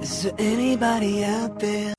[0.00, 1.94] Is there anybody out there?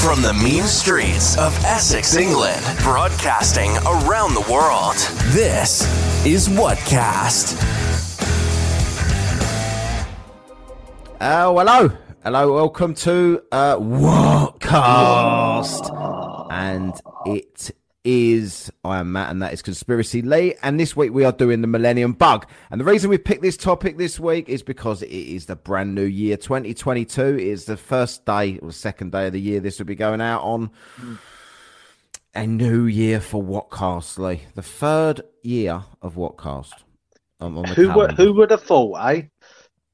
[0.00, 4.96] From the mean streets of Essex, England, broadcasting around the world.
[5.34, 5.82] This
[6.24, 7.56] is Whatcast.
[11.20, 11.90] Oh, hello.
[12.22, 15.10] Hello, welcome to uh, Whatcast.
[16.50, 16.94] And
[17.26, 17.70] it
[18.10, 20.54] is, I am Matt, and that is Conspiracy Lee.
[20.62, 22.48] And this week we are doing the Millennium Bug.
[22.70, 25.94] And the reason we picked this topic this week is because it is the brand
[25.94, 27.20] new year 2022.
[27.20, 30.22] It is the first day or second day of the year this will be going
[30.22, 30.70] out on.
[32.34, 34.40] A new year for Whatcast, Lee.
[34.54, 36.72] The third year of Whatcast.
[37.40, 39.22] On, on Who would who would have thought, eh?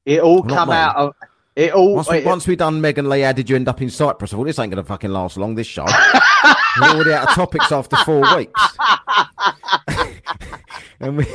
[0.05, 0.75] It all Not come me.
[0.75, 1.13] out of
[1.55, 1.95] it all.
[1.95, 4.33] Once we, it- once we done Megan Lee, how did you end up in Cyprus?
[4.33, 5.85] I thought this ain't going to fucking last long, this show.
[6.81, 8.77] We're already out of topics after four weeks.
[10.99, 11.25] and, we,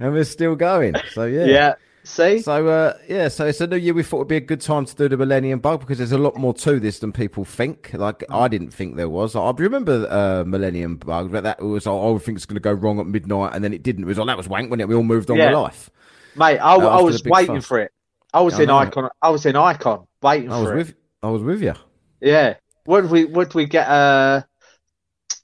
[0.00, 0.94] and we're still going.
[1.12, 1.44] So, yeah.
[1.44, 1.74] yeah.
[2.04, 3.92] See, So, uh, yeah, so it's a new year.
[3.94, 6.18] We thought it'd be a good time to do the Millennium Bug because there's a
[6.18, 7.90] lot more to this than people think.
[7.92, 9.36] Like, I didn't think there was.
[9.36, 12.72] I remember uh, Millennium Bug, but that was, oh, I think it's going to go
[12.72, 14.04] wrong at midnight, and then it didn't.
[14.04, 14.88] It was like, that was wank, when it?
[14.88, 15.46] We all moved on Yeah.
[15.50, 15.90] with life.
[16.34, 17.66] mate, I, I was waiting fuss.
[17.66, 17.92] for it.
[18.32, 18.78] I was I in know.
[18.78, 19.08] icon.
[19.22, 20.78] I was in icon waiting I was for it.
[20.78, 21.74] with, I was with you.
[22.20, 22.54] Yeah.
[22.84, 23.24] What did we?
[23.24, 23.88] What did we get?
[23.88, 24.42] Uh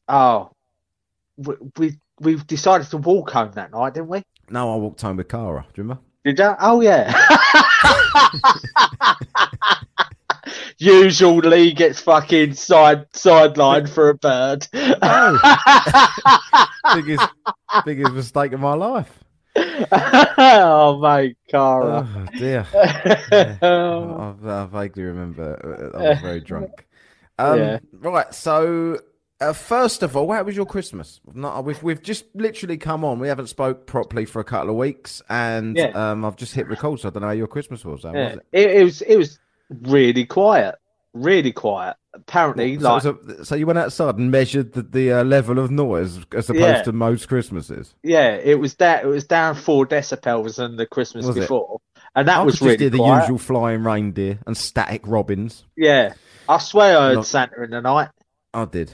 [0.08, 0.50] oh,
[1.36, 4.22] we we we decided to walk home that night, didn't we?
[4.50, 5.64] No, I walked home with Cara.
[5.72, 6.02] Do you remember?
[6.24, 6.54] Did you?
[6.60, 7.12] Oh yeah.
[10.78, 14.66] Usual Lee gets fucking side sidelined for a bird.
[16.94, 17.28] biggest
[17.84, 19.20] biggest mistake of my life.
[19.92, 22.08] oh my god!
[22.08, 22.66] Oh dear.
[22.74, 25.92] I, I vaguely remember.
[25.94, 26.86] uh, I was very drunk.
[27.38, 27.78] Um, Yeah.
[27.92, 28.32] Right.
[28.34, 28.98] So,
[29.40, 31.20] uh, first of all, how was your Christmas?
[31.32, 33.18] No, we've we've just literally come on.
[33.18, 36.10] We haven't spoke properly for a couple of weeks, and Yeah.
[36.12, 37.00] um, I've just hit record.
[37.00, 38.02] So I don't know how your Christmas was.
[38.04, 38.46] How was it?
[38.52, 39.38] It, it was it was
[39.82, 40.74] really quiet,
[41.14, 41.96] really quiet.
[42.12, 45.70] Apparently, So, like so, so you went outside and measured the, the uh, level of
[45.70, 46.82] noise as opposed Yeah.
[46.82, 47.92] to most Christmases.
[48.04, 51.40] yeah, it was that it was down four decibels than the Christmas Was it?
[51.40, 51.80] before,
[52.14, 53.22] and that I was really the quiet.
[53.22, 55.64] usual flying reindeer and static robins.
[55.76, 56.14] Yeah,
[56.48, 58.10] I swear I heard Not- Santa in the night.
[58.52, 58.92] I did.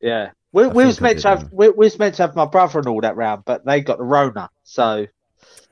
[0.00, 1.48] Yeah, we, I we was meant did, to have yeah.
[1.52, 3.98] we, we was meant to have my brother and all that round, but they got
[3.98, 5.06] the Rona, so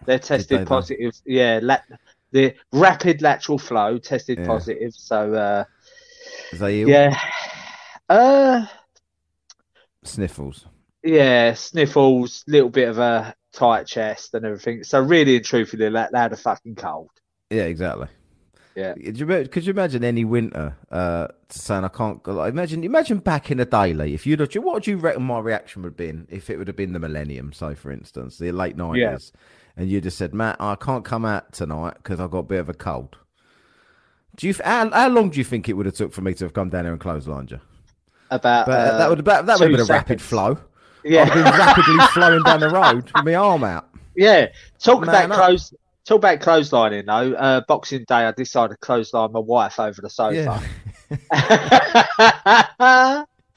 [0.05, 0.69] they're tested they, though?
[0.69, 1.15] positive.
[1.25, 1.85] Yeah, lat-
[2.33, 4.47] the rapid lateral flow tested Yeah.
[4.47, 4.93] positive.
[4.93, 5.65] So uh,
[6.53, 7.19] they yeah,
[8.09, 8.67] uh,
[10.05, 10.67] Sniffles.
[11.03, 14.83] yeah, sniffles, little bit of a tight chest and everything.
[14.85, 17.11] So really and truthfully, they they had a fucking cold.
[17.51, 18.09] Yeah, exactly.
[18.75, 18.95] Yeah.
[18.95, 22.33] Could you, could you imagine any winter uh, saying I can't go?
[22.35, 25.39] Like, imagine, imagine back in the day, if you'd have, what would you reckon my
[25.39, 28.51] reaction would have been if it would have been the millennium, so for instance, the
[28.51, 29.33] late nineties,
[29.77, 32.61] and you just said, Matt, I can't come out tonight because I've got a bit
[32.61, 33.17] of a cold.
[34.37, 34.55] Do you?
[34.65, 36.69] How, how long do you think it would have took for me to have come
[36.71, 37.61] down here and clotheslined you?
[38.31, 40.59] About But uh, that would that, that would have been a rapid flow.
[41.05, 43.89] yeah, I'd have been rapidly flowing down the road with my arm out.
[44.17, 44.49] Yeah,
[44.81, 45.73] talk Man about close.
[46.05, 47.33] Talk about clotheslining though.
[47.35, 50.59] Uh, Boxing Day, I decided to clothesline my wife over the Yeah.
[50.59, 50.71] sofa.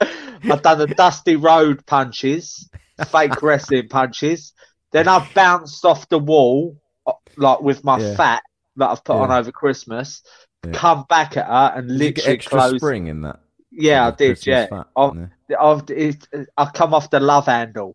[0.00, 2.68] I've done the Dusty Rhodes punches,
[3.08, 4.52] fake wrestling punches.
[4.92, 8.16] Then I've bounced off the wall, uh, like with my Yeah.
[8.16, 8.42] fat
[8.76, 10.22] that I've put on over Christmas.
[10.66, 10.72] Yeah.
[10.72, 12.76] Come back at her and Did you get literally extra close.
[12.80, 13.40] spring in that?
[13.70, 14.28] Yeah, I did.
[14.30, 15.16] Christmas Yeah, fat, I've,
[15.48, 15.56] yeah.
[15.60, 16.26] I've, it,
[16.56, 17.94] I've come off the love handle.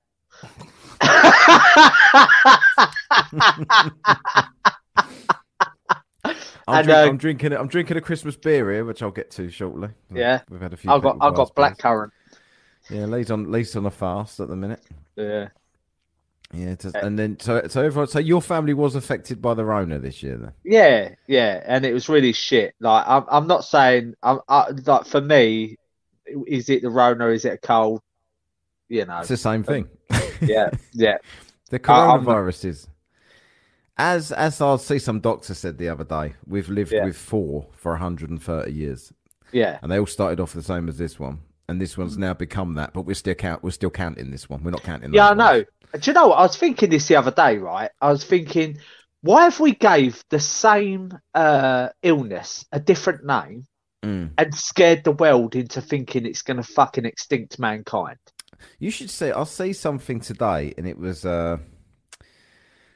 [6.66, 7.53] I'm, And, drink- uh, I'm drinking.
[7.53, 9.90] I'm drinking a Christmas beer here, which I'll get to shortly.
[10.13, 10.41] Yeah.
[10.50, 10.90] we've had a few.
[10.91, 12.12] I've got, I've got blackcurrant.
[12.90, 14.81] Yeah, Lee's on Lee's on a fast at the minute.
[15.16, 15.50] Yeah.
[16.53, 18.08] Yeah, is- and then so so everyone.
[18.08, 20.52] So your family was affected by the Rona this year, then.
[20.64, 22.75] Yeah, yeah, and it was really shit.
[22.80, 25.78] Like I'm, I'm not saying, I'm, I, like for me,
[26.47, 27.28] is it the Rona?
[27.30, 28.02] Is it a cold?
[28.90, 29.88] You know, It's the same thing.
[30.41, 31.18] yeah, yeah,
[31.72, 32.88] The coronavirus is.
[33.97, 37.05] As as I see some doctor said the other day, we've lived Yeah.
[37.05, 39.14] with four for 130 years,
[39.52, 41.40] yeah, and they all started off the same as this one,
[41.70, 42.00] and this Mm.
[42.00, 42.94] one's now become that.
[42.94, 43.64] But we're still count.
[43.64, 44.64] We're still counting this one.
[44.64, 45.14] We're not counting.
[45.14, 45.29] yeah.
[45.29, 45.66] I ones.
[45.93, 45.99] Know.
[45.99, 46.40] Do you know what?
[46.40, 47.91] I was thinking this the other day, right?
[48.01, 48.78] I was thinking,
[49.22, 53.66] why have we gave the same uh, illness a different name
[54.03, 54.31] Mm.
[54.37, 58.17] and scared the world into thinking it's going to fucking extinct mankind?
[58.78, 61.57] You should say, I'll say something today, and it was uh,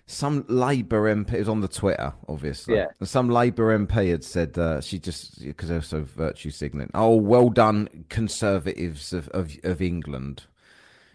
[0.06, 1.34] some Labour MP.
[1.34, 2.76] It was on the Twitter, obviously.
[2.76, 2.88] Yeah.
[3.04, 6.92] Some Labour MP had said uh, she just because they're so virtue signaling.
[6.94, 10.44] Oh, well done, Conservatives of, of of England.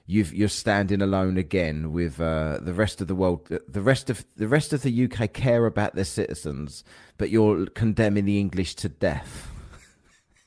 [0.06, 3.48] You've you're standing alone again with uh, the rest of the world.
[3.68, 6.84] The rest of the rest of the UK care about their citizens,
[7.18, 9.50] but you're condemning the English to death.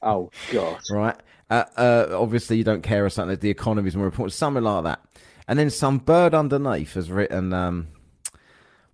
[0.02, 0.80] Oh God.
[0.90, 1.18] right?
[1.50, 3.32] Uh, uh, obviously, you don't care or something.
[3.32, 5.02] that The economy is more important, something like that.
[5.48, 7.90] And then some bird underneath has written, um,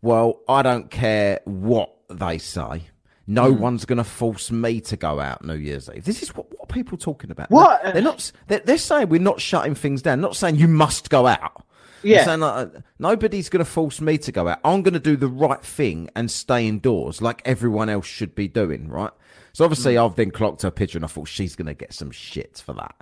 [0.02, 2.91] "Well, I don't care what they say.
[3.28, 3.62] No Hmm.
[3.62, 6.70] one's going to force me to go out New Year's Eve." This is what, what
[6.70, 7.50] are people talking about?
[7.52, 7.82] What?
[7.94, 8.32] They're not.
[8.48, 10.22] They're, they're saying we're not shutting things down.
[10.22, 11.64] Not saying you must go out.
[12.04, 12.26] Yeah.
[12.26, 14.60] saying, like, nobody's going to force me to go out.
[14.66, 18.48] I'm going to do the right thing and stay indoors like everyone else should be
[18.48, 19.12] doing, right?
[19.54, 20.02] So obviously, Hmm.
[20.06, 22.74] I've then clocked her picture and I thought she's going to get some shit for
[22.74, 22.96] that.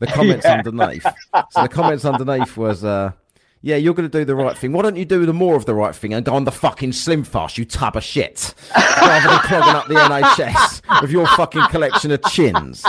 [0.00, 1.06] The comments underneath.
[1.50, 3.12] So the comments underneath was, uh,
[3.62, 4.72] yeah, you're going to do the right thing.
[4.72, 6.92] Why don't you do the more of the right thing and go on the fucking
[6.92, 11.66] slim fast, you tub of shit, rather than clogging up the NHS with your fucking
[11.68, 12.84] collection of chins.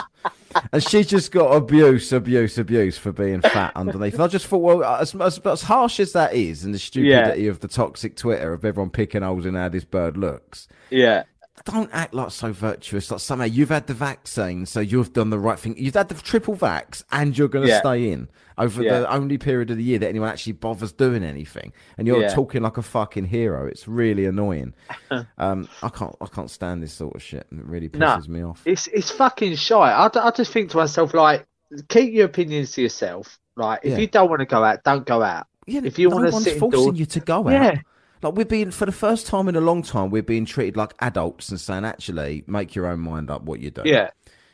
[0.72, 4.14] And she's just got abuse, abuse, abuse for being fat underneath.
[4.14, 7.48] And I just thought, well, as, as, as harsh as that is, and the stupidity
[7.48, 11.24] of the toxic Twitter of everyone picking holes in how this bird looks, Yeah.
[11.66, 13.10] Don't act like so virtuous.
[13.10, 15.76] Like somehow you've had the vaccine, so you've done the right thing.
[15.78, 17.80] You've had the triple vax, and you're going to Yeah.
[17.80, 18.28] stay in
[18.58, 19.00] over Yeah.
[19.00, 21.72] the only period of the year that anyone actually bothers doing anything.
[21.98, 22.34] And you're Yeah.
[22.34, 23.66] talking like a fucking hero.
[23.66, 24.74] It's really annoying.
[25.38, 27.48] um, I can't, I can't stand this sort of shit.
[27.52, 28.62] It really pisses me off.
[28.66, 29.76] It's it's fucking shy.
[29.94, 31.46] I, d- I just think to myself like,
[31.90, 33.40] keep your opinions to yourself.
[33.56, 35.46] Like, if you don't want to go out, don't go out.
[35.66, 37.52] Yeah, if you no wanna one's sit forcing indoors- you to go out.
[37.52, 37.76] Yeah.
[38.24, 40.94] Like we're being for the first time in a long time, we're being treated like
[41.00, 43.88] adults and saying, actually, make your own mind up what you're doing.
[43.88, 44.10] Yeah.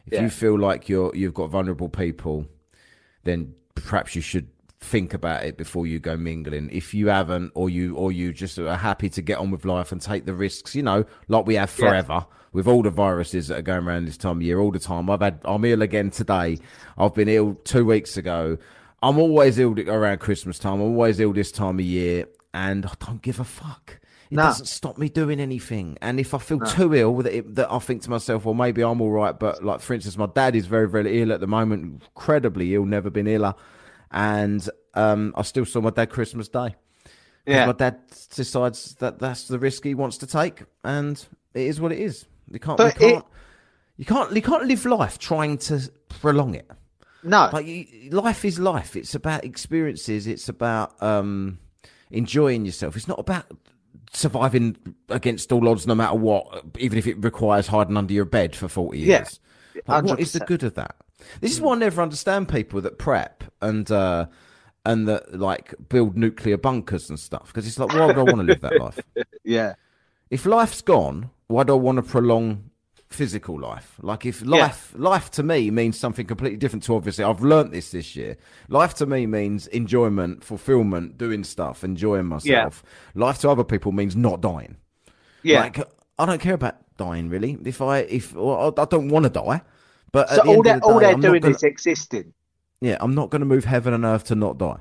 [0.05, 0.23] If Yeah.
[0.23, 2.47] you feel like you're you've got vulnerable people,
[3.23, 4.47] then perhaps you should
[4.81, 6.69] think about it before you go mingling.
[6.71, 9.91] If you haven't, or you or you just are happy to get on with life
[9.91, 11.89] and take the risks, you know, like we have Yeah.
[11.89, 12.25] forever.
[12.51, 15.07] With all the viruses that are going around this time of year, all the time.
[15.11, 16.57] I've had, I'm ill again today.
[16.97, 18.57] I've been ill two weeks ago.
[19.03, 20.73] I'm always ill around Christmas time.
[20.75, 23.99] I'm always ill this time of year, and I don't give a fuck.
[24.29, 24.43] It No.
[24.43, 25.97] doesn't stop me doing anything.
[26.01, 28.83] And if I feel too ill that, it, that I think to myself, well, maybe
[28.83, 29.37] I'm all right.
[29.37, 32.85] But like, for instance, my dad is very, very ill at the moment, incredibly ill,
[32.85, 33.55] never been iller.
[34.11, 36.75] And um, I still saw my dad Christmas Day.
[37.45, 37.65] Yeah.
[37.65, 37.99] My dad
[38.35, 41.23] decides that that's the risk he wants to take, and
[41.55, 42.25] it is what it is.
[42.51, 43.25] You can't, you can't,
[43.97, 46.69] you can't, you can't live life trying to prolong it.
[47.23, 47.49] No.
[47.51, 48.95] Like you, life is life.
[48.95, 50.27] It's about experiences.
[50.27, 51.57] It's about um,
[52.11, 52.95] enjoying yourself.
[52.95, 53.45] It's not about
[54.11, 54.75] surviving
[55.09, 58.67] against all odds, no matter what, even if it requires hiding under your bed for
[58.67, 59.39] forty Yeah, years.
[59.87, 60.95] Like, what is the good of that?
[61.41, 64.27] This is why I never understand people that prep and uh,
[64.85, 67.47] and that like build nuclear bunkers and stuff.
[67.47, 69.03] Because it's like, why would I want to live that life?
[69.43, 69.73] yeah.
[70.29, 72.68] if life's gone, why do I want to prolong
[73.09, 73.95] physical life?
[74.01, 77.23] Like if life, life to me means something completely different to obviously.
[77.23, 78.37] I've learnt this this year.
[78.67, 82.83] Life to me means enjoyment, fulfillment, doing stuff, enjoying myself.
[83.15, 84.77] Life to other people means not dying.
[85.43, 85.61] Yeah.
[85.61, 85.79] Like
[86.17, 87.57] I don't care about dying really.
[87.65, 89.61] If I if well, I don't want to die,
[90.11, 92.33] but so all they're the all day, they're I'm doing gonna- is existing.
[92.81, 94.77] yeah, I'm not going to move heaven and earth to not die.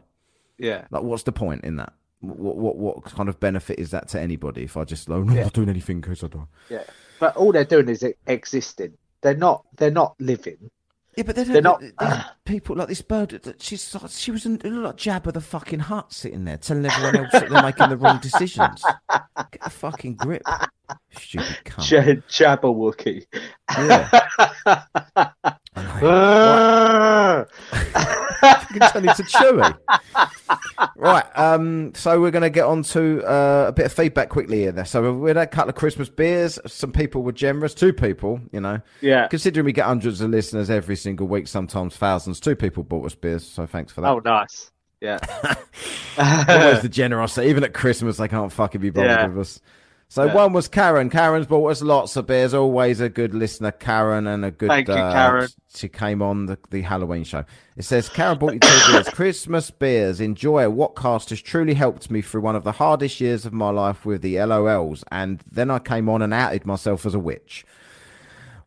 [0.58, 0.86] Yeah.
[0.90, 1.92] Like, what's the point in that?
[2.20, 5.30] What what what kind of benefit is that to anybody if I just like, I'm
[5.30, 5.44] Yeah.
[5.44, 6.46] not doing anything because I die?
[6.68, 6.82] Yeah.
[7.20, 8.94] But all they're doing is existing.
[9.20, 9.64] They're not.
[9.76, 10.70] They're not living.
[11.16, 13.30] Yeah, but they don't, They're not- people like this bird.
[13.30, 17.32] that She's she was a like Jabba the fucking Hutt sitting there telling everyone else
[17.32, 18.84] that they're making the wrong decisions.
[19.10, 20.42] Get a fucking grip,
[21.18, 21.82] stupid cunt.
[21.82, 22.22] J-.
[23.76, 24.08] Yeah.
[28.68, 29.76] Can turn into Chewy.
[30.96, 31.24] right.
[31.38, 31.92] Um.
[31.94, 34.72] So we're going to get on to uh, a bit of feedback quickly here.
[34.72, 34.84] There.
[34.84, 36.58] So we had a couple of Christmas beers.
[36.66, 37.74] Some people were generous.
[37.74, 38.80] Two people, you know.
[39.00, 39.26] yeah.
[39.28, 42.40] Considering we get hundreds of listeners every single week, sometimes thousands.
[42.40, 43.46] Two people bought us beers.
[43.46, 44.08] So thanks for that.
[44.08, 44.70] Oh, nice.
[45.00, 45.18] Yeah.
[46.18, 47.48] Always the generosity.
[47.48, 49.26] Even at Christmas, they can't fucking be bothered Yeah.
[49.28, 49.60] with us.
[50.10, 50.34] So Yeah.
[50.34, 51.10] one was Karen.
[51.10, 52.54] Karen's bought us lots of beers.
[52.54, 54.68] Always a good listener, Karen, and a good.
[54.70, 55.48] Thank you, uh, Karen.
[55.74, 57.44] She came on the, the Halloween show.
[57.76, 59.08] It says Karen bought you two beers.
[59.12, 60.18] Christmas beers.
[60.20, 60.64] Enjoy.
[60.64, 64.22] Whatcast has truly helped me through one of the hardest years of my life with
[64.22, 67.66] the LOLs, and then I came on and outed myself as a witch.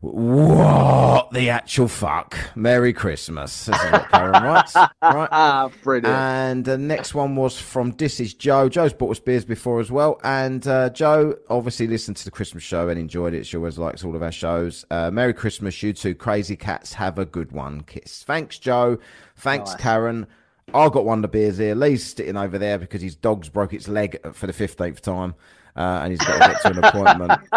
[0.02, 2.36] What the actual fuck?
[2.56, 3.66] Merry Christmas.
[3.66, 4.74] This is what Karen writes.
[4.74, 4.90] Right.
[5.00, 6.08] Ah, brilliant.
[6.08, 8.68] And the next one was from This Is Joe.
[8.68, 10.20] Joe's bought us beers before as well.
[10.24, 13.46] And uh, Joe obviously listened to the Christmas show and enjoyed it.
[13.46, 14.84] She always likes all of our shows.
[14.90, 16.94] Uh, Merry Christmas, you two crazy cats.
[16.94, 17.82] Have a good one.
[17.82, 18.24] Kiss.
[18.24, 18.98] Thanks, Joe.
[19.36, 19.80] Thanks, Nice.
[19.80, 20.26] Karen.
[20.74, 21.76] I got one of the beers here.
[21.76, 25.36] Lee's sitting over there because his dog's broke its leg for the 15th time.
[25.74, 27.40] Uh, and he's got to get to an appointment.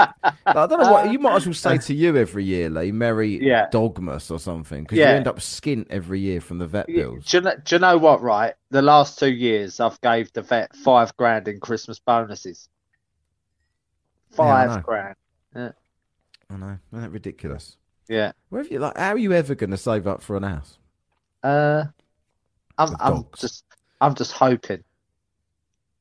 [0.45, 2.91] I don't know what you might as well say to you every year, Lee.
[2.93, 3.67] Merry Yeah.
[3.71, 5.11] Dogmas or something, because Yeah.
[5.11, 7.25] you end up skint every year from the vet Yeah, bills.
[7.25, 8.21] Do you, know, do you know what?
[8.21, 12.69] Right, the last two years I've gave the vet five grand in Christmas bonuses.
[14.39, 14.81] Yeah, I Five know.
[14.81, 15.15] grand.
[15.55, 17.77] I know, isn't that ridiculous?
[18.07, 18.31] Yeah.
[18.49, 18.97] Where have you like?
[18.97, 20.77] How are you ever going to save up for an house?
[21.43, 21.85] Uh,
[22.77, 23.63] I'm I'm just
[23.99, 24.83] I'm just hoping.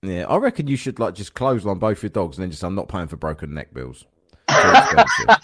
[0.04, 2.74] Yeah, I reckon you should like just clothesline both your dogs and then just I'm
[2.74, 4.04] not paying for broken neck bills.
[4.48, 5.38] I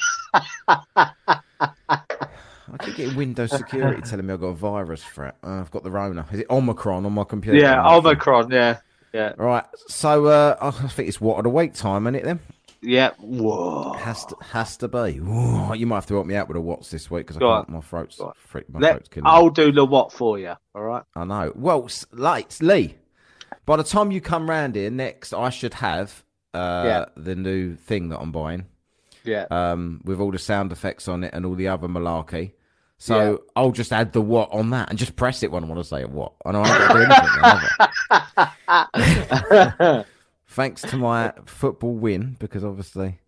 [2.82, 5.36] keep getting Windows security telling me I've got a virus threat.
[5.42, 6.26] Uh, I've got the Rona.
[6.32, 7.58] Is it Omicron on my computer?
[7.58, 8.50] Yeah, Omicron.
[8.50, 8.78] Yeah,
[9.12, 12.24] yeah, Right, so uh, I think it's what of the week time, isn't it?
[12.24, 12.40] Then
[12.82, 13.10] yeah.
[13.18, 13.92] Whoa.
[13.94, 15.20] has to has to be.
[15.20, 17.40] Whoa, you might have to help me out with a what's this week because I
[17.40, 17.68] can't.
[17.68, 17.74] on.
[17.74, 18.32] My throat's on.
[18.36, 18.72] freak.
[18.72, 19.26] My Let, throat's killing.
[19.26, 20.54] I'll do the what for you.
[20.74, 21.02] All right.
[21.14, 21.52] I know.
[21.54, 22.96] Well, lights, Lee.
[23.66, 26.24] By the time you come round here next, I should have
[26.54, 27.04] uh, Yeah.
[27.16, 28.66] the new thing that I'm buying.
[29.22, 29.44] Yeah.
[29.50, 32.52] um, with all the sound effects on it and all the other malarkey.
[32.96, 33.36] So Yeah.
[33.54, 35.84] I'll just add the what on that and just press it when I want to
[35.84, 36.32] say what.
[36.44, 37.10] I know I haven't
[38.64, 40.04] to do anything.
[40.48, 43.18] Thanks to my football win, because obviously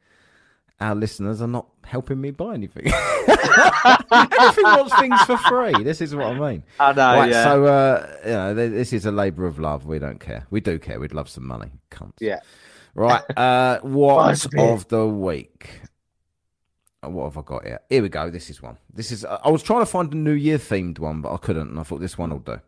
[0.81, 2.87] our listeners are not helping me buy anything.
[3.29, 5.75] Everything wants things for free.
[5.85, 6.63] This is what I mean.
[6.81, 7.15] I know.
[7.19, 7.45] right, yeah.
[7.45, 9.85] so uh, you know, this is a labour of love.
[9.85, 10.47] We don't care.
[10.51, 10.99] We do care.
[10.99, 11.71] We'd love some money.
[11.91, 12.15] Cunts.
[12.19, 12.41] yeah.
[12.95, 13.23] Right.
[13.37, 15.83] Uh, what of the week?
[17.05, 17.81] Uh, What have I got here?
[17.91, 18.31] Here we go.
[18.31, 18.79] This is one.
[18.93, 19.27] This is.
[19.27, 21.83] I was trying to find a New Year themed one, but I couldn't, and I
[21.83, 22.59] thought this one will do.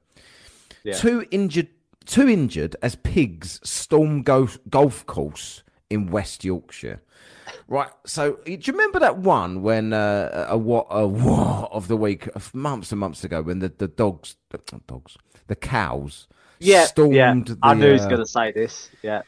[0.84, 0.94] Yeah.
[0.94, 1.68] Two injured.
[2.04, 7.02] Two injured as pigs storm golf, golf course in West Yorkshire.
[7.68, 7.90] Right.
[8.06, 12.28] So, do you remember that one when uh, a what a what of the week
[12.34, 16.26] uh, months and months ago when the the dogs, the dogs, the cows,
[16.58, 16.84] Yeah.
[16.86, 17.14] stormed.
[17.14, 17.34] yeah.
[17.34, 18.90] The, I knew he was uh, going to say this.
[19.02, 19.22] Yeah.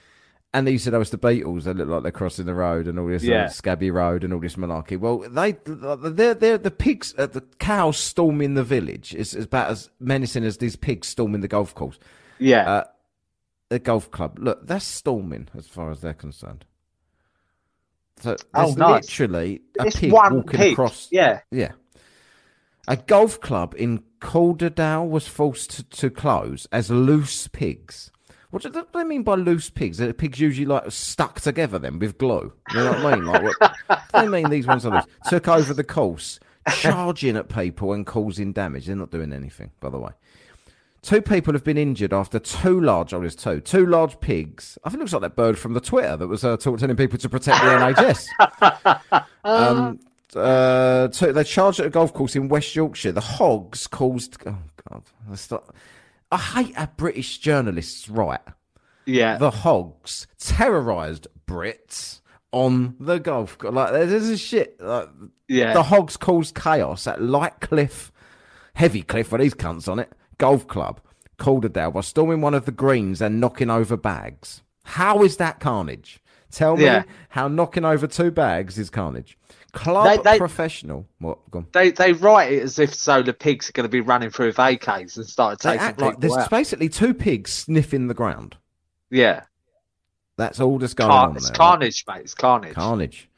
[0.54, 1.64] and they said, "Oh, it's the Beatles.
[1.64, 3.48] They look like they're crossing the road and all this uh, Yeah.
[3.48, 7.98] scabby road and all this malarkey." Well, they, they're, they're the pigs, uh, the cows
[7.98, 11.98] storming the village is is about as menacing as these pigs storming the golf course,
[12.38, 12.84] Yeah.
[13.68, 14.38] The golf club.
[14.38, 16.64] Look, that's storming as far as they're concerned.
[18.20, 19.02] So Oh, there's nice.
[19.04, 20.72] literally a it's pig walking pig.
[20.72, 21.08] across.
[21.10, 21.40] Yeah.
[21.50, 21.72] Yeah.
[22.88, 28.10] A golf club in Calderdale was forced to, to close as loose pigs.
[28.50, 30.00] What do, they mean by loose pigs?
[30.00, 32.52] Are pigs usually like stuck together then with glue?
[32.72, 33.26] You know what I mean?
[33.26, 33.76] Like what
[34.14, 35.04] do they mean these ones are loose?
[35.28, 36.38] Took over the course,
[36.70, 38.86] charging at people and causing damage.
[38.86, 40.12] They're not doing anything, by the way.
[41.06, 43.60] Two people have been injured after two large, on his toe.
[43.60, 44.76] two large pigs.
[44.82, 47.16] I think it looks like that bird from the Twitter that was uh, telling people
[47.16, 49.22] to protect the NHS.
[49.44, 50.00] um,
[50.34, 53.12] uh, two, they charged at a golf course in West Yorkshire.
[53.12, 54.58] The hogs caused, oh
[54.90, 55.04] God,
[55.48, 55.76] not-
[56.32, 58.40] I hate our British journalists, right?
[59.04, 59.38] Yeah.
[59.38, 62.20] The hogs terrorised Brits
[62.50, 63.72] on the golf course.
[63.72, 64.80] Like, this is shit.
[64.80, 65.08] Like,
[65.46, 65.72] yeah.
[65.72, 68.10] the Hogs caused chaos at Lightcliffe,
[68.74, 71.00] Heavy Cliff, with these cunts on it, golf club,
[71.38, 74.62] Calderdale, by storming one of the greens and knocking over bags.
[74.84, 76.20] How is that carnage?
[76.50, 77.02] Tell me Yeah.
[77.30, 79.36] how knocking over two bags is carnage.
[79.72, 81.06] Club They- they- professional.
[81.18, 81.38] What?
[81.72, 84.52] They they write it as if so the pigs are going to be running through
[84.52, 86.48] AKs and start taking act like there's out.
[86.50, 88.56] basically two pigs sniffing the ground.
[89.10, 89.42] Yeah.
[90.38, 91.56] That's all that's going Car- on it's there.
[91.56, 92.20] carnage, mate.
[92.22, 92.74] It's carnage.
[92.74, 93.28] Carnage.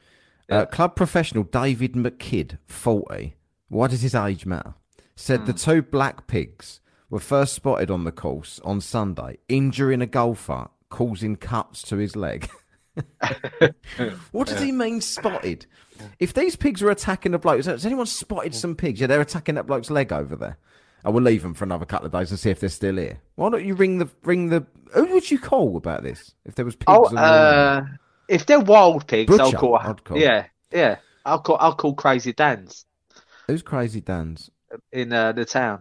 [0.48, 0.58] Yeah.
[0.58, 3.34] Uh, club professional David McKidd, 40.
[3.68, 4.74] Why does his age matter?
[5.16, 5.46] Said Hmm.
[5.46, 10.68] the two black pigs were first spotted on the course on Sunday, injuring a golfer,
[10.90, 12.48] causing cuts to his leg.
[14.32, 15.66] what does he mean spotted?
[16.18, 19.00] If these pigs were attacking the bloke, has anyone spotted some pigs?
[19.00, 20.58] Yeah, they're attacking that bloke's leg over there.
[21.04, 23.20] I will leave them for another couple of days and see if they're still here.
[23.36, 24.66] Why don't you ring the ring the?
[24.94, 26.34] Who would you call about this?
[26.44, 27.84] If there was pigs, Oh, the- uh,
[28.28, 30.18] if they're wild pigs, I'll call, I'd call.
[30.18, 30.96] Yeah, yeah.
[31.24, 31.56] I'll call.
[31.60, 32.84] I'll call Crazy Dan's
[33.48, 34.50] who's Crazy Dan's?
[34.92, 35.80] in uh, the town.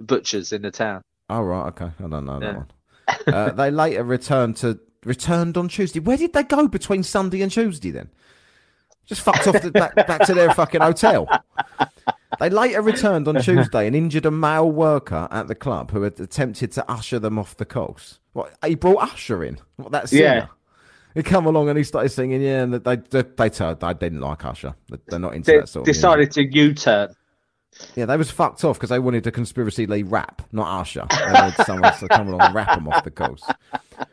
[0.00, 1.02] Butchers in the town.
[1.28, 1.90] Oh right, okay.
[1.98, 2.56] I don't know that Yeah.
[2.56, 3.34] one.
[3.34, 6.00] Uh, they later returned to returned on Tuesday.
[6.00, 8.10] Where did they go between Sunday and Tuesday then?
[9.06, 11.28] Just fucked off the, back, back to their fucking hotel.
[12.40, 16.18] They later returned on Tuesday and injured a male worker at the club who had
[16.18, 18.18] attempted to usher them off the course.
[18.32, 19.58] What he brought Usher in?
[19.76, 20.22] What that singer?
[20.22, 20.46] Yeah.
[21.14, 22.42] He come along and he started singing.
[22.42, 24.74] Yeah, and they they they, told, they didn't like Usher.
[24.90, 26.00] They- They're not into They that sort of music.
[26.02, 27.14] decided to U-turn.
[27.94, 31.06] Yeah, they was fucked off because they wanted a conspiracy Lee rap, not Usher.
[31.10, 33.44] They wanted someone to come along and rap them off the coast.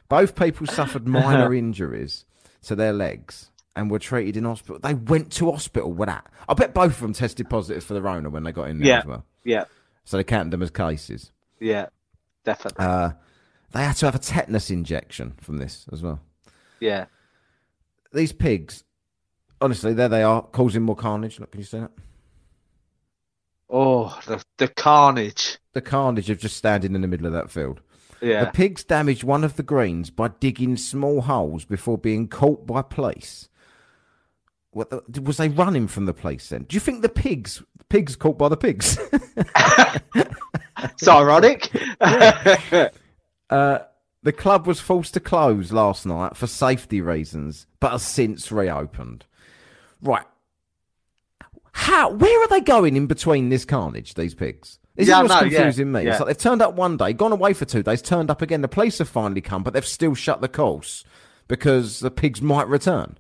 [0.09, 2.25] Both people suffered minor injuries
[2.63, 4.79] to their legs and were treated in hospital.
[4.79, 6.25] They went to hospital with that.
[6.47, 8.87] I bet both of them tested positive for the Rona when they got in there
[8.87, 8.99] Yeah.
[8.99, 9.25] as well.
[9.43, 9.63] Yeah,
[10.05, 11.31] So they counted them as cases.
[11.59, 11.87] yeah,
[12.45, 12.85] definitely.
[12.85, 13.11] Uh,
[13.71, 16.19] they had to have a tetanus injection from this as well.
[16.79, 17.05] Yeah.
[18.13, 18.83] These pigs,
[19.59, 21.39] honestly, there they are, causing more carnage.
[21.39, 21.91] Look, can you see that?
[23.75, 25.57] Oh, the the carnage.
[25.73, 27.81] The carnage of just standing in the middle of that field.
[28.21, 28.45] Yeah.
[28.45, 32.83] The pigs damaged one of the greens by digging small holes before being caught by
[32.83, 33.49] police.
[34.71, 36.63] What the, was they running from the police then?
[36.63, 38.99] Do you think the pigs pigs caught by the pigs?
[40.83, 41.71] It's ironic.
[42.01, 43.79] uh,
[44.21, 49.25] the club was forced to close last night for safety reasons, but has since reopened.
[50.01, 50.25] Right.
[51.73, 52.11] How?
[52.11, 54.13] Where are they going in between this carnage?
[54.13, 54.79] These pigs.
[54.95, 56.03] This Yeah, is what's no, yeah, confusing me.
[56.03, 56.11] yeah.
[56.11, 58.61] It's like they've turned up one day, gone away for two days, turned up again.
[58.61, 61.03] The police have finally come, but they've still shut the course
[61.47, 63.17] because the pigs might return.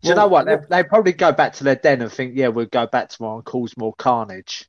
[0.00, 0.46] Do you know what?
[0.46, 3.36] They, they probably go back to their den and think, yeah, we'll go back tomorrow
[3.36, 4.64] and cause more carnage.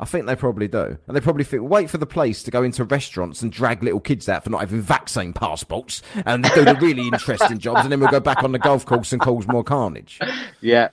[0.00, 0.96] I think they probably do.
[1.06, 4.00] And they probably think, wait for the police to go into restaurants and drag little
[4.00, 8.00] kids out for not having vaccine passports and do the really interesting jobs, and then
[8.00, 10.18] we'll go back on the golf course and cause more carnage.
[10.60, 10.88] Yeah.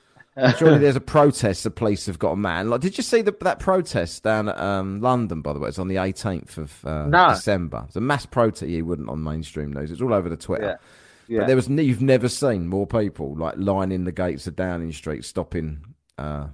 [0.58, 2.70] Surely there's a protest the police have got a man.
[2.70, 5.70] Like, did you see the, that protest down at um, London, by the way?
[5.70, 7.30] It's on the 18th of uh, No.
[7.30, 7.84] December.
[7.88, 8.70] It's a mass protest.
[8.70, 9.92] You wouldn't on mainstream news.
[9.92, 10.80] It's all over the Twitter.
[11.28, 11.40] Yeah.
[11.42, 15.24] But there was you've never seen more people like lining the gates of Downing Street,
[15.26, 15.82] stopping.
[16.18, 16.48] Uh,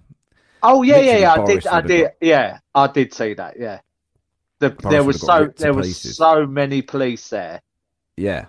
[0.64, 1.34] Oh yeah, yeah, yeah.
[1.34, 2.02] I did, I did.
[2.06, 3.60] got- Yeah, I did see that.
[3.60, 3.80] Yeah.
[4.60, 6.18] The, there was so there was pieces.
[6.18, 7.62] so many police there.
[8.18, 8.46] yeah,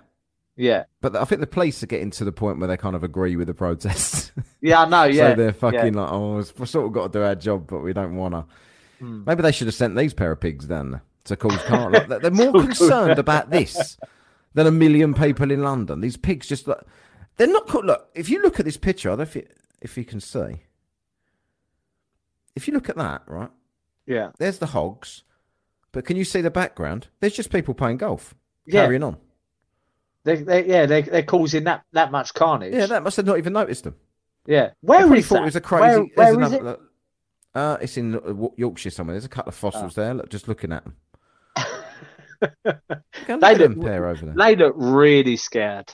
[0.57, 0.85] Yeah.
[1.01, 3.35] but I think the police are getting to the point where they kind of agree
[3.35, 4.31] with the protests.
[4.59, 5.03] Yeah, I know.
[5.03, 5.29] Yeah.
[5.31, 7.93] so they're fucking like, oh, we've sort of got to do our job, but we
[7.93, 8.45] don't want to.
[8.99, 9.23] Hmm.
[9.25, 11.91] Maybe they should have sent these pair of pigs then to cause car.
[12.07, 13.97] like, they're more concerned about this
[14.55, 16.01] than a million people in London.
[16.01, 16.87] These pigs just look.
[17.37, 17.67] They're not.
[17.67, 19.47] co- Look, if you look at this picture, I don't know if you,
[19.79, 20.63] if you can see.
[22.55, 23.51] If you look at that, right,
[24.07, 24.31] yeah.
[24.39, 25.23] there's the hogs,
[25.91, 27.07] but can you see the background?
[27.19, 28.33] There's just people playing golf,
[28.65, 28.81] Yeah.
[28.85, 29.17] carrying on.
[30.27, 32.73] They, they, yeah, they, they're causing that, that much carnage.
[32.73, 33.95] Yeah, that must have not even noticed them.
[34.45, 34.71] yeah.
[34.81, 35.41] Where is thought that?
[35.43, 36.11] it was a crazy.
[36.15, 36.79] Where, where is another- it?
[37.55, 39.13] Uh, it's in uh, Yorkshire somewhere.
[39.13, 40.01] There's a couple of fossils Oh.
[40.01, 40.13] there.
[40.15, 40.95] Look, just looking at them.
[43.27, 44.35] And They look pair over there.
[44.37, 45.93] They look really scared.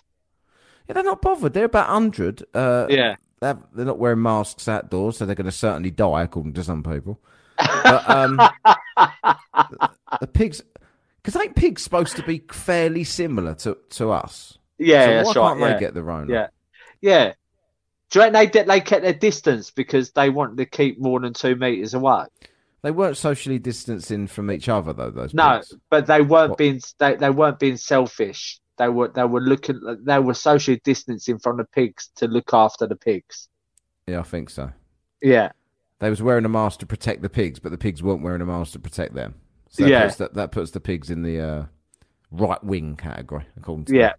[0.87, 1.53] Yeah, they're not bothered.
[1.53, 2.43] They're about hundred.
[2.53, 3.15] Uh, Yeah.
[3.39, 6.83] they're, they're not wearing masks outdoors, so they're going to certainly die, according to some
[6.83, 7.19] people.
[7.57, 8.37] But um,
[10.19, 10.61] the pigs,
[11.23, 14.57] because ain't pigs supposed to be fairly similar to, to us?
[14.77, 15.49] Yeah, so that's why right.
[15.49, 15.73] can't yeah.
[15.73, 16.33] they get the Rona?
[16.33, 16.47] Yeah.
[17.01, 17.33] Yeah.
[18.09, 21.33] Do you reckon they they kept their distance because they wanted to keep more than
[21.33, 22.25] two meters away?
[22.83, 25.09] They weren't socially distancing from each other, though.
[25.09, 25.73] Those No, pigs.
[25.89, 26.57] but they weren't What?
[26.57, 28.59] being they, they weren't being selfish.
[28.77, 32.85] They were they were looking they were socially distancing from the pigs to look after
[32.85, 33.47] the pigs.
[34.05, 34.71] Yeah, I think so.
[35.21, 35.51] Yeah.
[35.99, 38.45] They was wearing a mask to protect the pigs, but the pigs weren't wearing a
[38.45, 39.35] mask to protect them.
[39.73, 40.03] So that Yeah.
[40.05, 41.63] puts, that, that puts the pigs in the uh,
[42.31, 44.13] right wing category, according to Yeah.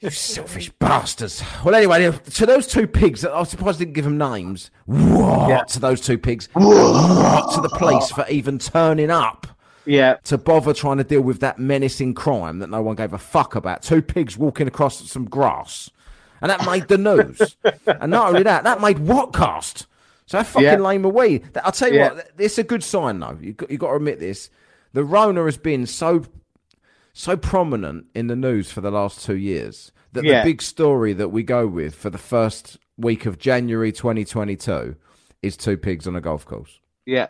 [0.00, 1.42] You selfish bastards.
[1.64, 4.70] Well, anyway, to those two pigs, I was surprised they didn't give them names.
[4.86, 5.64] What Yeah.
[5.64, 6.48] to those two pigs?
[6.52, 9.48] What to the police for even turning up
[9.86, 10.16] Yeah.
[10.24, 13.56] to bother trying to deal with that menacing crime that no one gave a fuck
[13.56, 13.82] about?
[13.82, 15.90] Two pigs walking across some grass.
[16.40, 17.56] And that made the news.
[17.86, 19.86] and not only that, that made Whatcast.
[20.26, 20.76] So how fucking Yeah.
[20.78, 21.42] lame are we?
[21.64, 22.12] I'll tell you Yeah.
[22.14, 23.36] what, it's a good sign though.
[23.40, 24.50] You've got, you got to admit this.
[24.92, 26.24] The Rona has been so
[27.14, 30.42] so prominent in the news for the last two years that Yeah.
[30.42, 34.96] the big story that we go with for the first week of January 2022
[35.42, 36.80] is two pigs on a golf course.
[37.04, 37.26] Yeah.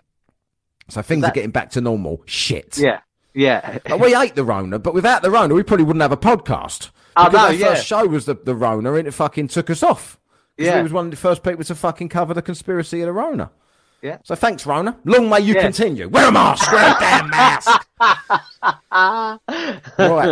[0.88, 2.22] So things are getting back to normal.
[2.26, 2.78] Shit.
[2.78, 3.00] Yeah.
[3.34, 3.78] Yeah.
[3.88, 6.90] Like, we ate the Rona, but without the Rona, we probably wouldn't have a podcast.
[7.16, 7.66] I Because know, our yeah.
[7.74, 10.18] first show was the, the Rona, and it fucking took us off.
[10.64, 10.76] Yeah.
[10.78, 13.50] We was one of the first people to fucking cover the conspiracy of the Rona.
[14.02, 14.18] Yeah.
[14.24, 14.98] So thanks, Rona.
[15.04, 15.62] Long may you Yeah.
[15.62, 16.08] continue.
[16.08, 16.70] Wear a mask.
[16.72, 17.86] Wear a damn mask.
[18.90, 19.38] right.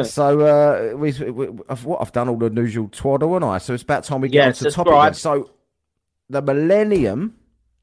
[0.06, 3.58] So uh, we, we, I've, what I've done all the usual twaddle, and I.
[3.58, 4.90] So it's about time we get Yeah, on to the topic.
[4.92, 5.12] subscribe.
[5.12, 5.14] then.
[5.14, 5.50] So
[6.28, 7.34] the Millennium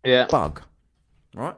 [0.03, 0.25] Yeah.
[0.29, 0.61] Bug,
[1.35, 1.55] right?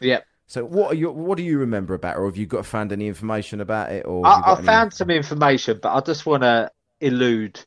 [0.00, 0.20] Yeah.
[0.46, 1.10] So what are you?
[1.10, 4.04] What do you remember about, it, or have you got found any information about it?
[4.06, 7.60] Or I, I any- found some information, but I just want to elude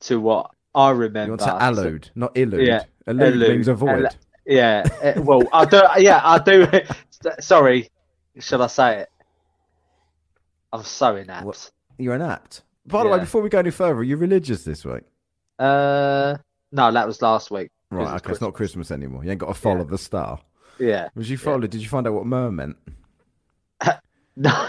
[0.00, 1.24] to what I remember.
[1.24, 2.66] You want to allude, not illude.
[2.66, 3.50] Yeah, Allude, allude.
[3.50, 4.04] means avoid.
[4.06, 4.10] Al-
[4.46, 4.84] Yeah.
[5.02, 5.80] uh, well, I do.
[5.98, 6.66] Yeah, I do.
[7.40, 7.88] Sorry.
[8.38, 9.08] Should I say it?
[10.72, 11.44] I'm so inept.
[11.46, 11.70] What?
[11.98, 12.62] You're an apt.
[12.86, 15.04] By the way, before we go any further, are you religious this week?
[15.58, 16.36] Uh,
[16.72, 17.70] no, that was last week.
[17.90, 19.24] Right, okay, it's not Christmas anymore.
[19.24, 19.84] You ain't got to follow Yeah.
[19.90, 20.40] the star.
[20.80, 21.08] Yeah.
[21.14, 21.60] Was you follow?
[21.60, 22.76] Did you find out what myrrh meant?
[24.36, 24.50] No.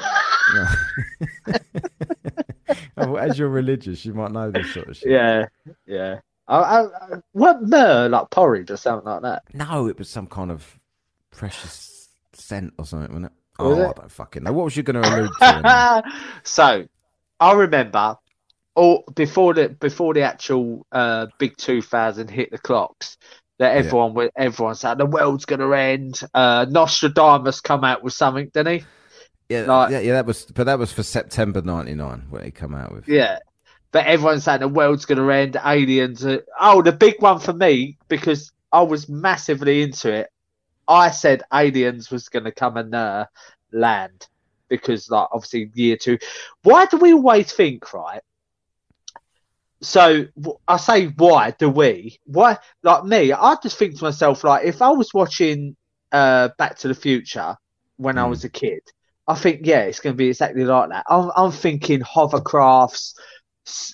[2.97, 5.11] as you're religious, you might know this sort of shit.
[5.11, 5.45] yeah.
[5.85, 6.19] Yeah.
[6.47, 6.87] I, I,
[7.43, 9.43] I, like porridge or something like that?
[9.53, 10.79] No, it was some kind of
[11.31, 13.63] precious scent or something, wasn't it?
[13.63, 13.87] Was oh, it?
[13.87, 14.53] I don't fucking know.
[14.53, 16.03] What was you going to allude to?
[16.43, 16.87] so,
[17.39, 18.17] I remember
[18.75, 23.17] all before the before the actual uh, big two thousand hit the clocks.
[23.57, 24.27] That everyone yeah.
[24.35, 26.19] everyone said the world's gonna end.
[26.33, 28.85] Uh, Nostradamus come out with something, didn't he?
[29.49, 30.13] Yeah, like, yeah, yeah.
[30.13, 33.07] That was, but that was for September '99 when he come out with.
[33.07, 33.39] Yeah,
[33.91, 35.57] but everyone's saying the world's gonna end.
[35.63, 36.25] Aliens.
[36.25, 36.43] Are...
[36.59, 40.31] Oh, the big one for me because I was massively into it.
[40.87, 43.25] I said aliens was gonna come and uh,
[43.71, 44.27] land
[44.67, 46.17] because, like, obviously year two.
[46.63, 48.21] Why do we always think right?
[49.85, 50.25] so
[50.67, 52.19] I say, why do we?
[52.25, 53.31] Why, like me?
[53.31, 55.75] I just think to myself, like, if I was watching
[56.11, 57.55] uh, Back to the Future
[57.97, 58.19] when mm.
[58.19, 58.29] I hmm.
[58.31, 58.81] was a kid,
[59.27, 61.05] I think, yeah, it's going to be exactly like that.
[61.09, 63.15] I'm, I'm thinking hovercrafts,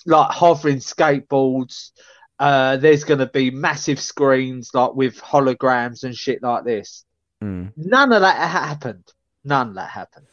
[0.06, 1.92] like hovering skateboards.
[2.38, 7.04] Uh, there's going to be massive screens, like with holograms and shit like this.
[7.42, 7.72] Mm.
[7.76, 9.10] None of that happened.
[9.44, 10.26] None of that happened.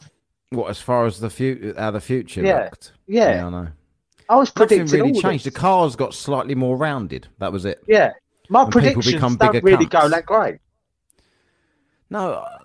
[0.49, 2.63] What, as far as the future, how the future yeah.
[2.63, 2.93] looked?
[3.07, 3.35] Yeah.
[3.35, 3.67] yeah, I know.
[4.27, 5.45] I was predicting Nothing really all changed.
[5.45, 5.53] This.
[5.53, 7.27] The cars got slightly more rounded.
[7.37, 7.83] That was it.
[7.87, 8.13] Yeah,
[8.49, 10.01] my And predictions don't really cunts.
[10.01, 10.57] go that great.
[12.09, 12.57] No, uh,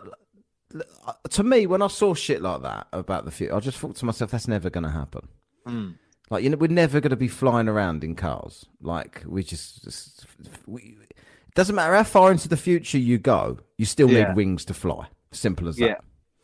[1.30, 4.04] to me, when I saw shit like that about the future, I just thought to
[4.04, 5.28] myself, that's never going to happen.
[5.66, 5.94] Mm.
[6.30, 8.66] Like, you know, we're never going to be flying around in cars.
[8.80, 10.26] Like, we just, just
[10.66, 14.28] we, it doesn't matter how far into the future you go, you still Yeah.
[14.28, 15.06] need wings to fly.
[15.32, 15.96] Simple as Yeah.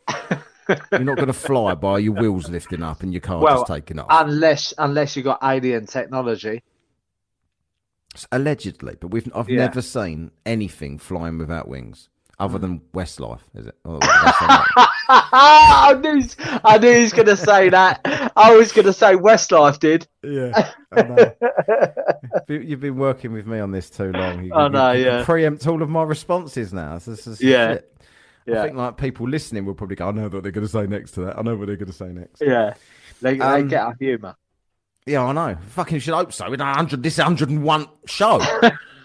[0.07, 0.43] that.
[0.91, 3.67] You're not going to fly by your wheels lifting up and your car Well, just
[3.67, 4.07] taking off.
[4.09, 6.63] Unless, unless you got alien technology.
[8.31, 9.59] Allegedly, but we've I've Yeah.
[9.59, 12.09] never seen anything flying without wings
[12.41, 13.39] other than Westlife.
[13.55, 13.75] Is it?
[13.85, 14.87] Oh, Westlife.
[15.09, 18.01] I knew, he's- I knew he was going to say that.
[18.35, 20.07] I was going to say Westlife did.
[20.23, 21.33] yeah, I know.
[22.47, 24.43] You- You've been working with me on this too long.
[24.45, 25.25] You, I you- know, you can yeah.
[25.25, 26.97] preempt all of my responses now.
[26.97, 27.73] This is Yeah.
[27.73, 27.87] shit.
[28.47, 30.85] I think like people listening will probably go, I know what they're going to say
[30.87, 31.37] next to that.
[31.37, 32.41] I know what they're going to say next.
[32.41, 32.73] yeah.
[33.21, 34.35] They, they Um, get our humour.
[35.05, 35.57] Yeah, I know.
[35.69, 36.49] Fucking should hope so.
[36.49, 38.39] We're 100, this 101 show.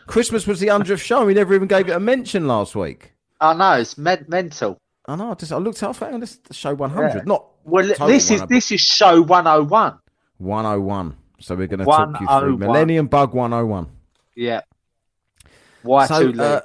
[0.07, 1.25] Christmas was the 100th show.
[1.25, 3.13] We never even gave it a mention last week.
[3.41, 4.79] I know it's men- mental.
[5.07, 5.31] I know.
[5.31, 7.23] I just I looked up and this is show 100, Yeah.
[7.27, 9.99] not Well, this is this is show one hundred and one.
[10.39, 11.17] 101.
[11.39, 12.59] So we're going to talk you through 101.
[12.61, 13.89] Millennium Bug 101.
[14.35, 14.63] Yeah.
[15.83, 16.63] Why so, too late?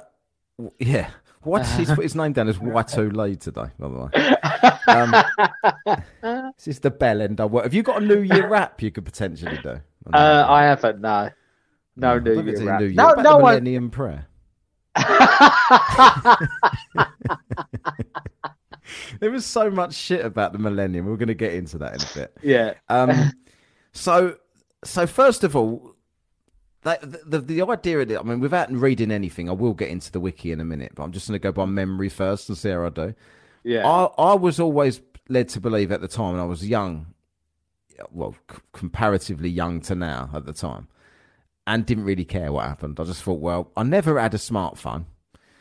[0.60, 1.10] uh, yeah.
[1.42, 4.10] What he's put his name down as Y2 Lee today, by the way.
[4.86, 6.02] Um,
[6.56, 7.40] this is the bell end.
[7.40, 7.64] I work.
[7.64, 9.80] Have you got a New Year rap you could potentially do?
[10.12, 11.00] uh, I haven't.
[11.00, 11.30] No,
[11.96, 12.80] no Look New Year rap.
[12.80, 12.94] New Year.
[12.94, 13.54] No, no one.
[13.54, 14.26] Millennium Prayer.
[19.20, 21.06] There was so much shit about the Millennium.
[21.06, 22.36] We're going to get into that in a bit.
[22.42, 23.32] yeah, Um,
[23.92, 24.36] so,
[24.84, 25.94] so first of all,
[26.82, 28.18] that, the, the the idea of it.
[28.18, 30.92] I mean, without reading anything, I will get into the wiki in a minute.
[30.96, 33.14] But I'm just going to go by memory first and see how I do.
[33.62, 37.06] yeah, I I was always led to believe at the time, when I was young,
[38.10, 40.88] well, c- comparatively young to now at the time,
[41.66, 42.98] and didn't really care what happened.
[43.00, 45.04] I just thought, well, I never had a smartphone.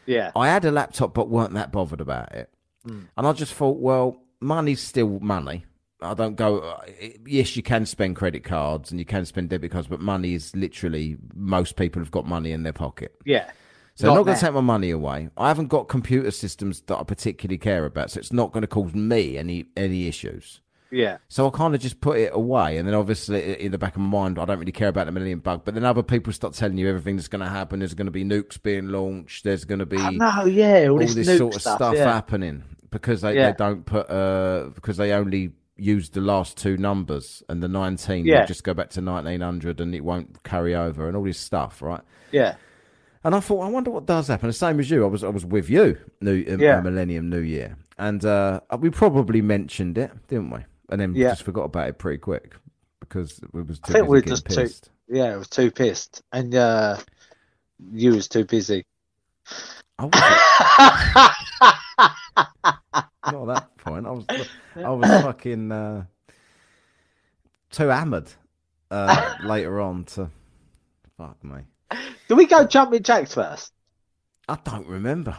[0.05, 2.49] yeah, I had a laptop, but weren't that bothered about it.
[2.85, 3.01] Hmm.
[3.17, 5.65] And I just thought, well, money's still money.
[6.01, 6.59] I don't go.
[6.59, 6.81] uh,
[7.27, 10.55] Yes, you can spend credit cards and you can spend debit cards, but money is
[10.55, 13.15] literally most people have got money in their pocket.
[13.25, 13.51] yeah.
[13.93, 15.29] So I'm Not not going to take my money away.
[15.37, 18.67] I haven't got computer systems that I particularly care about, so it's not going to
[18.67, 20.60] cause me any any issues.
[20.91, 23.95] Yeah, So I kind of just put it away, and then obviously in the back
[23.95, 25.61] of my mind, I don't really care about the Millennium Bug.
[25.63, 27.79] But then other people start telling you everything that's going to happen.
[27.79, 29.43] There's going to be nukes being launched.
[29.45, 32.03] There's going to be no, yeah, all, all this, this sort of stuff, stuff, yeah.
[32.11, 33.51] happening because they, Yeah.
[33.51, 38.25] they don't put uh because they only use the last two numbers and the 19
[38.25, 38.45] Yeah.
[38.45, 42.01] just go back to 1900 and it won't carry over and all this stuff right
[42.33, 42.55] Yeah,
[43.23, 45.29] and I thought I wonder what does happen the same as you I was I
[45.29, 46.81] was with you new um, Yeah.
[46.81, 50.59] Millennium New Year and uh we probably mentioned it didn't we
[50.91, 51.29] and then Yeah.
[51.29, 52.53] just forgot about it pretty quick
[52.99, 54.89] because we was too think busy we're just too- pissed.
[55.07, 55.33] yeah.
[55.33, 56.97] I was too pissed, and uh,
[57.91, 58.85] you was too busy.
[59.97, 60.23] I wasn't
[63.25, 64.05] not at that point.
[64.07, 64.25] I was
[64.75, 66.03] I was fucking uh,
[67.71, 68.29] too hammered
[68.89, 70.29] uh, later on to
[71.17, 71.61] fuck me.
[72.27, 73.71] Do we go jumping jacks first?
[74.47, 75.37] I don't remember.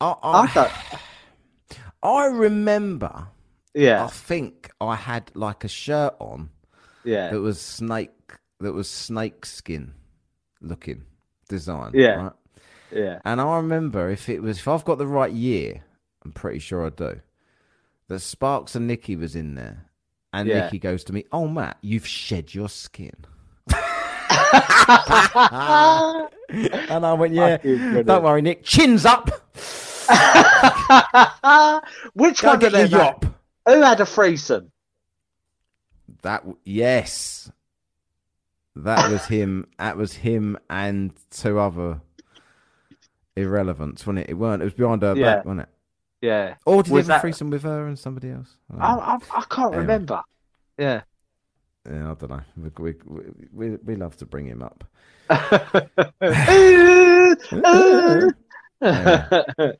[0.00, 0.72] I I I, don't.
[2.02, 3.26] I remember.
[3.76, 6.50] I think I had like a shirt on
[7.04, 8.10] yeah, that was snake
[8.60, 9.94] that was snake skin
[10.60, 11.04] looking
[11.48, 11.92] design.
[11.94, 12.22] Yeah.
[12.22, 12.32] Right?
[12.92, 13.18] yeah.
[13.24, 15.82] And I remember if it was if I've got the right year,
[16.24, 17.20] I'm pretty sure I do.
[18.08, 19.84] That Sparks and Nikki was in there,
[20.32, 20.64] and Yeah.
[20.64, 23.14] Nikki goes to me, "Oh Matt, you've shed your skin."
[26.50, 28.64] And I went, "Yeah, don't worry, Nick.
[28.64, 29.28] Chins up.
[32.14, 32.90] Which Go one your them?
[32.90, 33.26] yop."
[33.68, 34.72] Who had a threesome?
[36.22, 37.50] That yes,
[38.74, 39.66] That was him.
[39.78, 42.00] That was him and two other
[43.36, 44.30] irrelevants, wasn't it?
[44.30, 44.62] It weren't.
[44.62, 45.36] It was behind her Yeah.
[45.36, 45.68] back, wasn't it?
[46.22, 46.54] Yeah.
[46.66, 48.56] Or did Was he have a that- threesome with her and somebody else?
[48.76, 49.14] I I.
[49.14, 49.18] I,
[49.50, 49.78] can't Anyway.
[49.82, 50.22] remember.
[50.78, 51.02] Yeah.
[51.88, 52.40] Yeah, I don't know.
[52.56, 52.70] We,
[53.06, 54.84] we, we, we love to bring him up.
[58.80, 59.72] Uh, uh.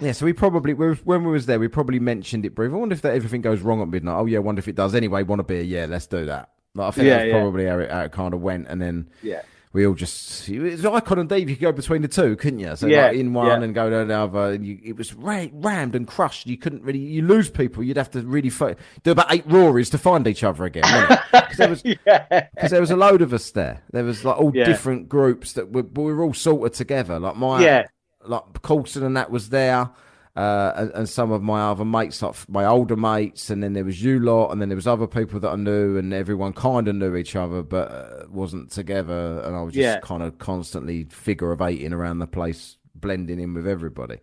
[0.00, 2.76] Yeah, so we probably when we was there, we probably mentioned it briefly.
[2.76, 4.18] I wonder if that everything goes wrong at midnight.
[4.18, 4.94] Oh yeah, I wonder if it does.
[4.94, 5.80] Anyway, want to be a beer?
[5.82, 6.50] Yeah, let's do that.
[6.74, 7.40] Like, I think Yeah, that's yeah.
[7.40, 9.42] probably how it, how it kind of went, and then yeah.
[9.72, 11.48] we all just it's Icon and Diva.
[11.50, 12.74] You could go between the two, couldn't you?
[12.76, 13.62] So Yeah, like in one yeah.
[13.62, 16.46] and go to another, and you, it was ra- rammed and crushed.
[16.48, 17.82] You couldn't really you lose people.
[17.84, 20.84] You'd have to really fi- do about eight roaries to find each other again.
[21.32, 22.48] Because there was yeah.
[22.54, 23.82] because there was a load of us there.
[23.92, 27.18] There was like all different groups that were, we were all sorted together.
[27.20, 27.86] Like my Yeah.
[28.28, 29.90] Like Coulson and that was there,
[30.36, 33.84] uh, and, and some of my other mates, like my older mates, and then there
[33.84, 36.88] was you lot, and then there was other people that I knew, and everyone kind
[36.88, 40.00] of knew each other, but uh, wasn't together, and I was just Yeah.
[40.00, 44.18] kind of constantly figure of eighting around the place, blending in with everybody.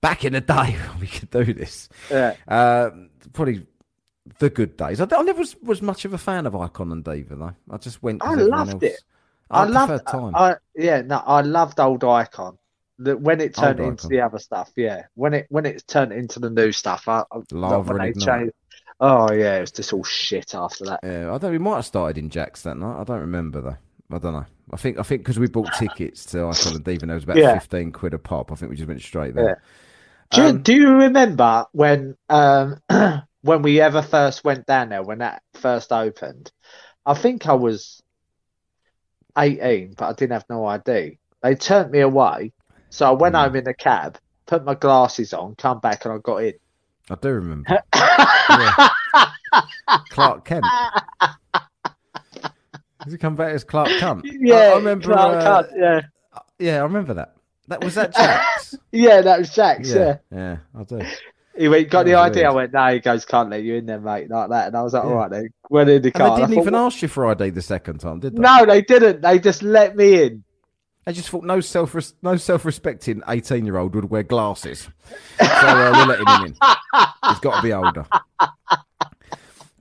[0.00, 1.88] Back in the day, we could do this.
[2.10, 2.34] Yeah.
[2.48, 2.90] Uh,
[3.32, 3.66] probably
[4.38, 5.00] the good days.
[5.00, 7.54] I, I never was, was much of a fan of Icon and Diva though.
[7.70, 8.22] I just went.
[8.22, 9.00] I loved else- it.
[9.50, 10.32] I, I loved time.
[10.36, 12.56] I yeah, no, I loved old icon.
[13.02, 15.04] The, when it turned into the other stuff, yeah.
[15.14, 18.52] When it when it turned into the new stuff, I, I Lava when they changed.
[19.00, 21.00] Oh yeah, it was just all shit after that.
[21.02, 21.52] Yeah, I don't.
[21.52, 23.00] We might have started in Jacks that night.
[23.00, 23.76] I don't remember though.
[24.14, 24.44] I don't know.
[24.72, 27.24] I think I think because we bought tickets to Icon and Diva, and it was
[27.24, 27.54] about Yeah.
[27.58, 28.52] fifteen quid a pop.
[28.52, 29.62] I think we just went straight there.
[30.30, 32.76] Do you, Um, do you remember when um
[33.40, 36.52] when we ever first went down there when that first opened?
[37.06, 38.02] I think I was
[39.38, 41.18] eighteen, but I didn't have no ID.
[41.42, 42.52] They turned me away,
[42.90, 43.40] so I went Hmm.
[43.42, 46.54] home in the cab, put my glasses on, come back, and I got in.
[47.10, 47.78] I do remember.
[48.50, 48.88] Yeah.
[50.10, 50.64] Clark Kent.
[53.04, 54.22] Does he come back as Clark Kent?
[54.24, 55.06] Yeah, I, remember.
[55.12, 56.00] Clark uh, Kent, yeah,
[56.58, 57.34] yeah, I remember that.
[57.68, 58.74] That was that Jacks.
[58.92, 59.88] yeah, that was Jack's.
[59.92, 61.00] Yeah, yeah, I do.
[61.56, 62.42] he went, got That the idea.
[62.42, 62.46] ID.
[62.46, 64.66] I went, no, he goes, can't let you in there, mate, like that.
[64.68, 65.08] And I was like, Yeah.
[65.10, 65.48] all right then.
[65.70, 66.28] Went in the car.
[66.30, 68.40] they and I didn't thought, even ask you Friday the second time, did they?
[68.40, 69.22] No, they didn't.
[69.22, 70.44] They just let me in.
[71.06, 74.88] I just thought no self no self respecting eighteen year old would wear glasses.
[75.38, 76.56] So uh, we're letting him in.
[77.28, 78.06] He's got to be older.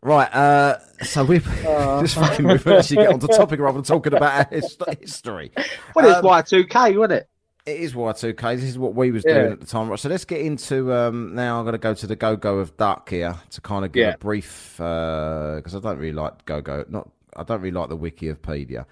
[0.01, 4.13] Right, uh, so we've just fucking we've actually get on the topic rather than talking
[4.13, 5.51] about our his- history.
[5.93, 7.29] Well, it's Um, Y2K, wasn't it?
[7.65, 8.55] It is Y2K.
[8.55, 9.33] This is what we was Yeah.
[9.41, 9.89] doing at the time.
[9.89, 11.59] Right, so let's get into um, now.
[11.59, 14.01] I'm going to go to the Go Go of Duck here to kind of give
[14.07, 14.13] Yeah.
[14.13, 16.85] a brief because I don't really like Go Go.
[16.87, 18.85] Not I don't really like the Wikipedia.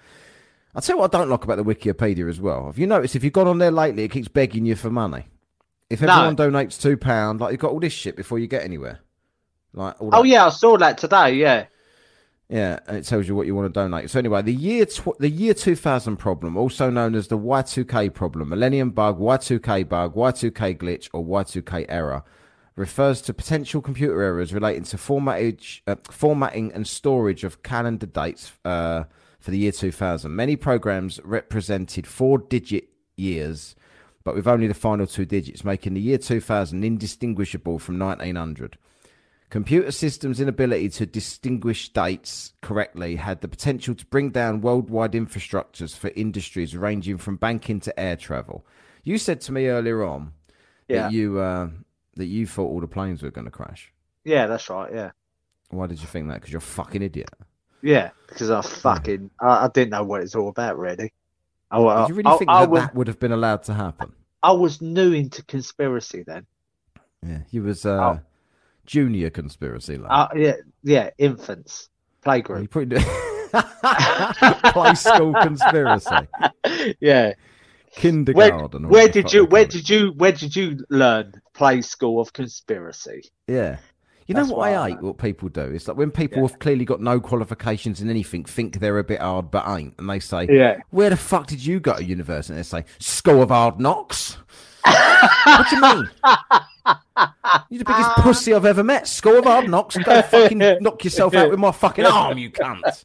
[0.78, 2.66] I'll tell you what I don't like about the Wikipedia as well.
[2.66, 5.26] Have you noticed if you've gone on there lately, it keeps begging you for money.
[5.90, 6.12] If No.
[6.12, 9.00] everyone donates two pound, like you've got all this shit before you get anywhere.
[9.72, 11.34] Like all Oh yeah, I saw that today.
[11.34, 11.64] Yeah,
[12.48, 14.08] yeah, and it tells you what you want to donate.
[14.08, 18.50] So anyway, the year tw- the year 2000 problem, also known as the Y2K problem,
[18.50, 22.22] Millennium Bug, Y2K bug, Y2K glitch, or Y2K error,
[22.76, 28.52] refers to potential computer errors relating to formattage, uh, formatting and storage of calendar dates
[28.64, 29.02] uh,
[29.38, 30.34] for the year 2000.
[30.34, 33.76] Many programs represented four-digit years,
[34.24, 38.78] but with only the final two digits, making the year 2000 indistinguishable from 1900.
[39.50, 45.96] Computer systems' inability to distinguish dates correctly had the potential to bring down worldwide infrastructures
[45.96, 48.66] for industries ranging from banking to air travel.
[49.04, 50.32] You said to me earlier on
[50.86, 51.68] yeah, that you uh,
[52.16, 53.90] that you thought all the planes were going to crash.
[54.24, 54.46] yeah.
[54.46, 54.92] That's right.
[54.92, 55.12] Yeah,
[55.70, 56.34] Why did you think that?
[56.34, 57.30] Because you're a fucking idiot.
[57.82, 58.10] Yeah.
[58.28, 61.12] Because I fucking I, I didn't know what it's all about really.
[61.70, 63.74] I, I, you really I, think I that was that would have been allowed to
[63.74, 64.12] happen?
[64.42, 66.46] I was new into conspiracy then.
[67.26, 68.20] Yeah, he was uh,
[68.86, 70.10] junior conspiracy lad.
[70.10, 71.10] Uh, yeah, yeah.
[71.18, 71.88] Infants
[72.26, 72.98] you probably
[74.72, 76.16] play school conspiracy,
[77.00, 77.32] yeah.
[77.92, 78.84] Kindergarten.
[78.84, 83.22] or where did you where did you where did you learn play school of conspiracy?
[83.46, 83.78] Yeah.
[84.28, 85.00] You know what I I hate?
[85.00, 85.62] What people do?
[85.62, 86.48] It's like when people Yeah.
[86.48, 90.08] have clearly got no qualifications in anything, think they're a bit hard but ain't, and
[90.08, 90.76] they say, Yeah.
[90.90, 94.36] "Where the fuck did you go to university?" And they say, "School of Hard Knocks."
[94.84, 96.10] what do you mean?
[97.70, 99.08] You're the biggest pussy I've ever met.
[99.08, 102.50] School of Hard Knocks, and go fucking knock yourself out with my fucking arm, you
[102.50, 103.04] cunt.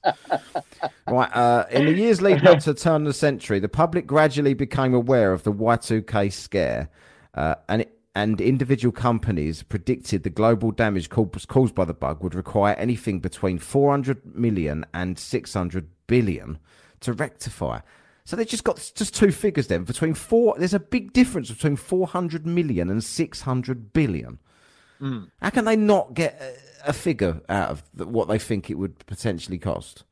[1.08, 1.36] Right.
[1.36, 4.54] Uh, in the years leading up to the turn of the century, the public gradually
[4.54, 6.90] became aware of the Y2K scare,
[7.34, 12.24] uh, and it, and individual companies predicted the global damage caused, caused by the bug
[12.24, 16.60] would require anything between 400 million and 600 billion
[17.00, 17.80] to rectify.
[18.26, 20.56] So they just got just two figures then between four.
[20.58, 24.40] There's a big difference between 400 million and 600 billion.
[25.00, 25.24] Hmm.
[25.42, 26.40] How can they not get
[26.86, 30.04] a, a figure out of the, what they think it would potentially cost?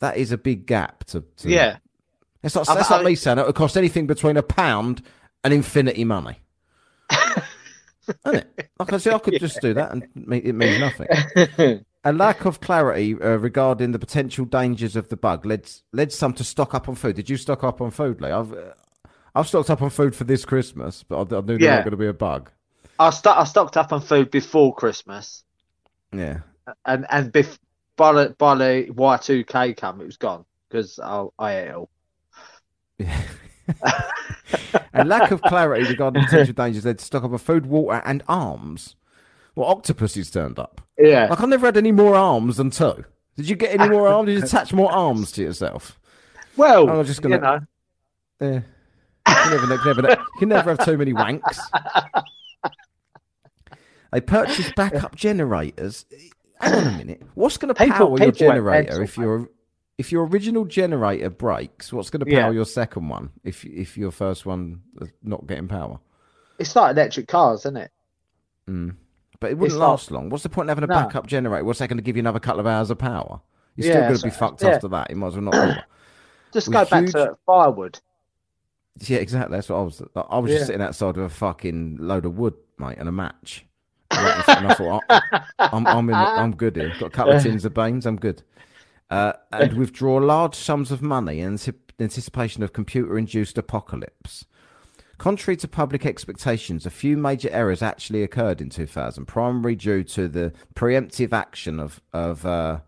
[0.00, 1.22] that is a big gap to.
[1.36, 1.76] to Yeah.
[2.42, 5.00] Like, I- that's like I- me saying it would cost anything between a pound
[5.44, 6.41] and infinity money.
[8.26, 8.70] Isn't it?
[8.78, 11.06] Like I said, I could just do that and it means nothing.
[12.04, 16.32] A lack of clarity uh, regarding the potential dangers of the bug led led some
[16.34, 17.14] to stock up on food.
[17.14, 18.30] Did you stock up on food, Lee?
[18.32, 18.72] I've uh,
[19.36, 21.76] I've stocked up on food for this Christmas, but I, I knew there Yeah.
[21.76, 22.50] was going to be a bug.
[22.98, 25.44] I, st- I stocked up on food before Christmas,
[26.12, 26.40] Yeah,
[26.84, 27.58] and and bef-
[27.96, 31.68] by the by the Y two K come, it was gone because I I ate
[31.68, 31.90] it all.
[34.94, 38.22] a lack of clarity regarding potential dangers led to stock up on food, water, and
[38.28, 38.96] arms.
[39.54, 40.80] Well, octopuses turned up.
[40.98, 43.04] Yeah, Like I've never had any more arms than two.
[43.36, 44.26] Did you get any more arms?
[44.26, 45.98] Did you attach more arms to yourself?
[46.56, 47.60] well, I'm just gonna- you know,
[48.40, 48.60] Yeah.
[49.44, 51.58] You never, never, you can never have too many wanks.
[54.12, 56.04] They purchased backup generators.
[56.60, 57.22] Hang on a minute.
[57.34, 59.48] What's going to power your people went generator if your
[59.98, 61.92] if your original generator breaks?
[61.92, 62.50] What's going to power Yeah.
[62.50, 65.98] your second one if if your first one is not getting power?
[66.58, 67.90] it's like electric cars, isn't it?
[68.68, 68.94] Mm.
[69.40, 70.30] But it wouldn't It's not- last long.
[70.30, 71.02] What's the point of having a No.
[71.06, 71.64] backup generator?
[71.64, 73.40] What's that going to give you another couple of hours of power?
[73.74, 74.68] You're Yeah, still going to be fucked yeah.
[74.68, 75.10] after that.
[75.10, 75.84] You might as well not.
[76.52, 77.98] Just With go back huge- to firewood.
[79.00, 79.56] Yeah, exactly.
[79.56, 80.02] That's what I was.
[80.30, 83.64] I was just sitting outside with a fucking load of wood, mate, and a match.
[84.10, 85.02] and I thought,
[85.58, 86.92] I'm, I'm, in, I'm good here.
[87.00, 88.04] Got a couple of tins of beans.
[88.04, 88.42] I'm good.
[89.12, 91.58] Uh, and withdraw large sums of money in
[92.00, 94.46] anticipation of computer-induced apocalypse.
[95.18, 100.28] Contrary to public expectations, a few major errors actually occurred in 2000, primarily due to
[100.28, 102.80] the preemptive action of of uh,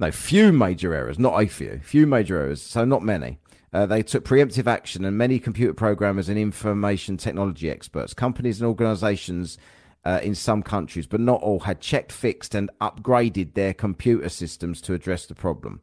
[0.00, 3.38] no, few major errors, not a few, few major errors, so not many.
[3.72, 8.66] Uh, they took preemptive action, and many computer programmers and information technology experts, companies, and
[8.66, 9.56] organizations
[10.04, 14.80] uh, in some countries, but not all, had checked, fixed, and upgraded their computer systems
[14.82, 15.80] to address the problem.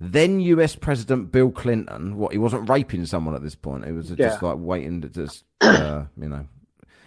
[0.00, 4.08] Then US President Bill Clinton, what he wasn't raping someone at this point, he was
[4.08, 4.38] just Yeah.
[4.48, 6.46] like waiting to just, uh, you know,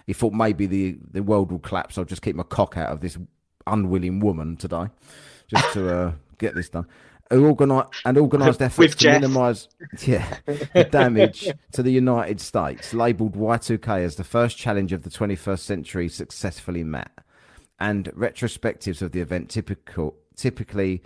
[0.08, 1.98] he thought maybe the, the world will collapse.
[1.98, 3.18] I'll just keep my cock out of this
[3.68, 4.88] unwilling woman today,
[5.48, 6.88] just to uh, get this done.
[7.32, 9.22] Who organi- and organised efforts With to Jeff.
[9.22, 9.68] minimise
[10.06, 15.10] yeah, the damage to the United States, labelled Y2K as the first challenge of the
[15.12, 17.12] 21st century successfully met.
[17.80, 21.04] And retrospectives of the event typical, typically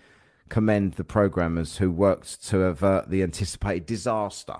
[0.49, 4.55] commend the programmers who worked to avert the anticipated disaster.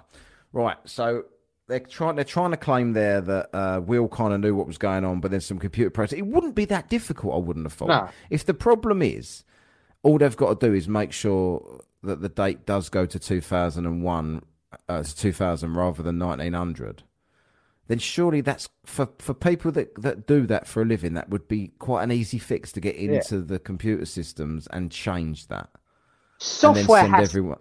[0.52, 1.23] Right, so
[1.67, 4.67] they're trying they're trying to claim there that uh, we all kind of knew what
[4.67, 6.19] was going on, but there's some computer process.
[6.19, 7.88] It wouldn't be that difficult, I wouldn't have thought.
[7.88, 8.10] No.
[8.30, 9.43] If the problem is
[10.04, 14.42] all they've got to do is make sure that the date does go to 2001
[14.89, 17.04] uh, 2000 rather than 1900
[17.88, 21.48] then surely that's for for people that that do that for a living that would
[21.48, 25.70] be quite an easy fix to get into the computer systems and change that
[26.39, 27.60] Software has, everyone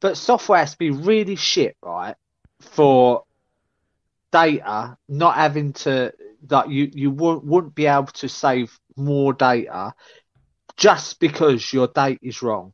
[0.00, 2.14] but software has to be really shit, right?
[2.60, 3.24] For
[4.32, 6.12] data not having to
[6.48, 9.94] that you you wouldn't wouldn't be able to save more data
[10.76, 12.72] just because your date is wrong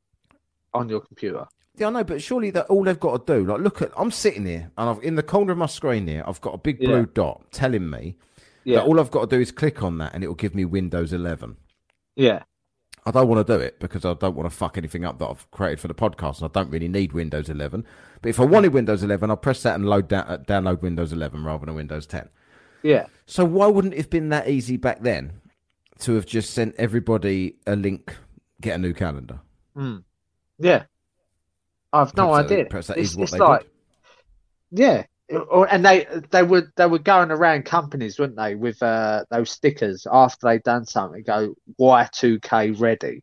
[0.75, 1.47] on your computer.
[1.77, 4.11] Yeah, I know, but surely that all they've got to do, like, look at, I'm
[4.11, 6.79] sitting here, and I've in the corner of my screen here, I've got a big
[6.79, 7.07] blue Yeah.
[7.15, 8.17] dot telling me
[8.65, 10.55] Yeah, that all I've got to do is click on that, and it will give
[10.55, 11.57] me Windows 11.
[12.17, 12.43] yeah,
[13.05, 15.27] I don't want to do it because I don't want to fuck anything up that
[15.27, 17.85] I've created for the podcast, and I don't really need Windows 11.
[18.21, 21.13] But if I wanted Windows 11, I'll press that and load down, uh, download Windows
[21.13, 22.29] 11 rather than Windows 10.
[22.83, 23.07] yeah.
[23.27, 25.33] So why wouldn't it have been that easy back then
[26.03, 28.17] to have just sent everybody a link,
[28.61, 29.41] get a new calendar?
[29.77, 30.05] Mm.
[30.59, 30.85] Yeah.
[31.93, 32.65] I've no Perhaps that- idea.
[32.67, 33.69] perhaps that it's is what they like, did.
[34.81, 35.05] yeah.
[35.49, 39.51] Or, and they they were they were going around companies, weren't they, with uh, those
[39.51, 43.23] stickers after they'd done something, go Y2K ready.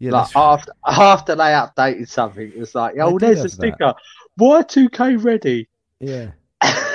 [0.00, 3.94] Yeah, like after after they updated something, it was like, oh, there's a sticker,
[4.40, 5.68] Y2K ready.
[6.00, 6.32] yeah.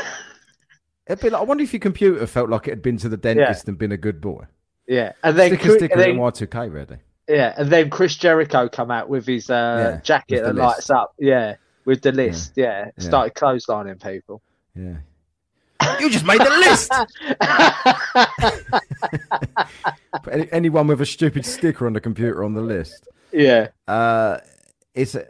[1.10, 3.18] It'd be like, I wonder if your computer felt like it had been to the
[3.18, 4.46] dentist and been a good boy.
[4.88, 6.96] yeah, and then, Sticker, Chris- sticker, then and Y2K ready.
[7.30, 11.14] yeah, and then Chris Jericho come out with his uh, Yeah, jacket that lights up,
[11.20, 13.04] yeah, with the list, yeah, Yeah.
[13.04, 14.42] started clotheslining people.
[14.76, 14.96] Yeah.
[16.00, 16.92] You just made the list.
[20.52, 23.08] Anyone with a stupid sticker on the computer on the list.
[23.32, 24.40] yeah, Uh,
[24.94, 25.26] it's a,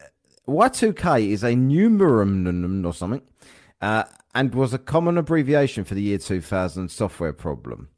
[0.47, 3.21] Y2K is a numerum or something,
[3.81, 4.03] uh,
[4.33, 7.89] and was a common abbreviation for the year 2000 software problem.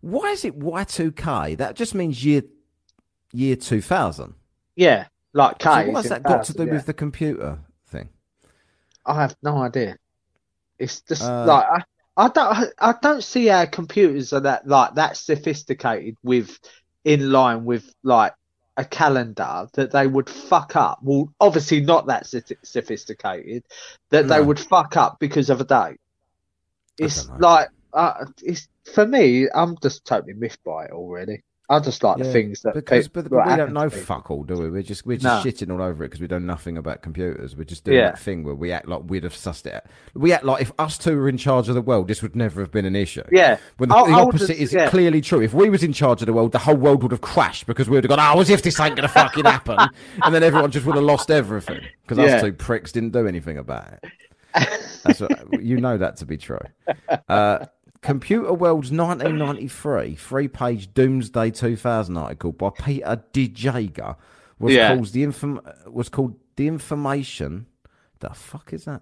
[0.00, 1.56] Why is it Y2K?
[1.56, 2.42] That just means year
[3.32, 4.34] year 2000.
[4.76, 5.70] yeah, like K.
[5.70, 6.72] So is what's that got to do yeah.
[6.72, 8.08] with the computer thing?
[9.06, 9.96] I have no idea.
[10.78, 11.82] It's just Uh, like I,
[12.16, 16.58] I don't I don't see how computers are that like that sophisticated with
[17.04, 18.34] in line with like
[18.76, 20.98] a calendar that they would fuck up.
[21.02, 22.26] Well, obviously not that
[22.62, 23.64] sophisticated.
[24.10, 26.00] That they would fuck up because of a date.
[26.98, 29.48] It's like uh, it's for me.
[29.52, 31.42] I'm just totally miffed by it already.
[31.70, 34.54] I just like the things that because but, but we don't know fuck all, do
[34.54, 34.68] we?
[34.68, 35.50] We're just we're just No.
[35.50, 37.56] shitting all over it because we don't know nothing about computers.
[37.56, 38.10] We're just doing Yeah.
[38.10, 39.74] that thing where we act like we'd have sussed it.
[39.74, 39.84] out.
[40.12, 42.60] We act like if us two were in charge of the world, this would never
[42.60, 43.22] have been an issue.
[43.32, 44.90] Yeah, When the, I- the I would opposite just- is yeah.
[44.90, 45.40] clearly true.
[45.40, 47.88] If we was in charge of the world, the whole world would have crashed because
[47.88, 49.78] we would have gone, oh, as if this ain't going to fucking happen.
[50.22, 52.36] and then everyone just would have lost everything because Yeah.
[52.36, 54.04] us two pricks didn't do anything about it.
[55.02, 56.58] That's what, you know that to be true.
[57.28, 57.64] Uh,
[58.04, 64.16] Computer World's 1993 three-page Doomsday 2000 article by Peter DeJager
[64.58, 64.94] was Yeah.
[64.94, 67.66] called the inform- was called the information.
[68.20, 69.00] The fuck is that?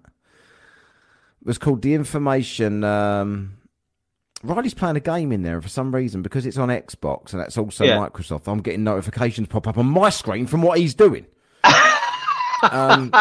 [1.43, 2.85] was called the information.
[2.85, 3.57] Um,
[4.43, 7.41] Riley's playing a game in there and for some reason because it's on Xbox and
[7.41, 7.97] that's also Yeah.
[7.97, 8.47] Microsoft.
[8.49, 11.25] I'm getting notifications pop up on my screen from what he's doing.
[12.71, 13.11] um,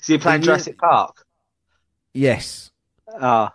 [0.00, 1.26] so you're playing Jurassic Park?
[2.14, 2.70] yes.
[3.20, 3.52] Ah,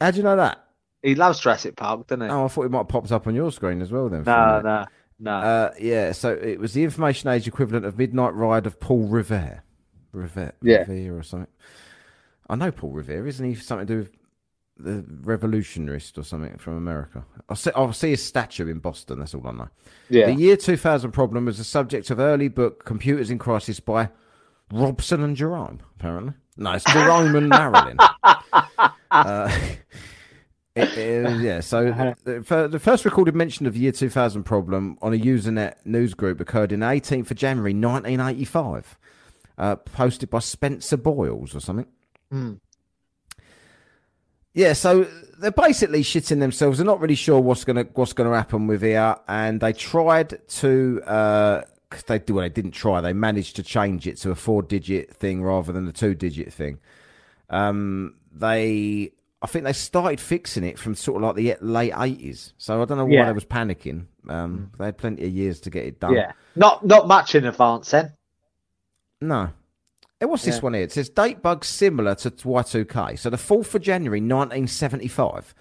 [0.00, 0.64] How do you know that?
[1.02, 2.28] he loves Jurassic Park, doesn't he?
[2.28, 4.08] Oh, I thought it might have popped up on your screen as well.
[4.08, 4.24] Then.
[4.24, 4.84] no, no,
[5.20, 5.32] no.
[5.32, 9.62] Uh, yeah, so it was the information age equivalent of Midnight Ride of Paul Revere.
[10.12, 10.78] Revere, Yeah.
[10.78, 11.48] Revere or something.
[12.50, 13.54] I know Paul Revere, isn't he?
[13.54, 14.12] Something to do with
[14.80, 17.24] the revolutionist or something from America.
[17.48, 19.18] I'll see, I'll see his statue in Boston.
[19.20, 19.68] That's all I know.
[20.08, 20.26] yeah.
[20.26, 24.08] The year 2000 problem was the subject of early book Computers in Crisis by
[24.72, 26.32] Robson and Jerome, apparently.
[26.56, 27.98] No, it's Jerome and Marilyn.
[29.10, 29.50] Uh,
[30.78, 35.12] it- it- yeah, so the, the first recorded mention of the year 2000 problem on
[35.12, 38.98] a Usenet news group occurred in 18th of January 1985,
[39.58, 41.86] uh, posted by Spencer Bolles or something.
[42.30, 42.54] Hmm.
[44.54, 45.06] Yeah, so
[45.38, 46.78] they're basically shitting themselves.
[46.78, 51.02] They're not really sure what's gonna what's gonna happen with here, and they tried to.
[51.06, 51.62] Uh,
[52.06, 52.34] they do.
[52.34, 53.00] Well, they didn't try.
[53.00, 56.78] They managed to change it to a four-digit thing rather than a two-digit thing.
[57.50, 62.52] Um, they, I think they started fixing it from sort of like the late eighties.
[62.58, 63.26] So I don't know why Yeah.
[63.26, 64.06] they was panicking.
[64.28, 66.14] Um, they had plenty of years to get it done.
[66.14, 66.32] yeah.
[66.56, 68.12] Not not much in advance then.
[69.20, 69.50] No.
[70.20, 70.60] Hey, what's this Yeah.
[70.62, 70.82] one here?
[70.82, 73.16] It says date bug similar to Y2K.
[73.16, 75.54] So the 4th of January 1975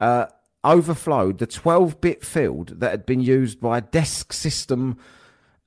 [0.00, 0.26] uh,
[0.64, 4.96] overflowed the 12 bit field that had been used by a DEC System.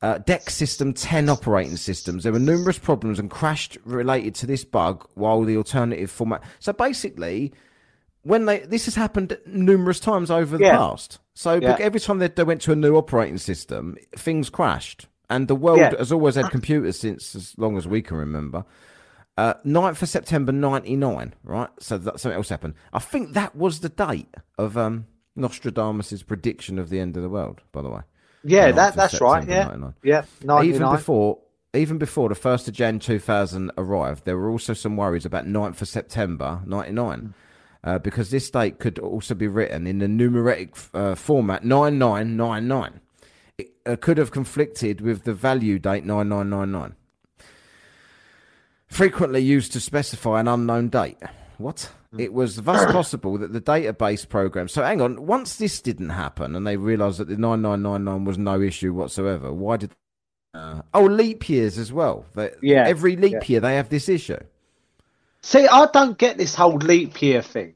[0.04, 2.24] Uh, DEC System 10 operating systems.
[2.24, 6.44] There were numerous problems and crashed related to this bug while the alternative format.
[6.60, 7.54] So basically,
[8.24, 10.78] when they this has happened numerous times over the Yeah.
[10.78, 11.20] past.
[11.36, 11.78] So Yeah.
[11.80, 15.80] every time they, they went to a new operating system, things crashed, and the world
[15.80, 15.98] Yeah.
[15.98, 18.66] has always had computers since as long as we can remember.
[19.38, 21.70] Uh, 9th of September 99, right?
[21.80, 22.74] So that, something else happened.
[22.92, 25.06] I think that was the date of um,
[25.38, 28.02] Nostradamus' prediction of the end of the world, by the way.
[28.44, 29.48] Yeah, that that's right.
[29.48, 29.94] Yeah, 99.
[30.04, 30.26] yeah.
[30.44, 31.40] Ninety Even before,
[31.74, 35.82] even before the first of Jan 2000 arrived, there were also some worries about 9th
[35.82, 37.34] of September 99.
[37.86, 43.02] Uh, because this date could also be written in the numeric uh, format 9999.
[43.58, 46.96] It uh, could have conflicted with the value date 9999.
[48.88, 51.18] Frequently used to specify an unknown date.
[51.58, 51.92] What?
[52.18, 54.68] It was thus possible that the database program.
[54.68, 55.26] So hang on.
[55.26, 59.78] Once this didn't happen, and they realised that the 9999 was no issue whatsoever, why
[59.78, 59.92] did?
[60.54, 62.26] Uh, oh, leap years as well.
[62.36, 63.46] They, Yeah, Every leap yeah.
[63.48, 64.38] year they have this issue.
[65.42, 67.74] See, I don't get this whole leap year thing.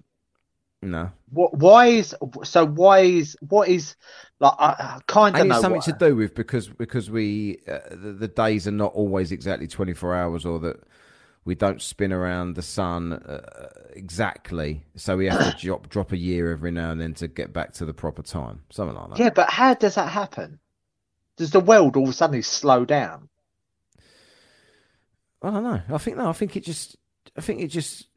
[0.84, 1.12] No.
[1.32, 1.56] What?
[1.56, 2.66] Why is so?
[2.68, 3.96] Why is what is
[4.40, 4.54] like?
[4.60, 7.80] I, I kind of know it's something what- to do with because because we uh,
[7.90, 10.78] the, the days are not always exactly 24 hours or that
[11.48, 16.18] we don't spin around the sun uh, exactly so we have to drop drop a
[16.18, 19.20] year every now and then to get back to the proper time something like that
[19.20, 20.60] Yeah, but how does that happen?
[21.38, 23.30] Does the world all of a sudden slow down?
[25.42, 26.98] i don't know i think no i think it just
[27.38, 28.08] i think it just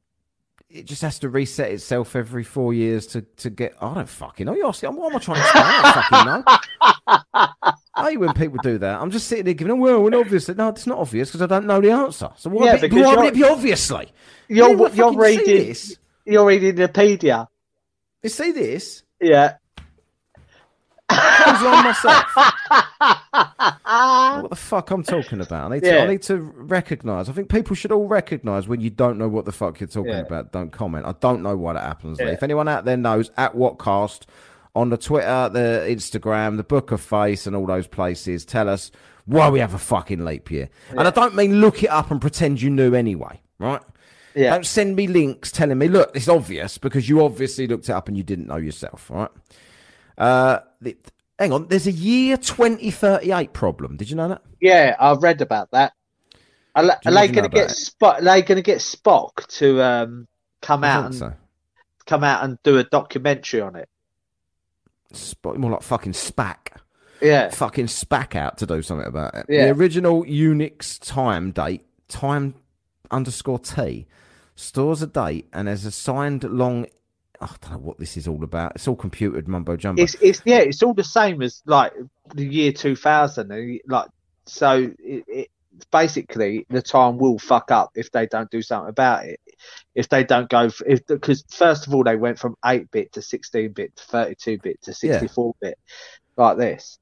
[0.70, 3.74] it just has to reset itself every four years to, to get.
[3.80, 4.54] I don't fucking know.
[4.54, 5.64] You're asking, what am I trying to explain?
[5.66, 6.62] I
[7.10, 7.72] fucking know.
[8.00, 9.00] I hate when people do that.
[9.00, 10.54] I'm just sitting there giving, a well, well, obviously.
[10.54, 12.30] No, it's not obvious because I don't know the answer.
[12.36, 14.12] So why, Yeah, be, why would it be obviously?
[14.48, 15.96] You're you you're reading this.
[16.24, 17.46] you're reading Wikipedia.
[18.22, 19.02] You see this?
[19.20, 19.54] Yeah.
[21.08, 22.24] Close on myself.
[24.42, 25.70] what the fuck I'm talking about?
[25.70, 26.04] I need to, Yeah.
[26.04, 27.28] I need to recognise.
[27.28, 30.12] I think people should all recognise when you don't know what the fuck you're talking
[30.12, 30.20] Yeah.
[30.20, 30.52] about.
[30.52, 31.06] Don't comment.
[31.06, 32.18] I don't know why that happens.
[32.20, 32.28] Yeah.
[32.28, 34.22] If anyone out there knows, at Whatcast
[34.74, 38.90] on the Twitter, the Instagram, the Book of Face, and all those places, tell us
[39.26, 40.68] why we have a fucking leap year.
[40.90, 43.82] And I don't mean look it up and pretend you knew anyway, right?
[44.34, 44.50] Yeah.
[44.50, 48.08] Don't send me links telling me, look, it's obvious because you obviously looked it up
[48.08, 49.30] and you didn't know yourself, right?
[50.16, 50.96] Uh, the,
[51.38, 51.66] hang on.
[51.68, 53.96] There's a year 2038 problem.
[53.96, 54.42] Did you know that?
[54.60, 55.92] Yeah, I've read about that.
[56.74, 58.20] Are, are they going to get Spock?
[58.20, 60.28] Are they going to get Spock to um,
[60.62, 61.32] come I out and so.
[62.06, 63.88] come out and do a documentary on it?
[65.12, 66.56] Sp- more like fucking SPAC.
[67.20, 69.46] Yeah, Fucking SPAC out to do something about it.
[69.48, 69.66] Yeah.
[69.66, 72.54] The original Unix time date, time
[73.10, 74.06] underscore T,
[74.54, 76.86] stores a date and has assigned long.
[77.42, 78.72] I don't know what this is all about.
[78.76, 80.02] It's all computed mumbo jumbo.
[80.02, 81.92] it's it's yeah, it's all the same as like
[82.34, 83.50] the year two thousand.
[83.86, 84.08] Like
[84.46, 85.50] so, it, it
[85.86, 89.40] basically the time will fuck up if they don't do something about it.
[89.94, 93.22] If they don't go, if because first of all they went from eight bit to
[93.22, 95.78] sixteen bit to thirty two bit to sixty four bit,
[96.36, 96.98] like this.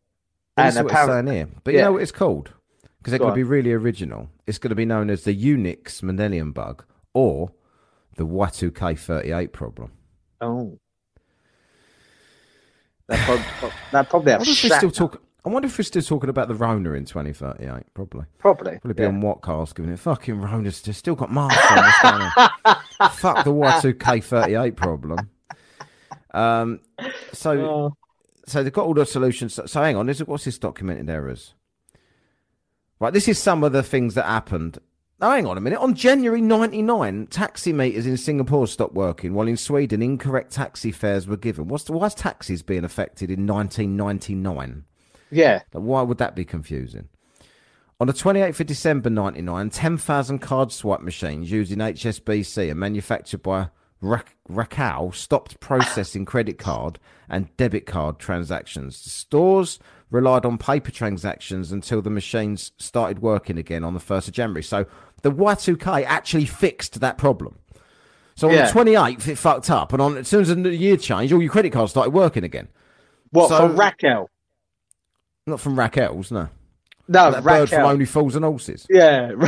[0.57, 1.49] This and what it's apparently, here.
[1.65, 2.51] But you know what it's called?
[2.99, 4.29] Because they're going to be really original.
[4.47, 7.53] It's going to be known as the Unix Millennium Bug or
[8.17, 9.93] the Y2K38 problem.
[10.41, 10.79] oh,
[13.07, 15.21] that probably, that probably have if still talking.
[15.45, 17.95] I wonder if we're still talking about the Rona in 2038.
[17.95, 18.25] Probably.
[18.39, 19.09] Probably, Probably be yeah.
[19.09, 23.11] on Whatcast giving it fucking Rona's still, still got masks on.
[23.13, 25.31] Fuck the Y2K38 problem.
[26.35, 26.81] Um,
[27.33, 27.97] so Oh.
[28.47, 29.55] so they've got all the solutions.
[29.55, 31.55] So, so hang on, this is, what's this documented errors?
[33.01, 34.79] Right, this is some of the things that happened.
[35.21, 35.79] Oh, hang on a minute.
[35.81, 41.27] On January 99, taxi meters in Singapore stopped working, while in Sweden, incorrect taxi fares
[41.27, 41.69] were given.
[41.69, 44.85] What's the, why's taxis being affected in 1999?
[45.31, 47.09] Yeah, Like, Why would that be confusing?
[48.01, 53.71] On the 28th of December 99, 10,000 card swipe machines using HSBC and manufactured by
[54.01, 59.03] Rak- Racal stopped processing credit card and debit card transactions.
[59.03, 64.29] The stores relied on paper transactions until the machines started working again on the 1st
[64.29, 64.63] of January.
[64.63, 64.87] So
[65.23, 67.59] the Y2K actually fixed that problem.
[68.37, 68.67] So on Yeah.
[68.67, 69.93] the 28th, it fucked up.
[69.93, 72.69] And on as soon as the year changed, all your credit cards started working again.
[73.31, 74.31] what So- for Raquel?
[75.49, 76.49] Not from Raquel's, no.
[77.09, 78.87] No, that bird from Only Fools and Horses.
[78.91, 79.33] Yeah.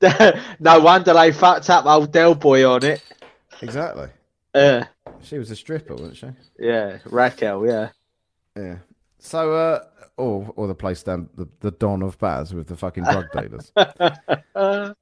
[0.60, 3.02] no wonder they fucked up old Del Boy on it.
[3.60, 4.08] Exactly.
[4.54, 4.84] Uh,
[5.22, 6.26] She was a stripper, wasn't she?
[6.58, 7.88] yeah, Raquel, yeah.
[8.56, 8.76] Yeah.
[9.18, 9.80] So, uh,
[10.16, 13.72] or or the place down the, the Don of Baz with the fucking drug dealers.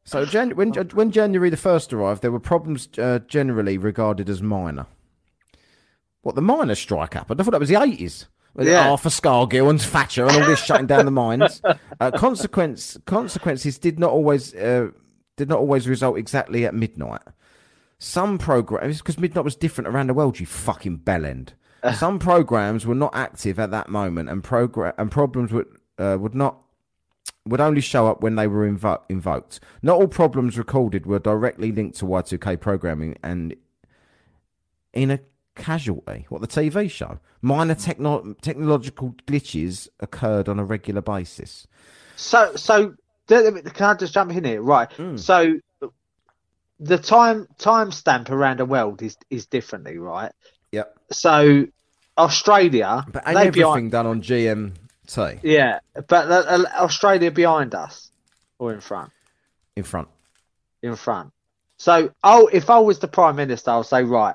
[0.05, 4.41] so, Jan- when when January the first arrived, there were problems uh, generally regarded as
[4.43, 4.86] minor.
[6.22, 7.40] What the miners strike happened?
[7.40, 8.26] I thought that was the eighties.
[8.58, 8.90] Yeah.
[8.90, 11.62] Arthur Scargill and Thatcher and all this shutting down the mines.
[12.00, 14.88] Uh, consequence consequences did not always uh,
[15.36, 17.20] did not always result exactly at midnight.
[17.98, 21.50] Some programs, because midnight was different around the world, you fucking bellend.
[21.94, 25.66] Some programs were not active at that moment, and program and problems would
[25.98, 26.62] uh, would not
[27.46, 29.60] would only show up when they were invo- invoked.
[29.82, 33.54] Not all problems recorded were directly linked to Y2K programming, and
[34.94, 35.20] in a
[35.55, 41.66] casualty, what the TV show, minor techno- technological glitches occurred on a regular basis.
[42.16, 42.94] So, so
[43.28, 44.62] can I just jump in here?
[44.62, 44.90] Right.
[44.90, 45.18] Mm.
[45.18, 45.59] So,
[46.78, 50.32] the time time stamp around the world is is differently, right?
[50.72, 51.66] Yep, So,
[52.16, 58.11] Australia, but ain't everything behind, done on GMT yeah, but uh, Australia behind us
[58.59, 59.11] or in front,
[59.76, 60.09] in front?
[60.82, 61.32] in front.
[61.78, 64.34] So, oh, if I was the prime minister, I'll say, right,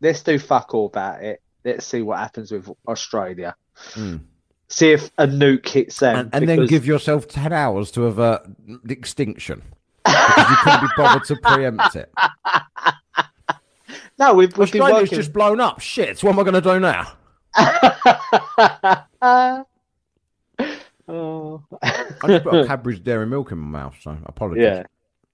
[0.00, 1.42] let's do fuck all about it.
[1.64, 3.54] Let's see what happens with Australia.
[3.94, 4.20] Mm.
[4.68, 8.42] See if a nuke hits them, and, and then give yourself 10 hours to avert
[8.88, 9.62] extinction
[10.04, 12.10] because you couldn't be bothered to preempt it.
[14.18, 15.18] No, we've, we've been Australia's working.
[15.18, 15.78] just blown up.
[15.80, 17.12] Shit, what am I going to do now?
[21.08, 21.62] Oh.
[21.82, 24.64] I just put a Cadbury's Dairy Milk in my mouth, so apologies.
[24.64, 24.82] yeah,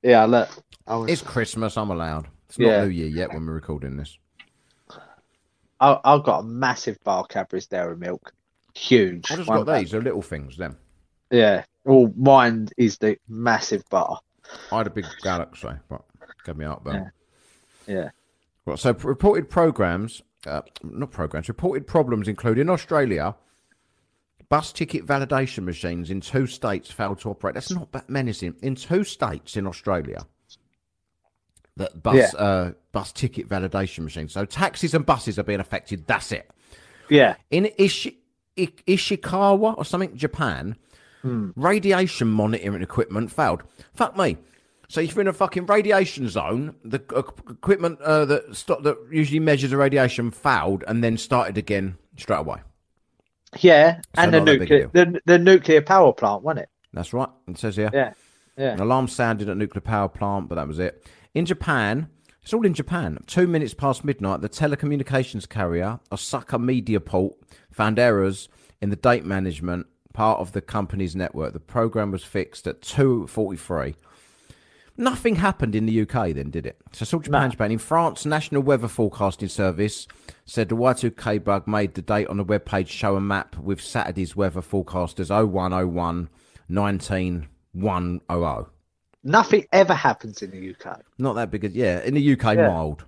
[0.02, 0.24] yeah.
[0.26, 0.50] Look,
[0.86, 2.28] I was, It's Christmas, I'm allowed.
[2.48, 2.84] It's not Yeah.
[2.84, 4.18] New Year yet when we're recording this.
[5.82, 8.32] I, I've got a massive bar Cadbury's Dairy Milk,
[8.74, 9.30] huge.
[9.30, 10.76] I just got these, they're little things, Then.
[11.30, 11.64] Yeah.
[11.84, 14.20] Well, mine is the massive bar.
[14.70, 16.02] I had a big Galaxy, but
[16.44, 17.12] gave me out there.
[17.88, 18.10] Yeah.
[18.64, 23.34] Well, so reported programs, uh, not programs, reported problems include in Australia,
[24.48, 27.54] bus ticket validation machines in two states failed to operate.
[27.54, 28.54] That's not that menacing.
[28.62, 30.26] In two states in Australia,
[31.76, 32.38] that bus Yeah.
[32.38, 34.28] uh, bus ticket validation machine.
[34.28, 36.06] So taxis and buses are being affected.
[36.06, 36.50] That's it.
[37.08, 37.34] Yeah.
[37.50, 38.18] In Ishi-
[38.58, 40.76] I- Ishikawa or something, Japan,
[41.24, 43.62] radiation monitoring equipment failed.
[43.94, 44.36] Fuck me.
[44.88, 48.98] So if you're in a fucking radiation zone, the uh, equipment uh, that stop, that
[49.10, 52.58] usually measures the radiation failed and then started again straight away.
[53.60, 54.00] Yeah.
[54.14, 56.68] and the not that big a nuclear, the, the nuclear power plant, wasn't it?
[56.92, 57.28] That's right.
[57.48, 57.90] It says here.
[57.92, 58.12] Yeah.
[58.58, 58.72] Yeah.
[58.74, 61.06] An alarm sounded at a nuclear power plant, but that was it.
[61.34, 62.08] In Japan,
[62.42, 63.18] It's all in Japan.
[63.26, 67.34] Two minutes past midnight, the telecommunications carrier Osaka Mediaport
[67.70, 68.48] found errors
[68.80, 71.52] in the date management part of the company's network.
[71.52, 73.94] The program was fixed at 2.43.
[74.96, 76.76] Nothing happened in the UK then, did it?
[76.92, 77.50] So it's all Japan, No.
[77.52, 77.70] Japan.
[77.70, 80.08] In France, National Weather Forecasting Service
[80.44, 84.34] said the Y2K bug made the date on the webpage show a map with Saturday's
[84.36, 86.28] weather forecast as 0101
[86.68, 88.66] 19100.
[89.24, 91.00] Nothing ever happens in the UK.
[91.18, 91.64] Not that big.
[91.64, 92.68] A, yeah, in the UK, Yeah.
[92.68, 93.04] mild.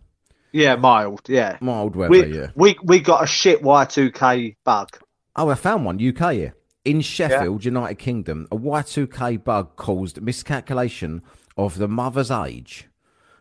[0.52, 1.22] Yeah, mild.
[1.28, 1.58] Yeah.
[1.60, 2.46] Mild weather, We, yeah.
[2.54, 4.96] we we got a shit Y2K bug.
[5.36, 5.96] Oh, I found one.
[5.96, 6.54] UK here.
[6.84, 11.22] In Sheffield, United Kingdom, a Y2K bug caused miscalculation
[11.56, 12.88] of the mother's age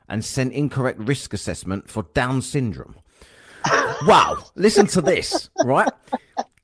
[0.09, 2.95] and sent incorrect risk assessment for Down syndrome.
[4.07, 4.37] wow.
[4.55, 5.91] Listen to this, right?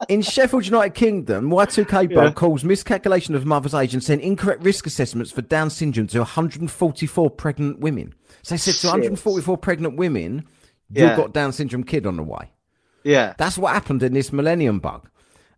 [0.08, 2.32] In Sheffield, United Kingdom, Y2K bug Yeah.
[2.32, 7.30] caused miscalculation of mother's age and sent incorrect risk assessments for Down syndrome to 144
[7.32, 8.14] pregnant women.
[8.42, 10.46] So they said to 144 pregnant women,
[10.90, 12.50] you've got Down syndrome kid on the way.
[13.04, 13.34] Yeah.
[13.38, 15.10] That's what happened in this millennium bug.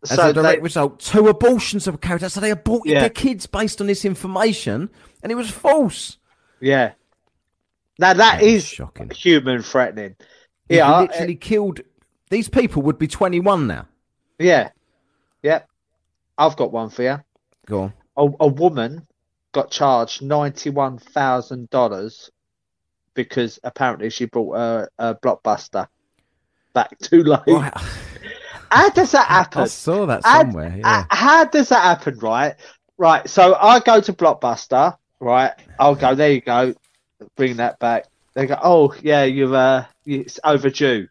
[0.09, 2.31] As So a direct they- result, two abortions have carried out.
[2.31, 3.01] So they aborted Yeah.
[3.01, 4.89] their kids based on this information,
[5.21, 6.17] and it was false.
[6.59, 6.93] Yeah.
[7.99, 9.11] Now that That is shocking.
[9.15, 10.15] human threatening.
[10.67, 10.87] Yeah.
[10.87, 11.81] you I- literally eh, killed
[12.31, 12.81] these people.
[12.81, 13.87] Would be twenty-one now.
[14.41, 14.69] Yeah.
[15.43, 15.61] Yeah.
[16.37, 17.19] I've got one for you.
[17.65, 17.93] Go on.
[18.17, 19.07] A, a woman
[19.53, 22.29] got charged ninety-one thousand dollars
[23.13, 25.87] because apparently she brought a, a blockbuster
[26.73, 27.41] back too late.
[27.47, 27.73] Right.
[28.71, 29.63] How does that happen?
[29.63, 30.75] I saw that How- somewhere.
[30.77, 30.99] Yeah.
[30.99, 32.55] Uh, how does that happen, right?
[32.97, 33.29] Right.
[33.29, 35.51] So I go to Blockbuster, right?
[35.77, 36.15] I'll go.
[36.15, 36.73] There you go.
[37.35, 38.05] Bring that back.
[38.33, 38.57] They go.
[38.63, 41.09] Oh yeah, you've uh, it's overdue.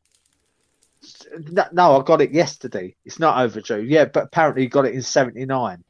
[1.72, 2.94] No, I got it yesterday.
[3.04, 3.82] It's not overdue.
[3.82, 5.84] Yeah, but apparently you got it in '79.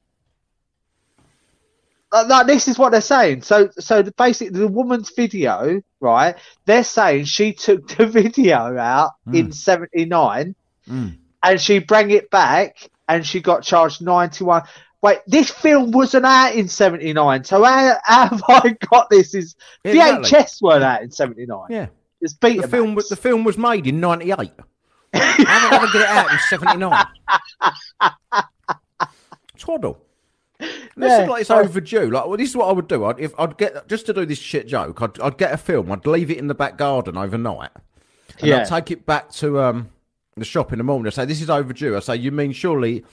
[2.13, 3.43] Like, like, this is what they're saying.
[3.43, 6.35] So, so the, basically, the woman's video, right?
[6.67, 10.55] They're saying she took the video out in '79
[10.89, 11.19] Mm.
[11.43, 14.63] and she bring it back and she got charged 91
[15.03, 19.55] wait this film wasn't out in 79 so how, how have i got this is
[19.85, 20.31] Exactly.
[20.31, 21.89] vhs weren't out in 79 Yeah.
[22.21, 24.51] it's beta The film was the film was made in '98.
[25.13, 27.07] How did I ever get it out in '79?
[29.59, 30.03] Twaddle.
[30.59, 31.23] This Yeah.
[31.23, 32.11] is like it's overdue.
[32.11, 33.05] Like, well, this is what I would do.
[33.07, 35.91] I'd, if I'd get just to do this shit joke, I'd, I'd get a film.
[35.91, 37.71] I'd leave it in the back garden overnight.
[38.39, 38.59] And Yeah.
[38.59, 39.89] I'd take it back to um,
[40.37, 41.07] the shop in the morning.
[41.07, 41.97] I say this is overdue.
[41.97, 43.05] I say you mean surely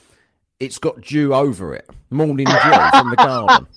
[0.59, 2.51] it's got dew over it, morning dew
[2.91, 3.67] from the garden.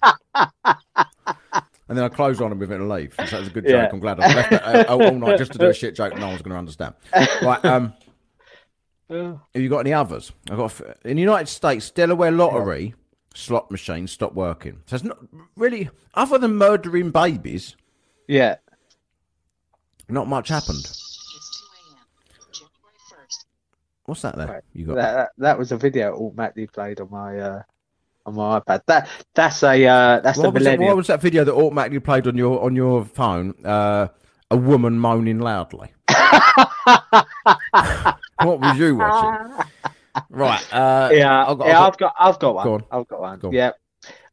[1.88, 3.14] And then I close on them with it and leave.
[3.18, 3.82] So that was a good Yeah.
[3.84, 3.92] joke.
[3.94, 6.16] I'm glad I left it uh, all night just to do a shit joke.
[6.16, 6.94] No one's going to understand.
[7.42, 7.64] Right.
[7.64, 7.92] Um,
[9.10, 9.34] Yeah.
[9.54, 10.32] have you got any others?
[10.50, 12.94] I've got a f- in the United States, Delaware lottery
[13.34, 14.80] slot machines stopped working.
[14.86, 15.18] So it's not
[15.56, 17.76] really other than murdering babies.
[18.28, 18.56] yeah
[20.08, 20.78] Not much happened.
[20.78, 22.04] It's 2 a.m.
[22.52, 23.44] January 1st.
[24.06, 24.46] What's that there?
[24.46, 24.62] Right.
[24.72, 27.62] You got that, that, that was a video automatically played on my uh
[28.26, 31.20] on my ipad that that's a uh that's what a was, that, what was that
[31.22, 33.54] video that automatically played on your on your phone?
[33.64, 34.08] Uh,
[34.52, 35.92] a woman moaning loudly.
[38.44, 39.54] what was you watching?
[40.28, 40.74] Right.
[40.74, 42.64] Uh, yeah, I've got- yeah, I've got, I've got one.
[42.66, 42.84] Go on.
[42.90, 43.38] I've got one.
[43.38, 43.54] Go on.
[43.54, 43.70] Yeah,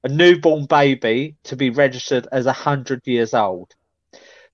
[0.04, 3.74] a newborn baby to be registered as a hundred years old.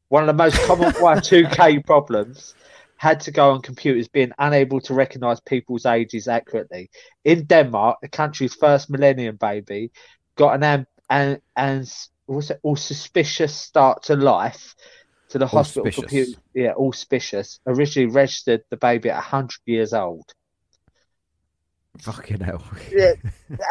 [0.10, 2.54] One of the most common Y2K problems
[2.97, 6.89] had to go on computers being unable to recognise people's ages accurately.
[7.24, 9.91] In Denmark, the country's first millennium baby
[10.36, 11.93] got an and an and
[12.26, 14.76] what's it all suspicious start to life
[15.34, 16.00] to the hospital Auspicious.
[16.12, 16.42] computer.
[16.54, 17.60] Yeah, auspicious.
[17.66, 20.32] Originally registered the baby at hundred years old.
[21.98, 22.64] Fucking hell.
[22.92, 23.14] Yeah.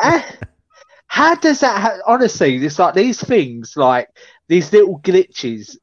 [0.03, 0.29] Ah,
[1.07, 1.81] How does that?
[1.81, 4.09] Ha- honestly, it's like these things, like
[4.49, 5.77] these little glitches.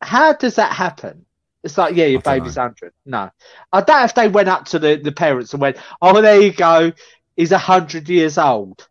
[0.00, 1.26] How does that happen?
[1.62, 2.94] It's like, yeah, your baby's hundred.
[3.04, 3.30] No,
[3.70, 6.52] I doubt if they went up to the, the parents and went, "Oh, there you
[6.52, 6.92] go,
[7.36, 8.88] he's hundred years old."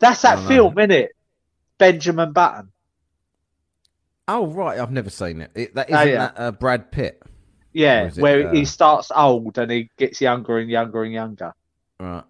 [0.00, 0.48] That's that know.
[0.48, 1.10] film, isn't it?
[1.76, 2.72] Benjamin Button.
[4.28, 5.50] Oh right, I've never seen it.
[5.54, 6.18] it that Oh, isn't yeah.
[6.18, 7.22] that uh, Brad Pitt.
[7.72, 11.52] Yeah, it, where uh, he starts old and he gets younger and younger and younger.
[12.00, 12.24] Right.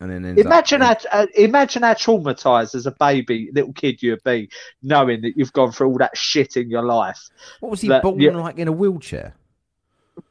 [0.00, 4.24] And then Imagine up, how uh, imagine how traumatized as a baby little kid you'd
[4.24, 4.48] be,
[4.82, 7.20] knowing that you've gone through all that shit in your life.
[7.60, 9.34] What was he that- born like in a wheelchair?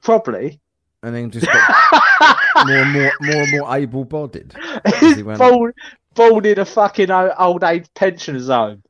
[0.02, 0.60] Probably.
[1.04, 2.38] And then just got
[2.68, 4.54] more and more more and more able bodied.
[5.38, 5.74] born,
[6.16, 8.84] born in a fucking old age pensioners home.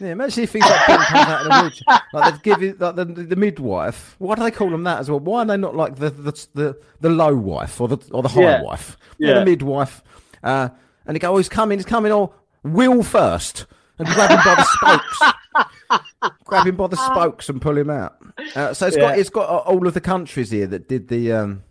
[0.00, 2.00] Yeah, imagine if he's like comes out in a wheelchair.
[2.12, 4.14] Like they've given like the, the midwife.
[4.18, 5.20] Why do they call them that as well?
[5.20, 8.28] Why are they not like the the the, the low wife or the or the
[8.28, 8.62] high Yeah.
[8.62, 8.96] wife?
[9.18, 9.38] Yeah.
[9.38, 10.02] the midwife.
[10.42, 10.68] Uh,
[11.06, 12.12] and they go, oh, he's coming, he's coming.
[12.12, 13.66] Oh, Will first,
[13.98, 16.32] and grab him by the spokes.
[16.44, 18.16] grab him by the spokes and pull him out.
[18.54, 21.62] Uh, so it's got it's got all of the countries here that did the um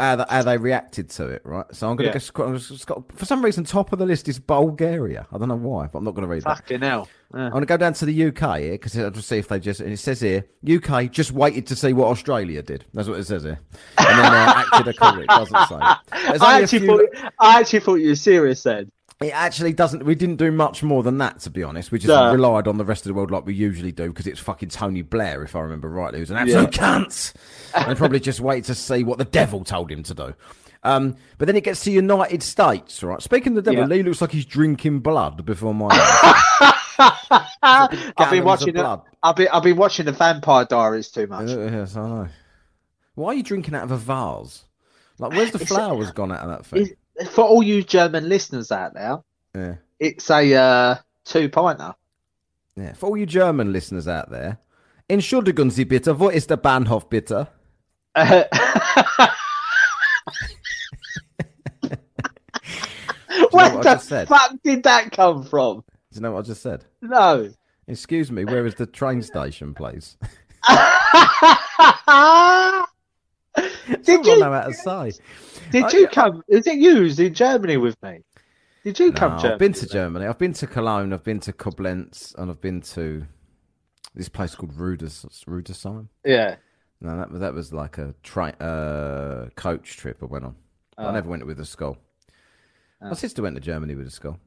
[0.00, 1.64] how they, how they reacted to it, right?
[1.72, 2.18] So I'm gonna Yeah.
[2.32, 2.44] go.
[2.44, 5.26] I'm just got, for some reason, top of the list is Bulgaria.
[5.32, 6.56] I don't know why, but I'm not going to read that.
[6.58, 7.08] Fucking hell.
[7.32, 7.44] Yeah.
[7.44, 9.60] I'm going to go down to the UK here because I'll just see if they
[9.60, 9.78] just.
[9.80, 12.84] And it says here, UK just waited to see what Australia did.
[12.92, 13.60] That's what it says here,
[13.98, 15.24] and then uh, acted accordingly.
[15.24, 15.76] It doesn't say.
[16.40, 18.90] I actually, few- thought, I actually thought you were serious then.
[19.22, 20.02] It actually doesn't.
[20.04, 21.92] We didn't do much more than that, to be honest.
[21.92, 22.32] We just No.
[22.32, 25.02] relied on the rest of the world like we usually do because it's fucking Tony
[25.02, 27.34] Blair, if I remember rightly, who's an absolute cunt.
[27.74, 30.34] and probably just wait to see what the devil told him to do.
[30.84, 33.20] Um, but then it gets to the United States, right?
[33.20, 33.94] Speaking of the devil, Yeah.
[33.96, 36.72] Lee looks like he's drinking blood before my eyes.
[37.62, 39.02] I've been watching the.
[39.22, 41.50] I've been I've been watching the Vampire Diaries too much.
[41.50, 42.28] Uh, yes, I know.
[43.16, 44.64] Why are you drinking out of a vase?
[45.18, 46.92] Like, where's the flowers gone out of that thing?
[47.28, 49.18] For all you German listeners out there,
[49.54, 49.74] Yeah.
[49.98, 50.94] it's a uh,
[51.24, 51.94] two pointer.
[52.76, 54.58] Yeah, for all you German listeners out there,
[55.08, 57.48] entschuldigen Sie bitte, wo ist der Bahnhof bitte?
[63.50, 64.28] Where the said?
[64.28, 65.84] fuck did that come from?
[66.12, 66.84] Do you know what I just said?
[67.00, 67.50] No.
[67.86, 70.16] Excuse me, where is the train station, please?
[74.02, 75.12] did I you know how to say.
[75.70, 76.42] did I- you come?
[76.48, 78.20] Is it you who's in Germany with me?
[78.84, 79.32] Did you No, come?
[79.38, 79.86] Germany I've been to?
[79.86, 80.26] Germany.
[80.26, 81.12] I've been to Cologne.
[81.12, 83.26] I've been to Koblenz, and I've been to
[84.14, 86.08] this place called Ruders, Rudesheim.
[86.24, 86.56] Yeah.
[87.02, 90.54] No, that was that was like a train uh, coach trip I went on.
[90.98, 91.12] I Oh.
[91.12, 91.96] never went with a school.
[93.00, 93.14] My Oh.
[93.14, 94.38] sister went to Germany with a school.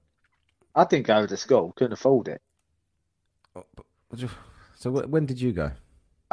[0.75, 1.71] I didn't go to school.
[1.75, 2.41] Couldn't afford it.
[4.75, 5.71] So when did you go?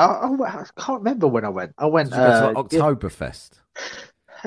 [0.01, 1.75] I, I, can't remember when I went.
[1.79, 2.11] I went.
[2.11, 2.67] Did you go to uh, like.
[2.69, 3.51] Oktoberfest?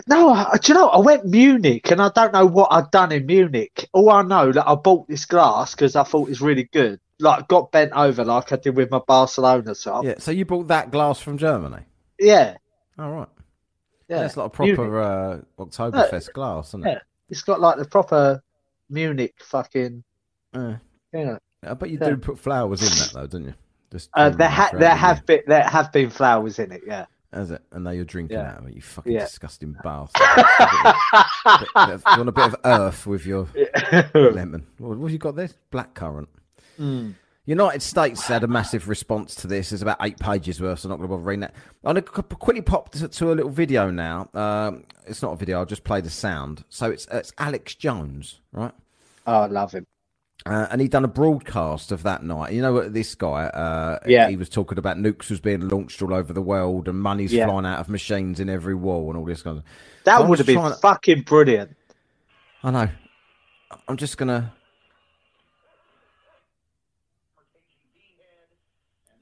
[0.08, 0.90] No, I, do you know?
[0.90, 3.88] I went Munich, and I don't know what I'd done in Munich.
[3.94, 7.00] All I know that I bought this glass because I thought it was really good.
[7.20, 10.04] Like got bent over like I did with my Barcelona top.
[10.04, 10.16] Yeah.
[10.18, 11.84] So you bought that glass from Germany?
[12.20, 12.58] Yeah,
[12.98, 13.28] All right.
[14.08, 14.26] yeah.
[14.26, 16.92] it's like a proper uh, Oktoberfest glass, isn't it?
[16.92, 17.00] Yeah.
[17.30, 18.42] It's got like the proper
[18.90, 20.04] Munich fucking.
[20.54, 20.78] Yeah.
[21.14, 21.38] Yeah.
[21.64, 22.10] I bet you Yeah.
[22.10, 23.54] do put flowers in that though, don't you?
[23.94, 26.82] Just Uh, there ha- there the have been there have been flowers in it.
[26.86, 27.06] Yeah.
[27.32, 27.62] Has it?
[27.72, 28.52] And now you're drinking Yeah.
[28.52, 28.76] out of it.
[28.76, 29.22] You fucking Yeah.
[29.22, 30.22] disgusting bastard.
[31.60, 33.48] Bit- bit of- you want a bit of earth with your
[34.14, 34.66] lemon.
[34.78, 35.50] What, what have you got there?
[35.72, 36.28] Blackcurrant.
[36.80, 37.14] Mm.
[37.46, 39.70] United States had a massive response to this.
[39.72, 41.54] There's about eight pages worth, so I'm not going to bother reading that.
[41.84, 44.30] I'm going to quickly pop to, to a little video now.
[44.34, 46.64] Um, it's not a video, I'll just play the sound.
[46.70, 48.72] So it's, it's Alex Jones, right?
[49.28, 49.86] Oh, I love him.
[50.46, 52.52] Uh, and he'd done a broadcast of that night.
[52.52, 52.90] You know?
[52.90, 54.28] This guy, uh, Yeah.
[54.28, 57.46] he was talking about nukes was being launched all over the world and money's Yeah.
[57.48, 59.64] flying out of machines in every wall and all this kind of.
[60.04, 61.78] That So would have been to- fucking brilliant.
[62.62, 62.90] I know.
[63.88, 64.52] I'm just gonna.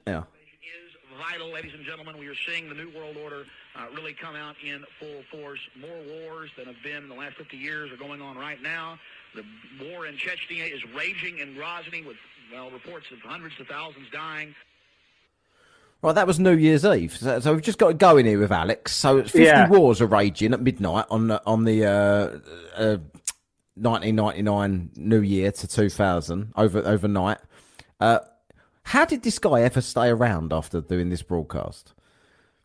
[0.07, 0.23] Yeah.
[0.23, 2.17] is vital, ladies and gentlemen.
[2.17, 3.45] We are seeing the New World Order
[3.75, 5.59] uh, really come out in full force.
[5.79, 8.97] More wars than have been in the last 50 years are going on right now.
[9.35, 9.43] The
[9.85, 12.17] war in Chechnya is raging in Grozny with,
[12.51, 14.53] well, reports of hundreds of thousands dying.
[16.01, 17.15] Right, that was New Year's Eve.
[17.15, 18.93] So, so we've just got to go in here with Alex.
[18.95, 19.69] So 50 Yeah.
[19.69, 22.39] wars are raging at midnight on the, on the uh,
[22.75, 22.97] uh,
[23.75, 27.37] 1999 New Year to 2000 over overnight.
[27.99, 28.19] Uh,
[28.83, 31.93] how did this guy ever stay around after doing this broadcast?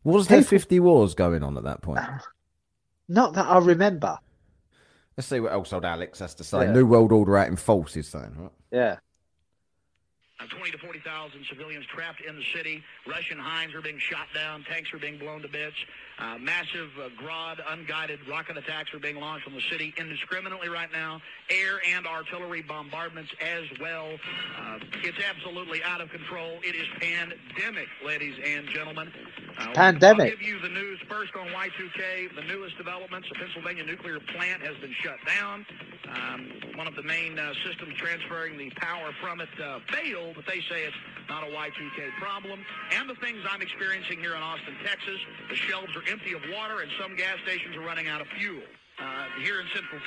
[0.03, 2.01] Was there 50 wars going on at that point?
[3.09, 4.19] Not that I remember.
[5.17, 6.67] Let's see what else old Alex has to say.
[6.67, 6.73] Yeah.
[6.73, 8.51] New World Order out in force, is saying, right?
[8.71, 8.97] Yeah.
[10.39, 12.83] Uh, 20 to 40,000 civilians trapped in the city.
[13.09, 14.65] Russian Hinds are being shot down.
[14.65, 15.77] Tanks are being blown to bits.
[16.19, 20.91] Uh, massive uh, Grad unguided rocket attacks are being launched on the city indiscriminately right
[20.91, 21.21] now.
[21.51, 24.09] Air and artillery bombardments as well.
[24.59, 26.59] Uh, it's absolutely out of control.
[26.63, 29.13] It is pandemic, ladies and gentlemen.
[29.59, 30.33] Uh, Pandemic.
[30.33, 32.35] I'll give you the news first on Y2K.
[32.35, 35.67] The newest developments: a Pennsylvania nuclear plant has been shut down.
[36.09, 40.47] Um, one of the main uh, systems transferring the power from it uh, failed, but
[40.47, 40.97] they say it's
[41.29, 42.61] not a Y2K problem.
[42.93, 46.81] And the things I'm experiencing here in Austin, Texas, the shelves are empty of water,
[46.81, 48.63] and some gas stations are running out of fuel.
[48.99, 50.01] Uh, here in Central.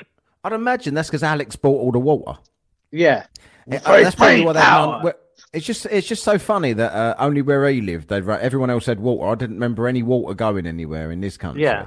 [0.43, 2.39] I'd imagine that's because Alex bought all the water.
[2.91, 3.27] Yeah.
[3.71, 5.13] Uh, that's probably why that man-
[5.53, 8.85] it's just it's just so funny that uh, only where he lived, they'd everyone else
[8.85, 9.29] had water.
[9.29, 11.63] I didn't remember any water going anywhere in this country.
[11.63, 11.85] Yeah.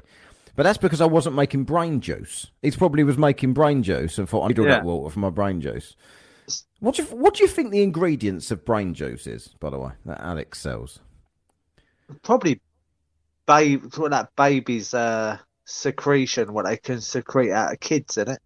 [0.55, 2.51] But that's because I wasn't making brain juice.
[2.61, 5.31] He probably was making brain juice and thought I need all that water for my
[5.31, 5.97] brain juice.
[6.81, 9.79] What do you what do you think the ingredients of brain juice is, by the
[9.79, 10.99] way, that Alex sells?
[12.23, 12.61] Probably
[13.47, 18.41] babe what that baby's uh secretion, what they can secrete out of kids, isn't it?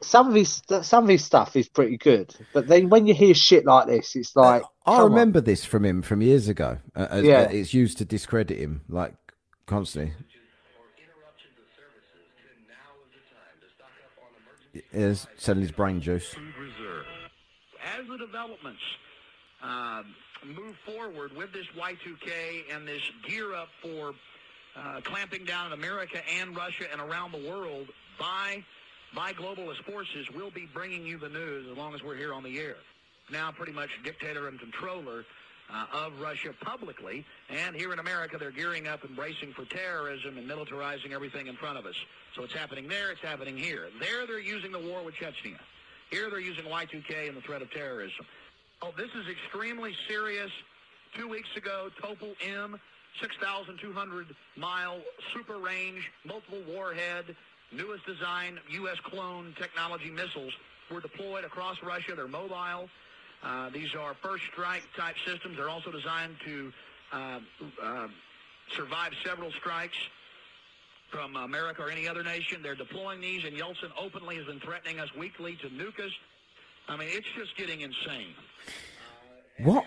[0.03, 3.35] some of his some of his stuff is pretty good, but then when you hear
[3.35, 5.11] shit like this, it's like I come on.
[5.11, 6.79] remember this from him from years ago.
[6.97, 7.41] Uh, as- Yeah.
[7.43, 9.15] uh, it's used to discredit him, like
[9.67, 10.13] constantly.
[14.93, 16.33] Is selling his brain juice.
[17.99, 18.81] As the developments
[19.63, 20.15] um,
[20.47, 24.13] move forward with this Y2K and this gear up for
[24.77, 27.89] uh, clamping down in America and Russia and around the world
[28.19, 28.65] by
[29.15, 32.43] by globalist forces, we'll be bringing you the news as long as we're here on
[32.43, 32.77] the air.
[33.31, 35.25] Now, pretty much dictator and controller
[35.73, 40.37] uh, of Russia publicly, and here in America, they're gearing up and bracing for terrorism
[40.39, 41.95] and militarizing everything in front of us.
[42.35, 43.89] So it's happening there, it's happening here.
[44.01, 45.59] There, they're using the war with Chechnya.
[46.11, 48.27] Here, they're using Y2K and the threat of terrorism.
[48.83, 50.51] Oh, this is extremely serious.
[51.17, 52.79] Two weeks ago, Topol M,
[53.21, 55.01] 6,200 mile
[55.35, 57.37] super range, multiple warhead,
[57.73, 58.97] newest design, U.S.
[59.05, 60.53] clone technology missiles
[60.91, 62.15] were deployed across Russia.
[62.17, 62.89] They're mobile.
[63.43, 65.57] Uh, these are first strike type systems.
[65.57, 66.73] They're also designed to
[67.13, 67.41] uh,
[67.83, 68.09] uh,
[68.77, 69.97] survive several strikes
[71.11, 72.63] from America or any other nation.
[72.63, 76.13] They're deploying these, and Yeltsin openly has been threatening us weekly to nuke us.
[76.89, 78.35] I mean, it's just getting insane.
[79.59, 79.85] What?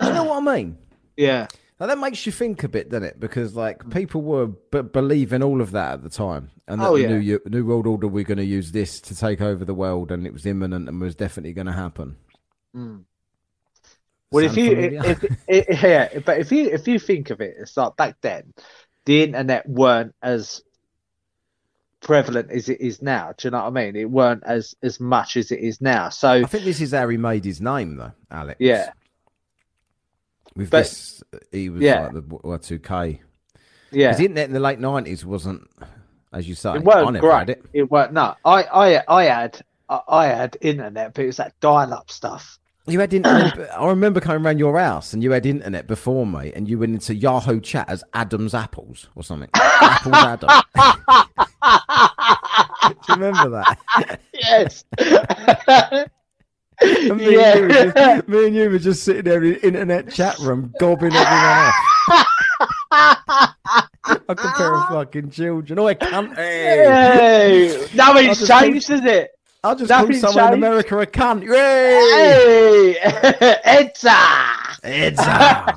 [0.00, 0.78] Do you know what I mean?
[1.16, 1.48] yeah,
[1.80, 3.20] Now, that makes you think a bit, doesn't it?
[3.20, 3.90] Because like hmm.
[3.90, 7.08] people were b- believing all of that at the time, and that Oh, the yeah.
[7.18, 10.26] new new world order we're going to use this to take over the world, and
[10.26, 12.16] it was imminent and was definitely going to happen.
[12.74, 12.98] Hmm.
[14.30, 17.76] well, if you if, if, yeah, but if you if you think of it, it's
[17.76, 18.52] like back then,
[19.04, 20.62] the internet weren't as
[22.00, 23.32] prevalent as it is now.
[23.36, 23.96] Do you know what I mean?
[23.96, 26.08] It weren't as as much as it is now.
[26.08, 28.56] So I think this is how he made his name, though, Alex.
[28.60, 28.90] yeah,
[30.58, 32.08] With But- this, he was Yeah.
[32.08, 33.20] like the Y two K.
[33.92, 34.08] yeah.
[34.08, 35.66] Because internet in the late nineties wasn't,
[36.32, 37.48] as you say, It weren't great.
[37.48, 37.64] it.
[37.72, 38.12] It weren't.
[38.12, 42.58] No, I, I, I had, I, I had internet, but it was that dial-up stuff.
[42.88, 43.70] You had internet.
[43.78, 46.92] I remember coming around your house and you had internet before me, and you went
[46.94, 49.48] into Yahoo chat as Adam's Apples or something.
[49.54, 50.50] Apples Adam.
[53.06, 54.20] Do you remember that?
[54.34, 54.84] Yes.
[56.80, 57.56] And me, Yeah.
[57.56, 60.38] and you were just, me and you were just sitting there in the internet chat
[60.38, 61.72] room, gobbing everyone
[62.90, 63.54] off.
[64.28, 65.78] like a fucking children.
[65.78, 66.34] Oh, I can't.
[66.36, 67.68] Hey.
[67.76, 69.30] hey, nothing's just changed, has it?
[69.64, 70.54] I'll just call Nothing's someone in.
[70.54, 71.42] America a cunt.
[71.42, 72.94] Yay!
[72.94, 74.78] Hey, Edsa.
[74.84, 75.72] It's uh,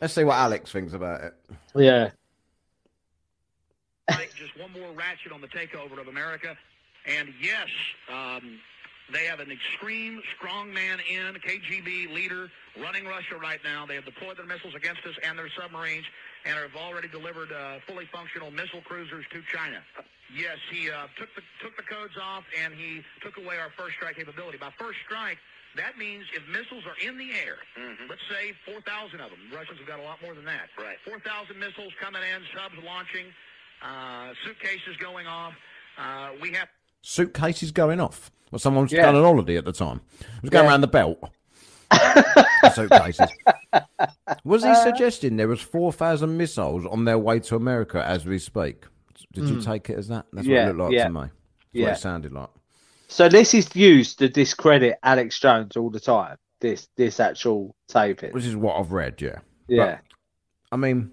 [0.00, 1.34] Let's see what Alex thinks about it.
[1.74, 2.10] yeah.
[4.10, 6.56] like just one more ratchet on the takeover of America.
[7.06, 7.68] And yes,
[8.08, 8.58] um,
[9.12, 12.50] they have an extreme strongman in KGB leader
[12.80, 13.84] running Russia right now.
[13.84, 16.04] They have deployed their missiles against us and their submarines,
[16.44, 19.80] and have already delivered uh, fully functional missile cruisers to China.
[20.32, 23.96] Yes, he uh, took the took the codes off, and he took away our first
[23.96, 24.56] strike capability.
[24.56, 25.38] By first strike,
[25.76, 27.58] that means if missiles are in the air,
[28.08, 29.38] let's say 4,000 of them.
[29.50, 30.72] The Russians have got a lot more than that.
[30.78, 30.96] Right.
[31.04, 33.26] 4,000 missiles coming in, subs launching,
[33.82, 35.52] uh, suitcases going off.
[35.98, 36.68] Uh, we have
[37.06, 38.30] Suitcases going off.
[38.50, 39.02] Well, someone's Yeah.
[39.02, 40.00] done an holiday at the time.
[40.20, 40.70] It Was going Yeah.
[40.70, 41.18] around the belt.
[42.74, 43.28] Suitcases.
[44.42, 48.38] Was he suggesting there was four thousand missiles on their way to America as we
[48.38, 48.84] speak?
[49.34, 50.24] Did you take it as that?
[50.32, 50.52] That's Hmm.
[50.52, 51.20] Yeah, what it looked like to me.
[51.20, 51.92] That's what Yeah.
[51.92, 52.48] it sounded like.
[53.08, 56.38] So this is used to discredit Alex Jones all the time.
[56.60, 58.32] This this actual taping.
[58.32, 59.40] Which is what I've read, yeah.
[59.68, 59.98] Yeah.
[60.72, 61.10] I mean,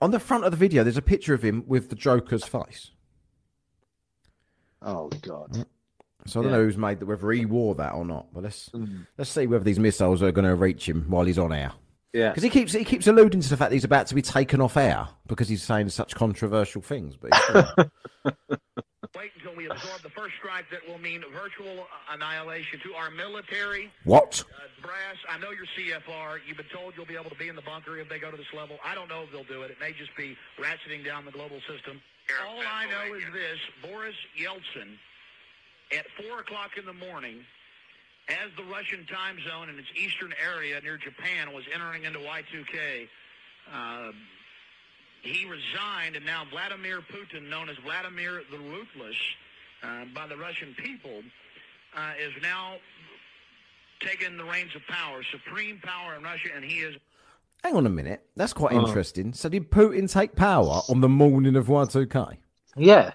[0.00, 2.90] on the front of the video, there's a picture of him with the Joker's face.
[4.82, 5.66] Oh god.
[6.26, 6.58] So I don't Yeah.
[6.58, 8.26] know who's made that, whether he wore that or not.
[8.34, 9.06] But let's Mm.
[9.16, 11.72] let's see whether these missiles are going to reach him while he's on air.
[12.12, 12.30] Yeah.
[12.30, 14.60] Because he keeps he keeps alluding to the fact that he's about to be taken
[14.60, 17.16] off air because he's saying such controversial things.
[17.16, 17.30] But
[19.16, 23.90] wait until we absorb the first strike that will mean virtual annihilation to our military.
[24.04, 24.42] what?
[24.48, 26.38] Uh, brass, I know you're CFR.
[26.46, 28.36] You've been told you'll be able to be in the bunker if they go to
[28.36, 28.76] this level.
[28.84, 29.70] I don't know if they'll do it.
[29.70, 32.00] It may just be ratcheting down the global system.
[32.36, 34.98] All I know is this Boris Yeltsin,
[35.96, 37.40] at 4 o'clock in the morning,
[38.28, 43.08] as the Russian time zone in its eastern area near Japan was entering into Y2K,
[43.72, 44.12] uh,
[45.22, 49.16] he resigned, and now Vladimir Putin, known as Vladimir the Ruthless
[49.82, 51.22] uh, by the Russian people,
[51.96, 52.76] uh, is now
[54.00, 56.94] taken the reins of power, supreme power in Russia, and he is
[57.64, 58.24] Hang on a minute.
[58.36, 58.86] That's quite Oh.
[58.86, 59.32] interesting.
[59.32, 62.36] So did Putin take power on the morning of Y2K?
[62.76, 63.12] Yeah.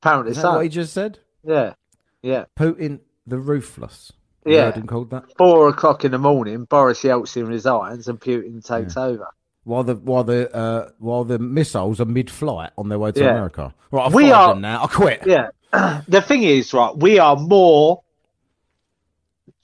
[0.00, 0.52] Apparently Is that so.
[0.54, 1.18] what he just said?
[1.44, 1.74] Yeah.
[2.22, 2.44] Yeah.
[2.58, 4.12] Putin the ruthless.
[4.44, 4.66] Yeah.
[4.66, 5.24] heard him called that.
[5.36, 9.26] Four o'clock in the morning, Boris Yeltsin resigns and Putin takes over.
[9.64, 13.30] While the while the uh, while the missiles are mid-flight on their way to Yeah.
[13.30, 13.74] America.
[13.90, 14.84] Right, I've We are- now.
[14.84, 15.22] I quit.
[15.26, 15.48] Yeah.
[16.06, 18.02] the thing is, right, we are more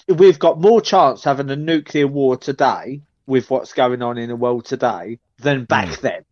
[0.09, 4.37] we've got more chance having a nuclear war today with what's going on in the
[4.37, 6.01] world today than back Mm.
[6.01, 6.25] then.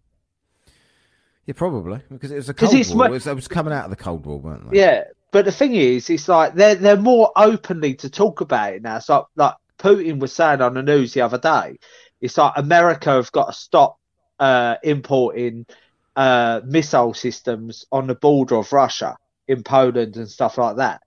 [1.46, 3.06] Yeah, probably because it was a Cold it's War.
[3.06, 4.78] It was, it was coming out of the Cold War, weren't they?
[4.78, 8.82] Yeah, but the thing is, it's like they're they're more openly to talk about it
[8.82, 8.96] now.
[8.96, 11.78] It's like like Putin was saying on the news the other day.
[12.20, 13.96] It's like America have got to stop
[14.38, 15.66] uh, importing
[16.14, 19.16] uh, missile systems on the border of Russia
[19.48, 21.00] in Poland and stuff like that.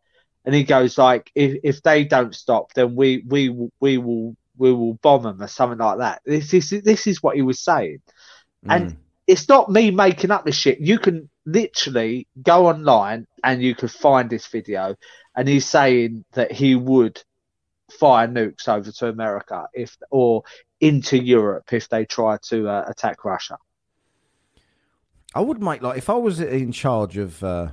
[0.43, 4.71] And he goes like, if if they don't stop, then we we we will we
[4.73, 6.21] will bomb them or something like that.
[6.25, 7.99] This is this is what he was saying
[8.69, 8.97] and Mm.
[9.27, 10.79] it's not me making up this shit.
[10.79, 14.95] You can literally go online and you can find this video,
[15.35, 17.21] and he's saying that he would
[17.91, 20.43] fire nukes over to America if or
[20.79, 23.57] into Europe if they try to uh, attack Russia.
[25.35, 27.69] I would make like if I was in charge of uh,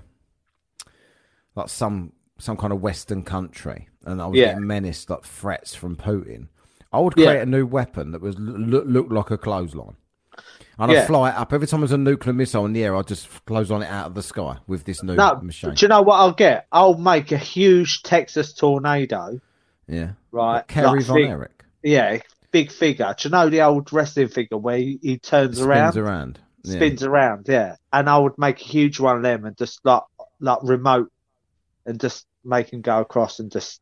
[1.54, 4.52] like some some kind of Western country and I was Yeah.
[4.52, 6.48] getting menaced like threats from Putin,
[6.92, 7.26] I would Yeah.
[7.26, 9.96] create a new weapon that was look, look like a clothesline.
[10.78, 11.00] And Yeah.
[11.02, 12.96] I'd fly it up every time there's a nuclear missile in the air.
[12.96, 15.74] I'd just clothesline it out of the sky with this new No, machine.
[15.74, 16.66] do you know what I'll get?
[16.72, 19.40] I'll make a huge Texas tornado,
[19.86, 20.66] yeah, right?
[20.66, 22.18] Kerry like Von Erich Yeah,
[22.50, 23.14] big figure.
[23.18, 25.96] Do you know the old wrestling figure where he, he turns spins around?
[25.96, 26.38] around.
[26.64, 26.72] Yeah.
[26.76, 27.76] spins around, yeah.
[27.92, 30.02] And I would make a huge one of them and just like
[30.40, 31.10] like remote
[31.86, 33.80] and just make him go across and just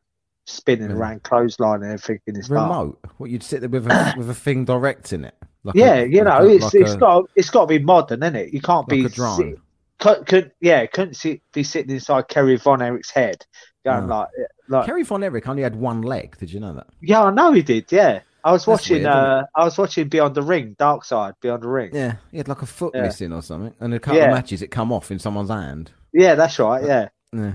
[0.49, 0.95] spinning Yeah.
[0.95, 2.63] around, clothesline and everything in his bar.
[2.67, 2.99] remote.
[3.17, 5.35] What you'd sit there with a with a thing directing it.
[5.63, 7.67] Like Yeah, a- you like know, a- it's like it's a- got it's got to
[7.67, 8.53] be modern, isn't it?
[8.53, 9.59] You can't like be a sit-
[9.99, 13.45] could, could yeah, couldn't sit, be sitting inside Kerry Von Erich's head,
[13.83, 14.15] going No.
[14.19, 14.27] like
[14.69, 16.37] like Kerry Von Erich only had one leg.
[16.37, 16.87] Did you know that?
[17.01, 18.21] yeah, I know he did, yeah.
[18.41, 21.63] I was That's watching weird, uh I was watching Beyond the Ring, Dark Side, Beyond
[21.63, 21.89] the Ring.
[21.93, 23.01] Yeah, he had like a foot Yeah.
[23.01, 24.27] missing or something, and a couple Yeah.
[24.27, 25.91] of matches it come off in someone's hand.
[26.13, 27.09] Yeah, that's right, yeah.
[27.33, 27.51] Yeah.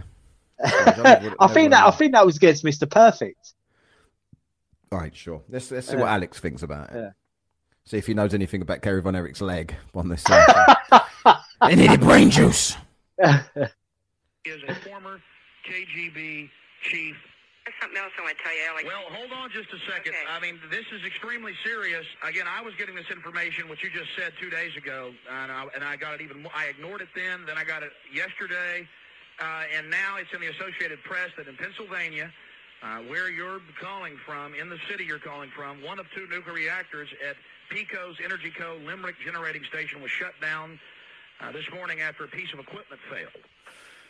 [1.39, 2.89] I think that I think that was against Mr.
[2.89, 3.53] Perfect.
[4.91, 5.43] Right, sure.
[5.49, 6.01] Let's let's see Yeah.
[6.01, 6.97] what Alex thinks about it.
[6.97, 7.11] Yeah.
[7.85, 10.25] See if he knows anything about Kerry Von Erich's leg on this.
[11.61, 12.77] they needed brain juice.
[13.23, 15.21] He is a former
[15.69, 16.49] KGB
[16.83, 17.17] chief.
[17.65, 18.85] There's something else I want to tell you, Alex.
[18.87, 20.13] Well, hold on just a second.
[20.13, 20.29] Okay.
[20.29, 22.05] I mean, this is extremely serious.
[22.23, 25.65] Again, I was getting this information, what you just said two days ago, and I,
[25.75, 26.53] and I got it even more.
[26.55, 28.87] I ignored it then, then I got it yesterday,
[29.41, 32.33] uh, and now it's in the Associated Press that in Pennsylvania,
[32.83, 36.55] uh, where you're calling from, in the city you're calling from, one of two nuclear
[36.55, 37.37] reactors at
[37.73, 38.79] PECO's Energy Co.
[38.85, 40.79] Limerick Generating Station was shut down
[41.41, 43.45] uh, this morning after a piece of equipment failed.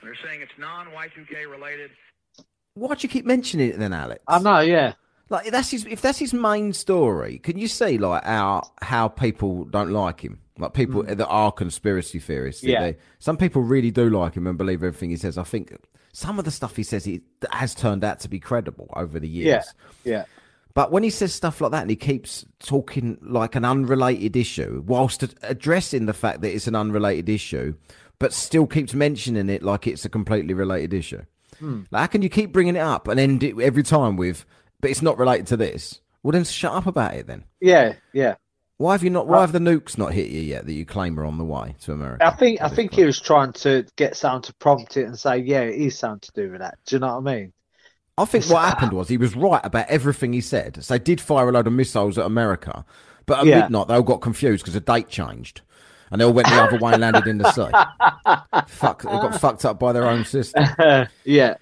[0.02, 1.90] They're saying it's non-Y2K related.
[2.74, 4.22] Why'd you keep mentioning it then, Alex?
[4.26, 4.94] I know, yeah.
[5.30, 5.86] Like that's his.
[5.86, 10.38] If that's his main story, can you see like how how people don't like him?
[10.58, 12.62] Like people that are conspiracy theorists.
[12.62, 12.68] Mm.
[12.68, 12.80] Yeah.
[12.82, 15.36] they- some people really do like him and believe everything he says.
[15.38, 15.74] I think
[16.12, 19.26] some of the stuff he says it has turned out to be credible over the
[19.28, 19.64] years.
[20.04, 20.12] Yeah.
[20.12, 20.24] Yeah.
[20.74, 24.82] But when he says stuff like that and he keeps talking like an unrelated issue,
[24.86, 27.74] whilst addressing the fact that it's an unrelated issue,
[28.18, 31.22] but still keeps mentioning it like it's a completely related issue.
[31.60, 31.82] Hmm.
[31.92, 34.44] Like, how can you keep bringing it up and end it every time with,
[34.84, 36.02] but it's not related to this?
[36.22, 37.44] Well, then shut up about it then.
[37.58, 38.34] Yeah, yeah.
[38.76, 39.26] Why have you not?
[39.26, 41.74] Why have the nukes not hit you yet that you claim are on the way
[41.84, 42.26] to America?
[42.26, 45.38] I think I think he was trying to get someone to prompt it and say,
[45.38, 46.76] yeah, it is something to do with that.
[46.84, 47.52] Do you know what I mean?
[48.18, 50.84] I think what happened was he was right about everything he said.
[50.84, 52.84] So they did fire a load of missiles at America,
[53.24, 53.62] but at Yeah.
[53.62, 55.62] midnight they all got confused because the date changed,
[56.10, 57.70] and they all went the other way and landed in the sea.
[58.68, 60.66] Fuck, they got fucked up by their own system.
[61.24, 61.54] yeah,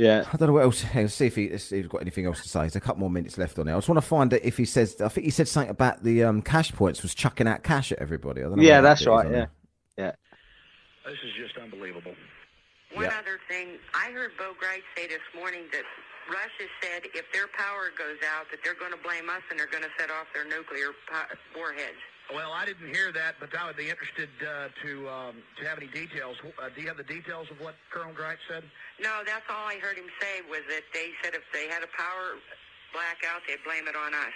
[0.00, 0.24] yeah.
[0.32, 0.82] I don't know what else.
[0.82, 2.60] hang on, see if, he, let's see if he's got anything else to say.
[2.60, 3.72] There's a couple more minutes left on it.
[3.72, 5.00] I just want to find out if he says.
[5.00, 7.98] I think he said something about the um, cash points was chucking out cash at
[7.98, 8.40] everybody.
[8.40, 10.12] I don't know Yeah, what that that's bit is right, on yeah.
[11.04, 12.14] This is just unbelievable.
[12.94, 13.18] One Yeah.
[13.18, 15.82] other thing, I heard Bo Gritz say this morning that
[16.28, 19.70] Russia said if their power goes out, that they're going to blame us and they're
[19.70, 21.98] going to set off their nuclear po- warheads.
[22.34, 25.78] Well, I didn't hear that, but I would be interested uh, to um, to have
[25.78, 26.36] any details.
[26.44, 28.62] Uh, do you have the details of what Colonel Gritz said?
[29.00, 31.90] No, that's all I heard him say was that they said if they had a
[31.96, 32.38] power
[32.92, 34.34] blackout, they'd blame it on us.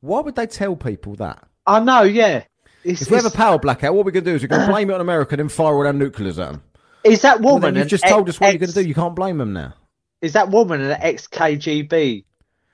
[0.00, 1.46] Why would they tell people that?
[1.66, 2.44] I know, yeah.
[2.84, 4.66] It's, If we have a power blackout, what we're going to do is we're going
[4.66, 6.62] to blame it on America, and then fire all our nuclears at them.
[7.04, 7.74] is that woman?
[7.74, 8.86] then you've an just told us what you're going to do.
[8.86, 9.74] You can't blame them now.
[10.20, 12.24] Is that woman an ex KGB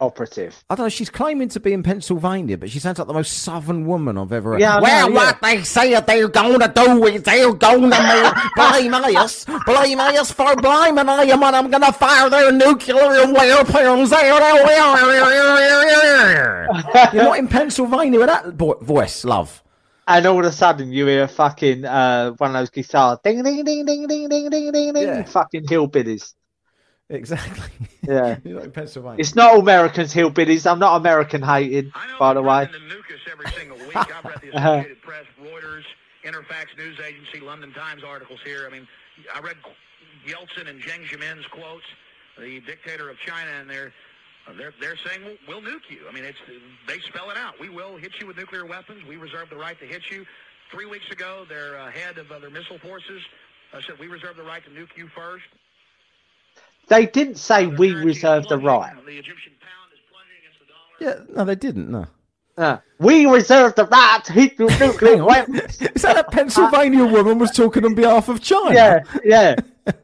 [0.01, 0.63] operative?
[0.71, 0.89] I don't know.
[0.89, 4.33] She's claiming to be in Pennsylvania, but she sounds like the most southern woman I've
[4.33, 4.61] ever heard.
[4.61, 5.15] Yeah, I know, well, yeah.
[5.15, 10.55] what they say they're going to do is they're to blame us, blame us for
[10.57, 14.11] blaming them, and I'm going to fire their nuclear weapons.
[17.13, 19.63] You're not in Pennsylvania with that bo- voice, love.
[20.07, 23.63] And all of a sudden, you hear fucking uh, one of those guitars, ding ding
[23.63, 25.23] ding ding ding ding ding ding ding, Yeah.
[25.25, 26.35] fucking hillbillies.
[27.11, 27.69] Exactly.
[28.03, 28.37] Yeah.
[28.45, 29.21] You're not in Pennsylvania.
[29.21, 30.71] It's not all Americans hillbillies.
[30.71, 32.65] I'm not American hated, I know by the we're way.
[32.65, 33.97] running the Nucus every single week.
[33.97, 35.85] I've read the Associated Press, Reuters,
[36.25, 38.67] Interfax News Agency, London Times articles here.
[38.67, 38.87] I mean,
[39.35, 39.57] I read
[40.27, 41.85] Yeltsin and Jiang Zemin's quotes,
[42.39, 43.93] the dictator of China, and they're
[44.57, 46.01] they're they're saying we'll, we'll nuke you.
[46.09, 46.39] I mean, it's
[46.87, 47.55] they spell it out.
[47.61, 49.05] We will hit you with nuclear weapons.
[49.07, 50.25] We reserve the right to hit you.
[50.71, 53.23] Three weeks ago, their uh, head of uh, their missile forces
[53.73, 55.45] uh, said we reserve the right to nuke you first.
[56.89, 58.95] They didn't say Their we reserve the right.
[59.05, 61.05] The Egyptian pound is the.
[61.05, 61.91] Yeah, no, they didn't.
[61.91, 62.07] No.
[62.57, 65.81] Uh, we reserve the right to hit your nuclear weapons.
[65.81, 68.75] Is that that Pennsylvania woman was talking on behalf of China?
[68.75, 69.57] Yeah, yeah.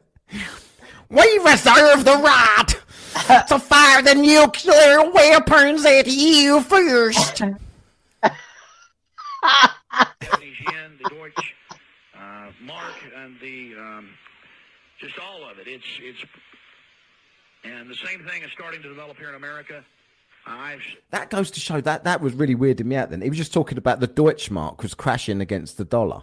[1.07, 7.37] We reserve the right to fire the nuclear weapons at you first.
[7.37, 7.61] Japanese
[10.67, 11.53] yen, the Deutsch
[12.19, 14.09] uh, mark, and the um,
[14.99, 15.67] just all of it.
[15.67, 16.19] It's it's
[17.65, 19.83] and the same thing is starting to develop here in America.
[20.47, 23.09] I've That goes to show that that was really weirding me out.
[23.09, 26.21] Then he was just talking about the Deutschmark was crashing against the dollar.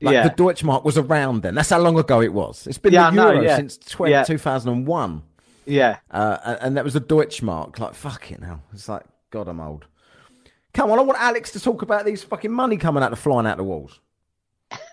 [0.00, 0.28] Like Yeah.
[0.28, 1.54] the Deutschmark was around then.
[1.56, 2.66] That's how long ago it was.
[2.66, 3.56] It's been Yeah, the know, euro yeah.
[3.56, 4.22] since 20, Yeah.
[4.24, 5.22] 2001.
[5.66, 5.98] Yeah.
[6.10, 7.78] Uh, and- and that was the Deutschmark.
[7.78, 8.62] Like, fucking hell.
[8.72, 9.86] It's like, God, I'm old.
[10.72, 13.46] Come on, I want Alex to talk about these fucking money coming out of flying
[13.46, 13.98] out the walls.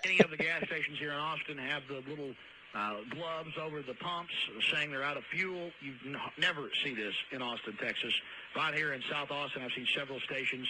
[0.04, 2.34] any of the gas stations here in Austin have the little
[2.74, 4.32] uh, gloves over the pumps
[4.72, 5.70] saying they're out of fuel.
[5.80, 8.12] You n- never see this in Austin, Texas.
[8.56, 10.66] Right here in South Austin, I've seen several stations.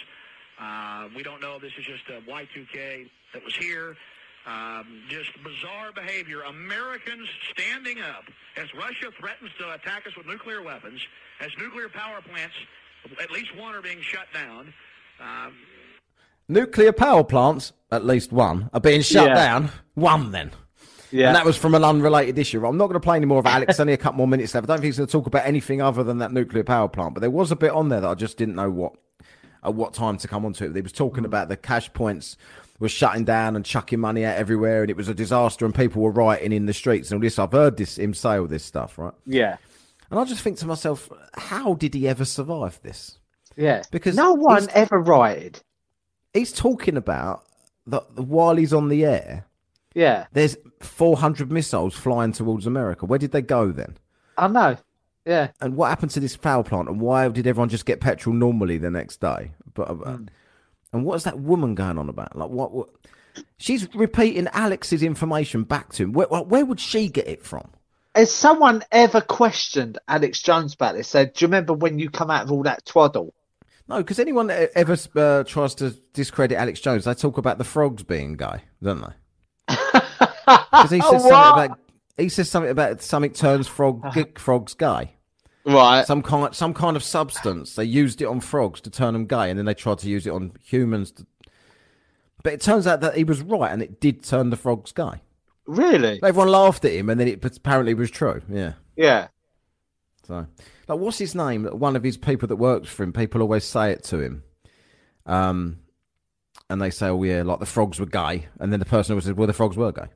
[0.61, 3.95] Uh, we don't know if this is just a Y2K that was here.
[4.45, 6.41] Um, just bizarre behavior.
[6.41, 8.23] Americans standing up
[8.57, 10.99] as Russia threatens to attack us with nuclear weapons,
[11.39, 12.53] as nuclear power plants,
[13.21, 14.73] at least one, are being shut down.
[15.21, 15.53] Um,
[16.49, 19.33] Nuclear power plants, at least one, are being shut Yeah.
[19.35, 19.71] down.
[19.93, 20.51] One then.
[21.13, 21.27] Yeah.
[21.27, 22.65] And that was from an unrelated issue.
[22.65, 23.79] I'm not going to play any more of Alex.
[23.79, 24.65] Only a couple more minutes left.
[24.65, 27.13] I don't think he's going to talk about anything other than that nuclear power plant.
[27.13, 28.93] But there was a bit on there that I just didn't know what
[29.63, 30.75] at what time to come onto it.
[30.75, 31.27] He was talking hmm.
[31.27, 32.35] about the cash points
[32.79, 36.01] were shutting down and chucking money out everywhere, and it was a disaster, and people
[36.01, 37.37] were rioting in the streets and all this.
[37.37, 39.13] I've heard this him say all this stuff, right?
[39.25, 39.57] yeah.
[40.09, 43.17] And I just think to myself, how did he ever survive this?
[43.55, 43.81] Yeah.
[43.89, 45.61] Because no one ever rioted.
[46.33, 47.43] He's talking about
[47.87, 49.45] that while he's on the air,
[49.93, 50.25] Yeah.
[50.33, 53.05] there's 400 missiles flying towards America.
[53.05, 53.97] Where did they go then?
[54.37, 54.77] I know.
[55.25, 55.49] Yeah.
[55.61, 56.89] And what happened to this power plant?
[56.89, 59.51] And why did everyone just get petrol normally the next day?
[59.73, 60.17] But uh,
[60.91, 62.35] and what is that woman going on about?
[62.35, 62.71] Like what?
[62.71, 62.89] what
[63.57, 66.13] she's repeating Alex's information back to him.
[66.13, 67.69] Where, where would she get it from?
[68.15, 71.07] Has someone ever questioned Alex Jones about this?
[71.07, 73.33] Said, do you remember when you come out of all that twaddle?
[73.87, 77.63] No, because anyone that ever uh, tries to discredit Alex Jones, they talk about the
[77.63, 79.13] frogs being gay, don't they?
[80.45, 81.79] Because he says something about
[82.17, 84.05] he says something about something turns frog
[84.37, 85.15] frogs gay.
[85.65, 86.05] Right.
[86.05, 87.75] Some kind some kind of substance.
[87.75, 90.27] They used it on frogs to turn them gay, and then they tried to use
[90.27, 91.25] it on humans to
[92.43, 95.21] But it turns out that he was right, and it did turn the frogs gay.
[95.65, 96.19] Really?
[96.21, 98.41] Everyone laughed at him, and then it apparently was true.
[98.49, 98.73] Yeah.
[98.97, 99.29] Yeah.
[100.25, 100.45] So,
[100.87, 101.65] like, what's his name?
[101.65, 103.13] One of his people that works for him.
[103.13, 104.43] People always say it to him.
[105.25, 105.79] Um,
[106.69, 109.25] and they say, "Oh yeah, like the frogs were gay," and then the person always
[109.25, 110.07] said, "Well, the frogs were gay."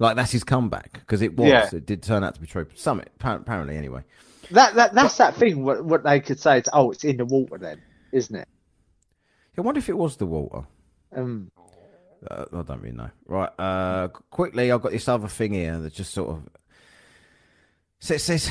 [0.00, 1.48] Like that's his comeback because it was.
[1.48, 1.68] Yeah.
[1.72, 2.66] It did turn out to be true.
[2.74, 4.02] Summit apparently, anyway.
[4.50, 5.62] That that that's that thing.
[5.62, 8.48] What what they could say is, oh, it's in the water then, isn't it?
[9.56, 10.66] I wonder if it was the water.
[11.14, 11.52] Um.
[12.28, 13.10] Uh, I don't really know.
[13.26, 13.50] Right.
[13.58, 16.48] Uh, quickly, I've got this other thing here that just sort of.
[17.98, 18.50] So it says,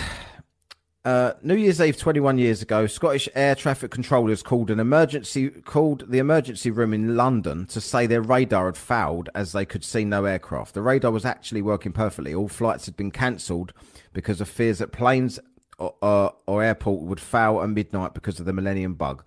[1.05, 6.03] uh, New Year's Eve, 21 years ago, Scottish air traffic controllers called an emergency called
[6.11, 10.03] the emergency room in London to say their radar had fouled as they could see
[10.03, 10.73] no aircraft.
[10.73, 12.33] The radar was actually working perfectly.
[12.33, 13.71] All flights had been cancelled
[14.11, 15.39] because of fears that planes
[15.77, 19.23] or, or, or airport would foul at midnight because of the Millennium Bug.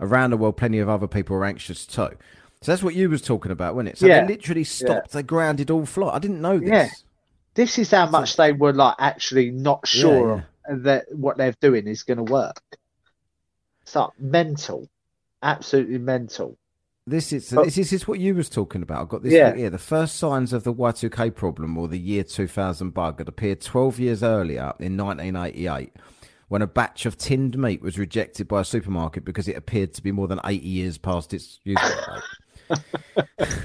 [0.00, 2.08] Around the world, plenty of other people were anxious too.
[2.62, 3.98] So that's what you was talking about, wasn't it?
[3.98, 4.22] So Yeah.
[4.22, 5.12] they literally stopped.
[5.12, 6.14] They grounded all flight.
[6.14, 6.68] I didn't know this.
[6.70, 6.88] Yeah.
[7.52, 11.86] This is how much they were like actually not Yeah, sure that what they're doing
[11.86, 12.60] is going to work.
[13.82, 14.88] It's like mental,
[15.42, 16.56] absolutely mental.
[17.06, 19.00] This is But- this is, is what you was talking about.
[19.02, 19.54] I've got this Yeah.
[19.54, 19.70] here.
[19.70, 23.98] The first signs of the Y2K problem or the year 2000 bug had appeared 12
[23.98, 25.92] years earlier in 1988
[26.48, 30.02] when a batch of tinned meat was rejected by a supermarket because it appeared to
[30.02, 32.78] be more than 80 years past its use date.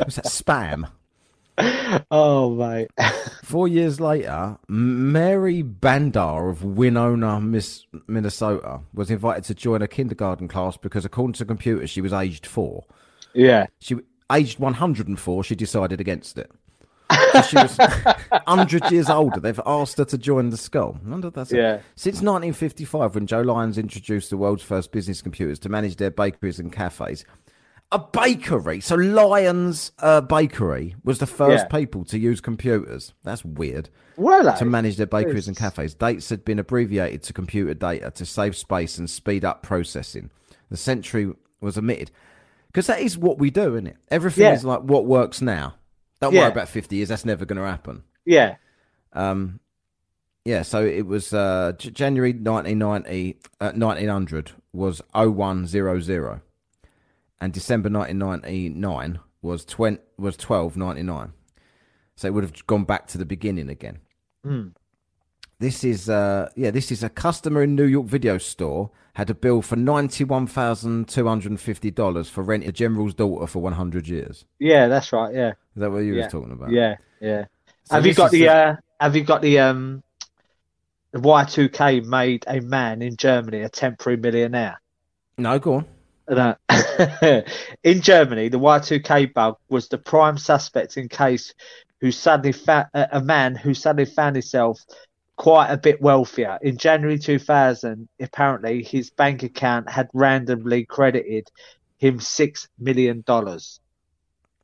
[0.06, 0.90] was that spam?
[2.12, 2.90] Oh mate,
[3.44, 10.48] Four years later, Mary Bandar of Winona, Miss Minnesota, was invited to join a kindergarten
[10.48, 12.86] class because, according to the computer, she was aged four.
[13.34, 13.96] yeah, She
[14.32, 15.44] aged 104.
[15.44, 16.52] She decided against it.
[17.34, 17.78] So she was
[18.30, 19.40] 100 years older.
[19.40, 21.00] They've asked her to join the school.
[21.06, 21.78] I wonder that's Yeah.
[21.96, 26.60] Since 1955, when Joe Lyons introduced the world's first business computers to manage their bakeries
[26.60, 27.24] and cafes,
[27.96, 28.80] a bakery.
[28.82, 31.78] So Lyons uh, Bakery was the first Yeah.
[31.80, 33.14] people to use computers.
[33.24, 34.56] That's weird were they?
[34.58, 35.94] to manage their bakeries and cafes.
[35.94, 40.30] Dates had been abbreviated to computer data to save space and speed up processing.
[40.70, 41.32] The century
[41.62, 42.12] was omitted
[42.68, 43.98] because that is what we do, isn't it?
[44.10, 44.54] Everything Yeah.
[44.54, 45.76] is like what works now.
[46.22, 46.42] Don't Yeah.
[46.42, 48.04] worry about fifty years; that's never going to happen.
[48.26, 48.56] Yeah,
[49.14, 49.60] Um,
[50.44, 56.42] yeah, so it was uh, January 1990, uh, 1900 was 0100
[57.46, 61.32] and December 1999 was 20, was 1299.
[62.16, 64.00] So it would have gone back to the beginning again.
[64.44, 64.70] Hmm.
[65.60, 69.34] This is uh yeah, this is a customer in New York video store had a
[69.36, 74.46] bill for $91,250 for renting a general's daughter for 100 years.
[74.60, 75.34] yeah, that's right.
[75.34, 76.24] Yeah, Is that what you Yeah.
[76.24, 76.72] was talking about?
[76.72, 77.46] yeah, yeah.
[77.86, 78.50] So have you got is the?
[78.50, 79.60] Uh, have you got the?
[79.60, 80.02] Um,
[81.12, 84.82] the Y2K made a man in Germany a temporary millionaire.
[85.38, 85.86] No, go on.
[86.30, 86.56] No.
[87.84, 91.54] in Germany, the Y2K bug was the prime suspect in case
[92.02, 94.84] who suddenly fa- a man who suddenly found himself
[95.38, 96.58] quite a bit wealthier.
[96.62, 101.50] In January 2000, apparently his bank account had randomly credited
[101.98, 103.80] him six million dollars.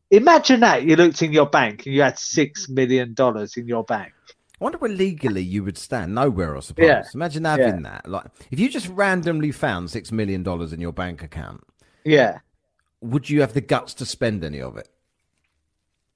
[0.09, 3.83] Imagine that you looked in your bank and you had six million dollars in your
[3.83, 4.13] bank.
[4.61, 6.13] I wonder where legally you would stand.
[6.13, 6.85] Nowhere, I suppose.
[6.85, 7.03] Yeah.
[7.15, 8.07] Imagine having that.
[8.07, 11.63] Like, if you just randomly found six million dollars in your bank account,
[12.05, 12.39] Yeah.
[13.01, 14.87] would you have the guts to spend any of it?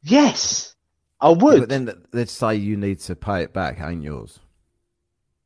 [0.03, 0.75] Yes,
[1.19, 1.61] I would.
[1.61, 3.81] But then they'd say you need to pay it back.
[3.81, 4.39] Ain't yours.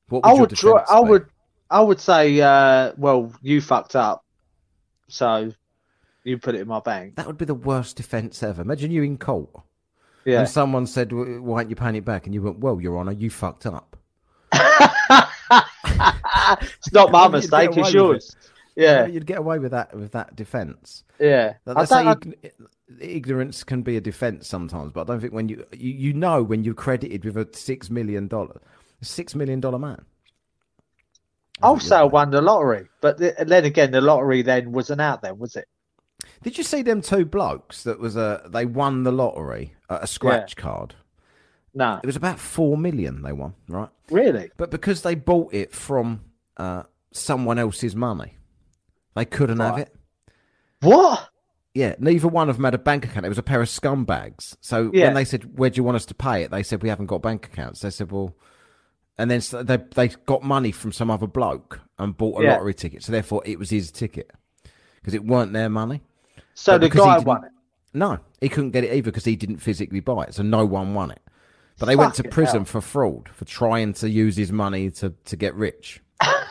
[0.09, 0.83] What I your would draw.
[0.89, 1.25] I would.
[1.71, 4.25] I would say, uh, well, you fucked up,
[5.07, 5.53] so
[6.23, 7.15] you put it in my bank.
[7.15, 8.63] That would be the worst defence ever.
[8.63, 9.49] Imagine you in court
[10.29, 10.41] Yeah.
[10.41, 12.97] and someone said, "W- "Why aren't you paying it back?" And you went, "Well, Your
[12.97, 13.97] Honour, you fucked up."
[14.51, 15.31] it's
[16.93, 17.75] not my mistake.
[17.75, 18.35] It's yours.
[18.75, 19.07] Yeah.
[19.07, 21.03] you'd get away with that with that defence.
[21.19, 21.55] Yeah.
[21.65, 22.51] Like, I say don't, ign-
[22.99, 26.43] ignorance can be a defence sometimes, but I don't think when you, you you know
[26.43, 28.61] when you're credited with a six million dollar
[29.01, 30.05] six million dollar man.
[31.61, 35.67] I won the lottery, but then again, the lottery then wasn't out then, was it?
[36.43, 40.55] Did you see them two blokes that was a they won the lottery a scratch
[40.55, 40.95] card?
[41.73, 41.99] No.
[42.01, 43.89] It was about four million they won, right?
[44.09, 44.51] Really?
[44.57, 46.21] But because they bought it from
[46.57, 48.37] uh, someone else's money,
[49.15, 49.95] they couldn't have it.
[50.81, 51.29] What?
[51.73, 53.25] Yeah, neither one of them had a bank account.
[53.25, 54.57] It was a pair of scumbags.
[54.59, 55.05] So Yeah.
[55.05, 57.05] when they said, "Where do you want us to pay it?" they said, "We haven't
[57.05, 58.35] got bank accounts." They said, "Well,"
[59.17, 62.53] and then they they got money from some other bloke and bought a Yeah.
[62.53, 63.03] lottery ticket.
[63.03, 64.31] So therefore, it was his ticket
[64.95, 66.01] because it weren't their money.
[66.59, 67.51] So But the guy won it.
[67.93, 70.33] No, he couldn't get it either because he didn't physically buy it.
[70.33, 71.21] So no one won it.
[71.79, 72.65] But they went to prison hell.
[72.65, 76.01] for fraud for trying to use his money to to get rich.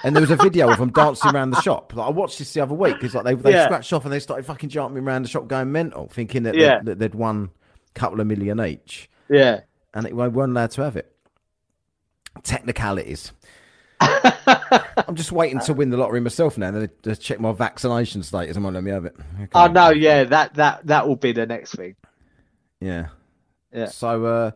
[0.02, 1.93] And there was a video of them dancing around the shop.
[1.94, 3.64] Like, I watched this the other week because like they they Yeah.
[3.66, 6.78] scratched off and they started fucking jumping around the shop, going mental, thinking that, Yeah.
[6.78, 7.51] they'd, that they'd won
[7.94, 9.60] a couple of million each, Yeah.
[9.93, 11.12] and it, we weren't allowed to have it.
[12.43, 13.32] Technicalities.
[14.70, 16.70] I'm just waiting to win the lottery myself now.
[16.70, 18.57] Then to check my vaccination status.
[18.57, 19.16] I'm on let me have it.
[19.36, 19.51] Okay.
[19.55, 19.90] I know.
[19.90, 21.97] Yeah, that that that will be the next thing.
[22.81, 23.09] Yeah.
[23.73, 23.89] Yeah.
[23.89, 24.51] So uh,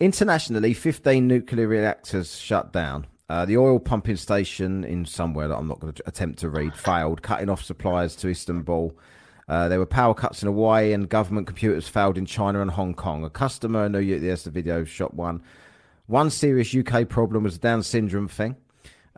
[0.00, 3.06] internationally, 15 nuclear reactors shut down.
[3.28, 6.74] Uh, the oil pumping station in somewhere that I'm not going to attempt to read
[6.74, 8.96] failed, cutting off supplies to Istanbul.
[9.48, 12.94] Uh, there were power cuts in Hawaii, and government computers failed in China and Hong
[12.94, 13.24] Kong.
[13.24, 15.42] A customer, I know you, there's the video shot one.
[16.06, 18.56] One serious UK problem was the Down syndrome thing.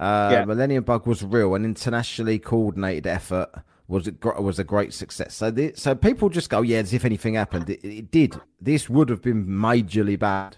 [0.01, 0.45] Uh, Yeah.
[0.47, 3.51] Millennium Bug was real, an internationally coordinated effort
[3.87, 5.35] was a, was a great success.
[5.35, 7.69] So, the, so people just go, yeah, as if anything happened.
[7.69, 8.41] It, it did.
[8.61, 10.57] This would have been majorly bad.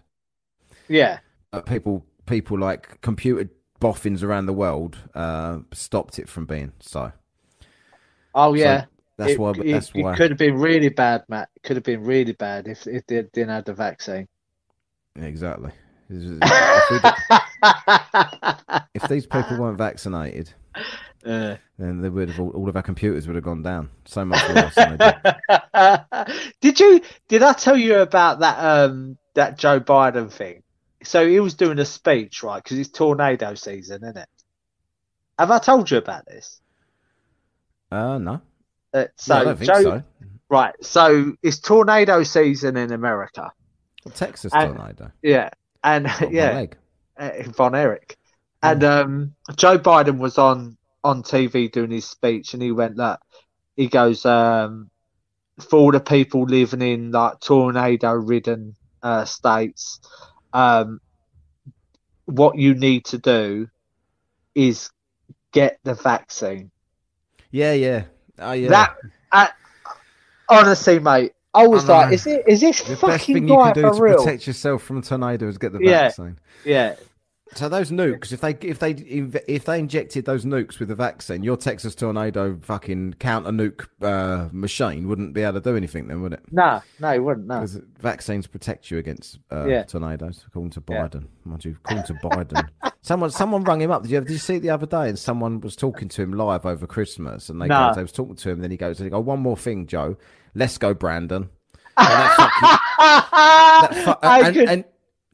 [0.89, 1.19] Yeah.
[1.51, 3.51] But people, people like computer
[3.81, 7.12] boffins around the world uh, stopped it from being so.
[8.35, 8.85] Oh yeah.
[9.16, 9.51] That's it, why.
[9.51, 10.16] It, That's it why.
[10.16, 11.48] could have been really bad, Matt.
[11.56, 14.28] It could have been really bad if if they didn't have the vaccine.
[15.16, 15.70] Exactly.
[18.94, 20.52] If, these people weren't vaccinated,
[21.24, 24.24] Uh, then they would have all, all of our computers would have gone down so
[24.24, 24.74] much worse.
[24.74, 26.51] did.
[26.60, 27.01] did you?
[27.28, 28.59] Did I tell you about that?
[28.59, 30.62] Um, that Joe Biden thing.
[31.05, 32.62] So he was doing a speech, right?
[32.62, 34.28] Because it's tornado season, isn't it?
[35.39, 36.60] Have I told you about this?
[37.90, 38.40] Uh, no,
[38.94, 40.02] Uh, No, so I don't think Joe, so.
[40.48, 40.74] right?
[40.82, 43.51] So it's tornado season in America.
[44.14, 45.10] Texas And- tornado.
[45.22, 45.51] Yeah,
[45.84, 46.66] and yeah,
[47.56, 48.16] Von Erich.
[48.62, 53.20] And um, Joe Biden was on on TV doing his speech, and he went that
[53.76, 54.90] he goes um,
[55.58, 60.00] for all the people living in like tornado-ridden uh, states,
[60.52, 61.00] um,
[62.26, 63.68] what you need to do
[64.54, 64.90] is
[65.52, 66.70] get the vaccine.
[67.50, 68.04] Yeah, yeah.
[68.38, 68.68] Oh, yeah.
[68.68, 68.96] That
[69.32, 69.48] uh,
[70.48, 72.14] honestly, mate, I was I like, know.
[72.14, 74.24] is it is this the best fucking thing you can do for to real?
[74.24, 76.04] protect yourself from a tornado is get the Yeah.
[76.04, 76.38] vaccine.
[76.64, 76.94] Yeah,
[77.54, 81.42] So those nukes, if they if they if they injected those nukes with the vaccine,
[81.42, 86.22] your Texas tornado fucking counter nuke uh, machine wouldn't be able to do anything then,
[86.22, 86.40] would it?
[86.50, 87.46] no, no, it wouldn't.
[87.46, 89.82] No, Because vaccines protect you against uh, Yeah.
[89.82, 91.08] tornadoes, according to Yeah.
[91.08, 91.26] Biden.
[91.44, 92.68] Mind you, according to Biden.
[93.02, 94.02] someone someone rang him up.
[94.02, 95.08] Did you, did you see it the other day?
[95.10, 97.88] And someone was talking to him live over Christmas, and they No.
[97.88, 98.60] goes, they was talking to him.
[98.60, 100.16] Then he goes, they go, one more thing, Joe.
[100.54, 101.50] Let's go, Brandon.
[101.98, 104.84] And, that fucking- that fu- I and- could- and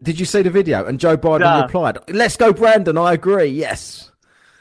[0.03, 0.85] did you see the video?
[0.85, 1.63] And Joe Biden No.
[1.63, 2.97] replied, "Let's go, Brandon.
[2.99, 3.47] I agree.
[3.47, 4.11] Yes."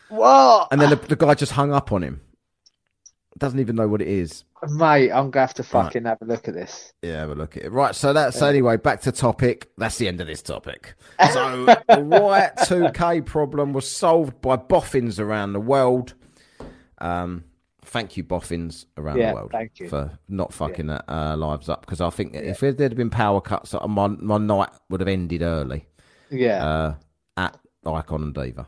[0.10, 0.70] what?
[0.72, 2.22] And then the, the guy just hung up on him.
[3.38, 4.46] Doesn't even know what it is.
[4.70, 5.70] Mate, I'm gonna have to Right.
[5.70, 6.92] fucking have a look at this.
[7.04, 7.72] Yeah, have a look at it.
[7.72, 9.70] Right, so that's anyway, back to topic.
[9.78, 10.96] That's the end of this topic.
[11.32, 16.16] So the Y2K problem was solved by boffins around the world.
[16.98, 17.44] Um,
[17.88, 19.90] thank you, boffins around Yeah, the world, thank you.
[19.90, 21.82] for not fucking uh, uh, lives up.
[21.82, 25.08] Because I think if there had been power cuts, uh, my my night would have
[25.08, 25.88] ended early
[26.30, 26.96] Yeah, uh,
[27.38, 28.68] at Icon and Diva.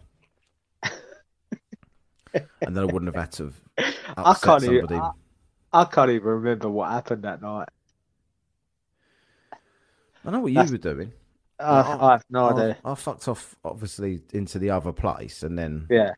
[2.34, 4.88] and then I wouldn't have had to have I can't even.
[4.88, 4.96] somebody.
[4.96, 5.12] I,
[5.82, 7.70] I can't even remember what happened that night.
[10.26, 11.14] I know what you were doing.
[11.60, 12.78] I, I- I have no I, idea.
[12.86, 16.12] I fucked off, obviously, into the other place, and then Yeah,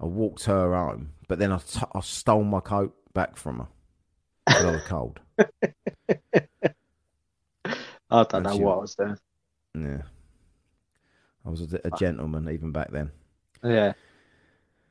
[0.00, 1.12] I walked her home.
[1.28, 3.66] But then I, t- I stole my coat back from her
[4.46, 5.20] because I was cold.
[8.08, 8.64] I don't know That's you.
[8.64, 9.18] what I was doing.
[9.74, 10.02] Yeah,
[11.44, 13.10] I was a, a gentleman even back then.
[13.64, 13.92] Yeah,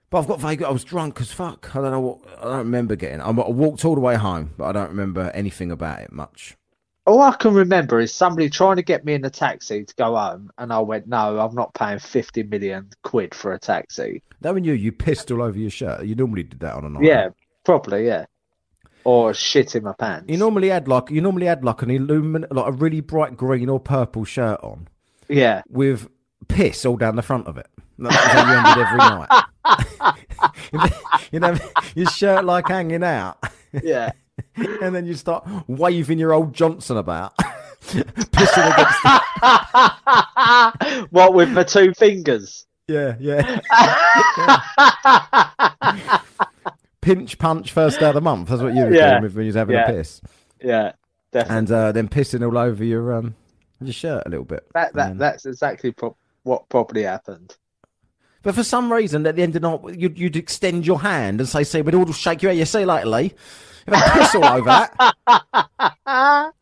[0.09, 0.61] But I've got vague.
[0.63, 1.75] I was drunk as fuck.
[1.75, 2.19] I don't know what.
[2.39, 3.21] I don't remember getting.
[3.21, 6.57] I, I walked all the way home, but I don't remember anything about it much.
[7.05, 10.15] All I can remember is somebody trying to get me in a taxi to go
[10.15, 14.63] home, and I went, "No, I'm not paying fifty million quid for a taxi." Knowing
[14.63, 16.05] you, you pissed all over your shirt.
[16.05, 17.03] You normally did that on a night.
[17.03, 17.29] Yeah,
[17.63, 18.07] probably.
[18.07, 18.25] Yeah,
[19.03, 20.25] or shit in my pants.
[20.27, 23.69] You normally had like you normally had like an illumin like a really bright green
[23.69, 24.87] or purple shirt on.
[25.29, 26.09] yeah, with
[26.47, 27.67] piss all down the front of it.
[27.99, 29.43] That was how you ended every night.
[31.31, 31.55] you know,
[31.95, 33.37] your shirt like hanging out,
[33.83, 34.11] yeah.
[34.55, 37.35] and then you start waving your old Johnson about,
[37.81, 39.03] pissing against.
[39.03, 41.07] The...
[41.11, 42.65] what with the two fingers?
[42.87, 43.59] Yeah, yeah.
[47.01, 48.49] Pinch punch first day of the month.
[48.49, 49.89] That's what you were Yeah, doing with when you was having yeah.
[49.89, 50.21] a piss,
[50.61, 50.91] yeah,
[51.31, 51.57] definitely.
[51.57, 53.35] and uh, then pissing all over your um
[53.79, 54.67] your shirt a little bit.
[54.73, 57.55] that that that's exactly pro- what probably happened.
[58.41, 61.39] But for some reason, at the end of the night, you'd, you'd extend your hand
[61.39, 62.59] and say, "See, we'd all shake your hand.
[62.59, 63.33] You say, Lee."
[63.87, 66.53] If I piss all over that.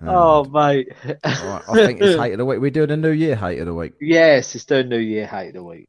[0.00, 2.60] Um, oh mate, All right, I think it's hate of the week.
[2.60, 3.94] We're doing a New Year hate of the week.
[4.00, 5.88] yes, it's the New Year hate of the week.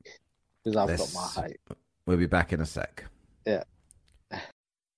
[0.64, 1.60] because I've Let's- got my hate.
[2.07, 3.06] We'll be back in a sec.
[3.45, 3.64] Yeah.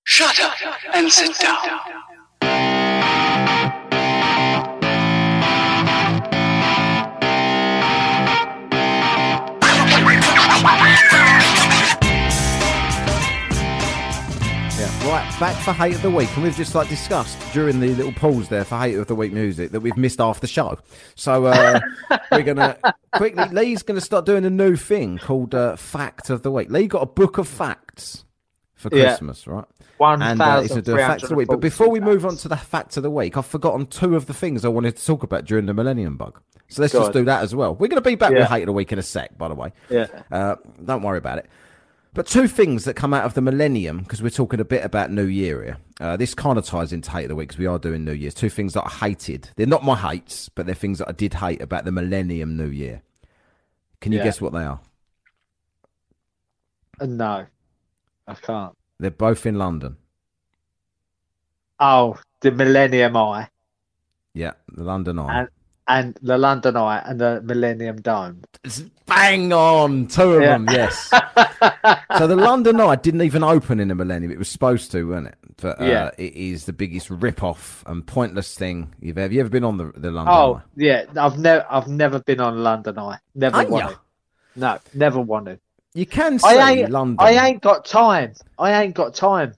[0.04, 0.54] Shut up
[0.94, 1.58] and sit down.
[15.12, 18.14] Right, back for hate of the week, and we've just like discussed during the little
[18.14, 20.78] pause there for hate of the week music that we've missed half the show.
[21.16, 21.80] So uh,
[22.30, 22.78] we're gonna
[23.14, 23.44] quickly.
[23.50, 26.70] Lee's gonna start doing a new thing called uh, fact of the week.
[26.70, 28.24] Lee got a book of facts
[28.74, 29.08] for Yeah.
[29.08, 29.66] Christmas, right?
[29.98, 31.48] One And uh, he's gonna do a fact of the week.
[31.48, 34.24] But before we move on to the fact of the week, I've forgotten two of
[34.24, 36.40] the things I wanted to talk about during the Millennium Bug.
[36.68, 37.74] So let's Go just do that as well.
[37.74, 38.38] We're gonna be back Yeah.
[38.40, 39.74] with hate of the week in a sec, by the way.
[39.90, 41.46] yeah, Uh, don't worry about it.
[42.14, 45.10] But two things that come out of the millennium, because we're talking a bit about
[45.10, 45.76] New Year here.
[45.98, 48.12] Uh, this kind of ties into hate of the week because we are doing New
[48.12, 48.34] Year's.
[48.34, 49.48] Two things that I hated.
[49.56, 52.66] They're not my hates, but they're things that I did hate about the millennium New
[52.68, 53.02] Year.
[54.02, 54.24] Can you Yeah.
[54.24, 54.80] guess what they are?
[57.00, 57.46] Uh, no,
[58.26, 58.76] I can't.
[58.98, 59.96] They're both in London.
[61.80, 63.48] Oh, the Millennium Eye
[64.34, 65.40] Yeah, the London Eye.
[65.40, 65.48] and
[65.92, 68.42] and the London Eye and the Millennium Dome.
[68.64, 70.56] It's bang on, two of Yeah.
[70.56, 70.66] them.
[70.70, 71.10] Yes.
[72.18, 74.32] so the London Eye didn't even open in the millennium.
[74.32, 75.34] It was supposed to, wasn't it?
[75.60, 76.10] But uh, Yeah.
[76.16, 79.24] it is the biggest rip-off and pointless thing you've ever.
[79.24, 80.62] Have you ever been on the the London Oh Eye?
[80.76, 83.18] yeah, I've never I've never been on London Eye.
[83.34, 83.90] Never Ain't wanted.
[83.90, 83.96] ya?
[84.56, 85.60] No, never wanted.
[85.92, 87.18] You can see I ain't London.
[87.26, 88.32] I ain't got time.
[88.58, 89.52] I ain't got time.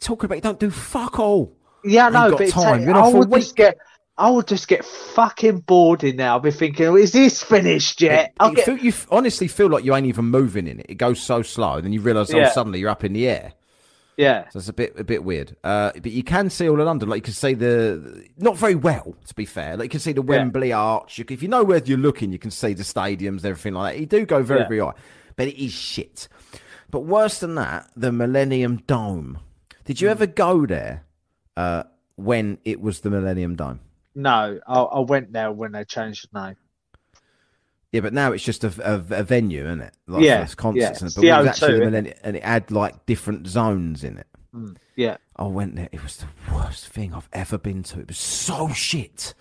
[0.00, 1.52] talking about you don't do fuck all.
[1.84, 2.82] Yeah, I know, but time.
[2.82, 3.78] You're not I would just get
[4.16, 6.28] I would just get fucking bored in there.
[6.30, 8.32] I'll be thinking, is this finished yet?
[8.38, 10.86] I'll you, get, feel, you honestly feel like you ain't even moving in it.
[10.88, 12.50] It goes so slow, and then you realise oh Yeah.
[12.50, 13.54] suddenly you're up in the air.
[14.16, 15.56] yeah, So it's a bit a bit weird.
[15.64, 17.08] Uh, but you can see all of London.
[17.08, 19.76] Like you can see the not very well, to be fair.
[19.76, 21.18] Like you can see the Wembley Arch.
[21.18, 23.74] You, can- if you know where you're looking, you can see the stadiums, and everything
[23.74, 24.00] like that.
[24.00, 24.68] You do go very Yeah.
[24.68, 24.92] very high,
[25.34, 26.28] but it is shit.
[26.92, 29.40] But worse than that, the Millennium Dome.
[29.84, 31.02] Did you ever go there
[31.56, 31.82] uh,
[32.14, 33.80] when it was the Millennium Dome?
[34.14, 36.56] No, I, I went there when they changed the name.
[37.92, 39.94] Yeah, but now it's just a, a, a venue, isn't it?
[40.08, 41.06] Like Yeah, concerts yeah.
[41.06, 44.26] and but it was actually the millennium, and it had like different zones in it.
[44.52, 45.88] Mm, yeah, I went there.
[45.92, 48.00] It was the worst thing I've ever been to.
[48.00, 49.34] It was so shit.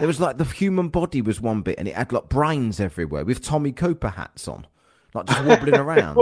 [0.00, 3.24] It was like the human body was one bit, and it had like brains everywhere
[3.26, 4.66] with Tommy Cooper hats on,
[5.12, 6.16] like just wobbling around.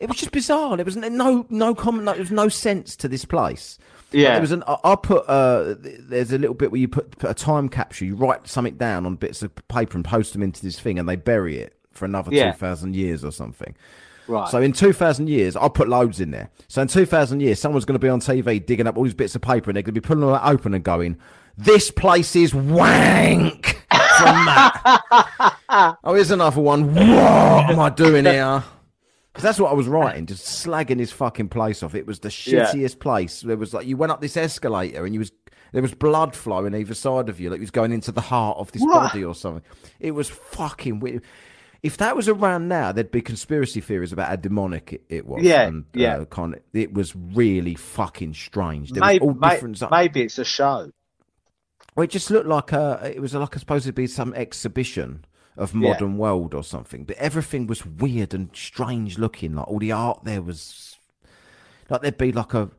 [0.00, 0.76] It was just bizarre.
[0.76, 2.06] There was no no common.
[2.06, 3.78] Like, there was no sense to this place.
[4.14, 4.62] Yeah, There was an.
[4.66, 5.24] I put.
[5.28, 8.06] Uh, there's a little bit where you put, put a time capsule.
[8.08, 11.08] You write something down on bits of paper and post them into this thing, and
[11.08, 12.52] they bury it for another Yeah.
[12.52, 13.74] two thousand years or something.
[14.26, 14.48] right.
[14.48, 16.50] So in 2,000 years, I'll put loads in there.
[16.66, 19.34] So in 2,000 years, someone's going to be on TV digging up all these bits
[19.36, 21.18] of paper and they're going to be pulling them open and going,
[21.58, 25.56] this place is wank from that.
[26.02, 26.94] oh, here's another one.
[26.94, 28.64] What am I doing here?
[29.34, 31.96] Because that's what I was writing, just slagging his fucking place off.
[31.96, 32.66] It was the Yeah.
[32.66, 33.40] shittiest place.
[33.40, 35.32] There was like, you went up this escalator and you was,
[35.72, 38.58] there was blood flowing either side of you, like you was going into the heart
[38.58, 38.92] of this What?
[39.12, 39.64] body or something.
[39.98, 41.22] It was fucking weird.
[41.82, 45.42] If that was around now, there'd be conspiracy theories about how demonic it, it was.
[45.42, 46.18] Yeah, and, yeah.
[46.18, 48.92] Uh, kind of, it was really fucking strange.
[48.92, 49.78] There maybe, was all different.
[49.78, 50.90] zo- maybe it's a show.
[51.96, 53.12] well, it just looked like a.
[53.14, 55.24] It was like supposed to be some exhibition
[55.56, 55.90] of Yeah.
[55.90, 59.54] modern world or something, but everything was weird and strange looking.
[59.54, 60.96] Like all the art there was,
[61.90, 62.70] like there'd be like a.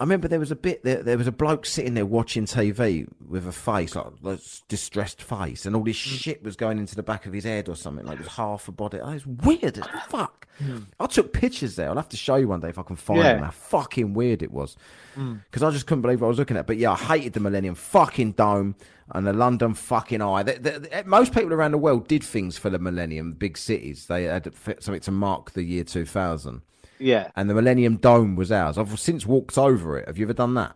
[0.00, 1.02] I remember there was a bit there.
[1.02, 4.38] There was a bloke sitting there watching TV with a face like a
[4.68, 6.18] distressed face, and all this Mm.
[6.18, 8.06] shit was going into the back of his head or something.
[8.06, 9.00] Like it was half a body.
[9.00, 10.46] Oh, it was weird as fuck.
[10.98, 11.88] I took pictures there.
[11.88, 13.24] I'll have to show you one day if I can find Mm.
[13.24, 13.34] Yeah.
[13.34, 13.42] them.
[13.44, 14.76] How fucking weird it was
[15.14, 16.66] because I just couldn't believe what I was looking at.
[16.66, 18.74] But yeah, I hated the Millennium fucking Dome
[19.12, 20.42] and the London fucking Eye.
[20.42, 24.06] The- the- the- most people around the world did things for the Millennium, big cities.
[24.06, 26.62] They had something to mark the year 2000.
[27.00, 28.76] Yeah, And the Millennium Dome was ours.
[28.76, 30.08] I've since walked over it.
[30.08, 30.74] Have you ever done that?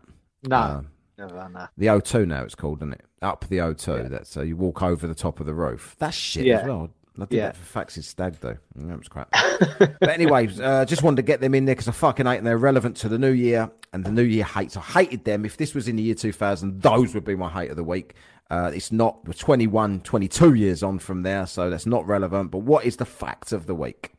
[0.48, 0.82] no, Uh,
[1.18, 1.70] never done that.
[1.76, 3.04] the O2 now it's called, isn't it?
[3.20, 4.08] Up the O2.
[4.08, 5.94] That's so you walk over the top of the roof.
[5.98, 6.58] That's shit Yeah.
[6.60, 6.90] as well.
[7.20, 7.42] I did Yeah.
[7.46, 8.56] that for Fax's stag though.
[8.76, 9.30] That was crap.
[9.78, 12.44] but anyways, uh, just wanted to get them in there because I fucking hate them.
[12.44, 14.76] They're relevant to the new year and the new year hates.
[14.76, 15.44] I hated them.
[15.44, 18.14] If this was in the year 2000, those would be my hate of the week.
[18.50, 19.26] Uh, it's not.
[19.26, 22.50] We're 21, 22 years on from there, so that's not relevant.
[22.50, 24.12] But what is the fact of the week?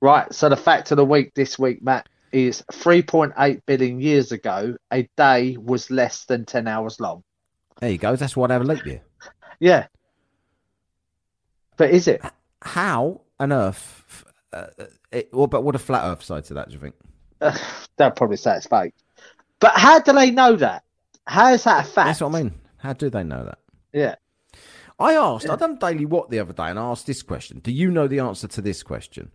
[0.00, 0.32] Right.
[0.32, 5.08] So the fact of the week this week, Matt, is 3.8 billion years ago, a
[5.16, 7.22] day was less than 10 hours long.
[7.80, 8.14] There you go.
[8.16, 9.02] That's why I have a leap year.
[9.58, 9.86] Yeah.
[11.76, 12.22] But is it?
[12.62, 14.24] How on earth?
[14.52, 14.66] Uh,
[15.12, 16.68] it, what, but what a flat Earth side to that?
[16.68, 16.94] Do you think?
[17.96, 18.94] They'll probably say it's fake.
[19.60, 20.84] But how do they know that?
[21.26, 22.06] How is that a fact?
[22.06, 22.54] That's what I mean.
[22.78, 23.58] How do they know that?
[23.92, 24.14] Yeah.
[24.98, 27.58] I asked, I done Daily What the other day and I asked this question.
[27.58, 29.30] Do you know the answer to this question?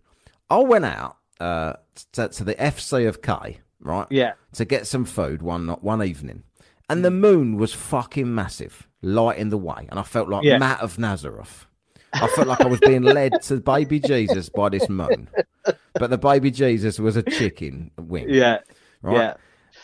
[0.50, 1.74] I went out uh,
[2.12, 4.06] to, to the FC of K, right?
[4.10, 4.32] Yeah.
[4.54, 6.42] To get some food one one evening.
[6.88, 9.86] And the moon was fucking massive, lighting the way.
[9.88, 10.58] And I felt like Yeah.
[10.58, 11.66] Matt of Nazareth.
[12.14, 15.28] I felt like I was being led to baby Jesus by this moon.
[15.94, 18.26] But the baby Jesus was a chicken wing.
[18.28, 18.58] Yeah.
[19.02, 19.34] Right?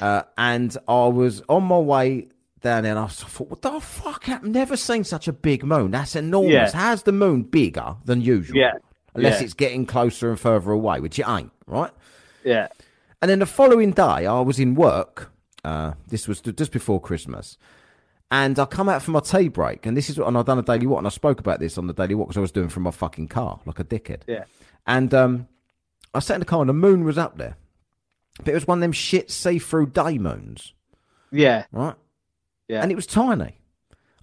[0.01, 2.29] Uh, and I was on my way
[2.61, 4.29] down there and I I thought, what the fuck?
[4.29, 5.91] I've never seen such a big moon.
[5.91, 6.53] That's enormous.
[6.53, 6.71] Yeah.
[6.73, 8.57] How's the moon bigger than usual?
[8.59, 8.73] Yeah.
[9.15, 9.45] Unless Yeah.
[9.45, 11.91] it's getting closer and further away, which it ain't, right?
[12.45, 12.69] Yeah.
[13.21, 15.33] And then the following day, I was in work.
[15.65, 17.59] Uh, this was just before Christmas.
[18.31, 19.87] And I come out for my tea break.
[19.87, 20.99] And this is what, and I've done a daily walk.
[20.99, 22.91] And I spoke about this on the daily walk because I was doing from my
[22.91, 24.21] fucking car like a dickhead.
[24.27, 24.45] Yeah.
[24.87, 25.49] And um,
[26.15, 27.57] I sat in the car and the moon was up there.
[28.39, 30.73] But it was one of them shit see through day moons,
[31.33, 31.65] Yeah.
[31.73, 31.95] right?
[32.69, 32.83] Yeah.
[32.83, 33.59] And it was tiny.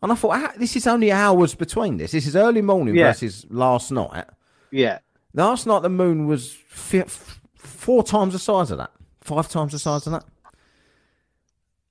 [0.01, 2.11] And I thought, "Ah, this is only hours between this.
[2.11, 3.07] This is early morning Yeah.
[3.07, 4.25] versus last night.
[4.71, 4.99] Yeah.
[5.33, 8.91] Last night the moon was f- four times the size of that,
[9.21, 10.25] five times the size of that.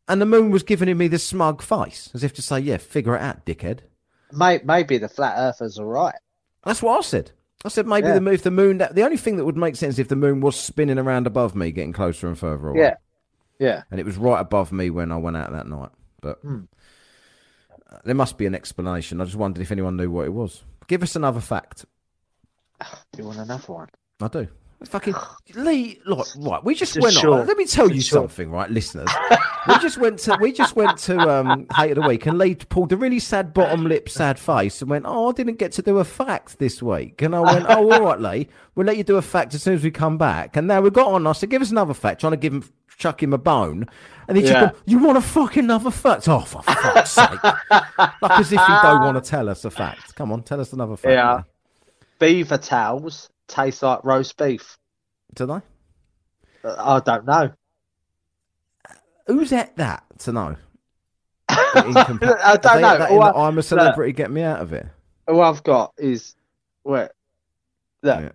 [0.08, 3.16] And the moon was giving me the smug face, as if to say, "Yeah, figure
[3.16, 3.80] it out, dickhead."
[4.32, 6.14] Maybe the flat earthers are right.
[6.64, 7.30] That's what I said.
[7.64, 8.18] I said maybe Yeah.
[8.18, 8.78] the if the moon.
[8.78, 11.70] The only thing that would make sense if the moon was spinning around above me,
[11.72, 12.80] getting closer and further away.
[12.80, 12.94] Yeah.
[13.58, 13.82] Yeah.
[13.90, 15.90] and it was right above me when I went out that night.
[16.20, 16.62] But Hmm.
[18.04, 19.20] there must be an explanation.
[19.20, 20.64] I just wondered if anyone knew what it was.
[20.88, 21.84] Give us another fact.
[23.12, 23.88] Do you want another one?
[24.20, 24.48] I do.
[24.84, 25.14] Fucking
[25.54, 26.62] Lee, look, right.
[26.64, 27.40] We just, Just went short.
[27.42, 27.46] on.
[27.46, 28.22] Let me tell you Just short.
[28.30, 29.08] something, right, listeners.
[29.68, 32.54] we just went to we just went to um hate of the week, and Lee
[32.54, 35.82] pulled a really sad bottom lip, sad face, and went, "Oh, I didn't get to
[35.82, 39.04] do a fact this week." And I went, "Oh, all right, Lee, we'll let you
[39.04, 41.26] do a fact as soon as we come back." And now we got on.
[41.26, 42.64] I said, "Give us another fact," trying to give him
[42.98, 43.88] chuck him a bone,
[44.28, 44.66] and he just Yeah.
[44.70, 47.42] go, "You want a fucking another fact?" Oh, for fuck's sake!
[47.42, 50.14] Like as if you don't want to tell us a fact.
[50.14, 51.12] Come on, tell us another fact.
[51.12, 51.36] Yeah.
[51.36, 51.42] Lee.
[52.20, 54.78] Beaver towels taste like roast beef.
[55.34, 55.60] Do they?
[56.64, 57.52] Uh, I don't know.
[59.26, 60.56] Who's at that to know?
[61.48, 62.34] I don't know.
[62.42, 64.86] at that in All the I- I'm a celebrity, get me out of it.
[65.28, 66.34] All I've got is
[66.82, 67.10] where
[68.02, 68.30] look Yeah.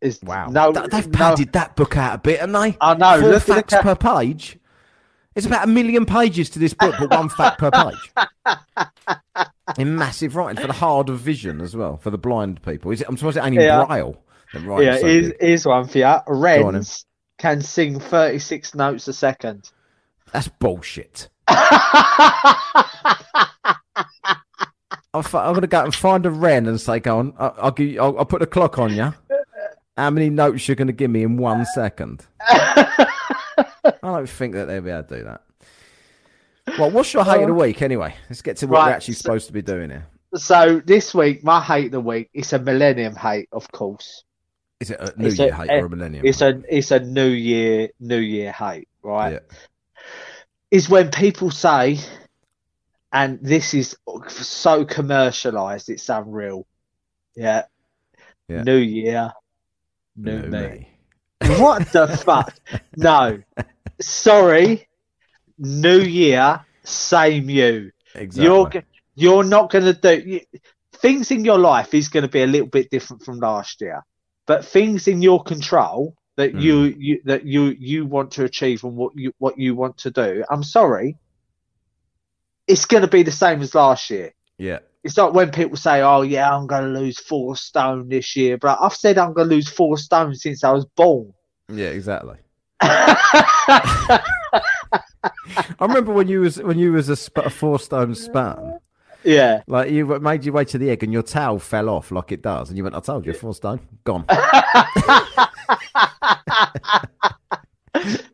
[0.00, 0.48] is Wow.
[0.48, 2.76] no Th- they've no- padded that book out a bit, haven't they?
[2.80, 4.58] I know, Four look the facts per page.
[5.34, 8.12] It's about a million pages to this book, but one fact per page.
[9.78, 12.90] In massive writing for the hard of vision as well, for the blind people.
[12.90, 13.84] Is it, I'm supposed to only Yeah.
[13.86, 14.20] braille.
[14.52, 16.14] Yeah, so here's, here's one for you.
[16.28, 17.06] Wrens
[17.38, 19.70] can sing 36 notes a second.
[20.32, 21.28] That's bullshit.
[21.48, 21.56] I'm,
[25.20, 27.70] f- I'm gonna go out and find a wren and say, "Go on, I'll, I'll
[27.70, 29.14] give you, I'll, I'll put a clock on you.
[29.96, 32.26] How many notes you're gonna give me in one second?
[32.40, 33.06] I
[34.02, 35.42] don't think that they'll be able to do that.
[36.78, 38.14] Well, what's your hate of the week anyway?
[38.28, 40.06] Let's get to what Right, we're actually supposed to be doing here.
[40.34, 44.24] so this week, my hate of the week is a millennium hate, of course.
[44.80, 46.26] Is it a New It's Year a- hate or a eh, millennium?
[46.26, 49.34] It's a it's a New Year New Year hate, right?
[49.34, 49.38] Yeah.
[50.70, 51.98] Is when people say,
[53.12, 53.96] and this is
[54.28, 56.66] so commercialized, it's unreal.
[57.36, 57.62] Yeah.
[58.48, 58.62] Yeah.
[58.62, 59.32] New Year,
[60.16, 60.88] new, New me.
[61.58, 62.54] What the fuck?
[62.96, 63.40] No.
[64.00, 64.88] Sorry.
[65.58, 67.90] New year, same you.
[68.14, 68.44] Exactly.
[68.44, 68.84] You're
[69.16, 70.40] you're not going to do you,
[70.94, 74.02] things in your life is going to be a little bit different from last year,
[74.46, 76.58] but things in your control that Hmm.
[76.60, 80.10] you, you that you you want to achieve and what you what you want to
[80.10, 80.44] do.
[80.50, 81.16] I'm sorry.
[82.66, 84.32] It's going to be the same as last year.
[84.58, 84.78] yeah.
[85.04, 88.56] It's like when people say, "Oh yeah, I'm going to lose four stone this year,"
[88.56, 91.34] but I've said I'm going to lose four stone since I was born.
[91.68, 92.38] Yeah, exactly.
[95.78, 98.78] I remember when you was when you was a, sp- a four stone span.
[99.24, 99.62] yeah.
[99.66, 102.42] Like you made your way to the egg and your towel fell off like it
[102.42, 104.24] does, and you went, "I told you, four stone gone."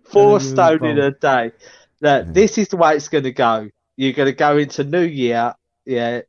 [0.05, 1.53] four And then you stone in a day.
[2.01, 3.69] Look, this is the way it's going to go.
[3.97, 5.55] You're going to go into New Year,
[5.85, 6.23] yeah, You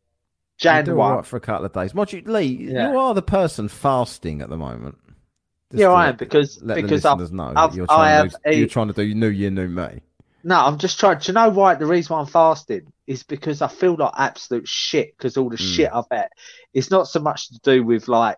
[0.57, 1.15] Jan do one.
[1.15, 1.93] right for a couple of days.
[1.93, 2.91] Mind you, Lee, Yeah.
[2.91, 4.97] you are the person fasting at the moment.
[5.71, 8.57] Just Yeah, I am because let because the I've, know I've- you're I trying, do,
[8.57, 10.01] you're a- trying to do New Year, New Me.
[10.43, 11.19] No, I'm just trying.
[11.19, 11.75] Do you know why?
[11.75, 15.57] The reason why I'm fasting is because I feel like absolute shit because all the
[15.57, 15.75] Mm.
[15.75, 16.29] shit I've had.
[16.73, 18.37] It's not so much to do with like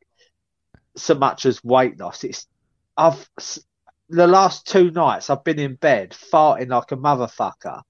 [0.96, 2.24] so much as weight loss.
[2.24, 2.48] It's
[2.98, 3.28] I've
[4.10, 7.82] the last two nights I've been in bed farting like a motherfucker.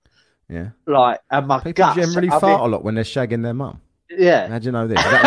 [0.50, 1.96] Yeah, Like and my people guts.
[1.96, 3.82] generally I've fart a lot when they're shagging their mum.
[4.10, 4.48] yeah.
[4.48, 5.00] How do you know this?
[5.00, 5.24] Is that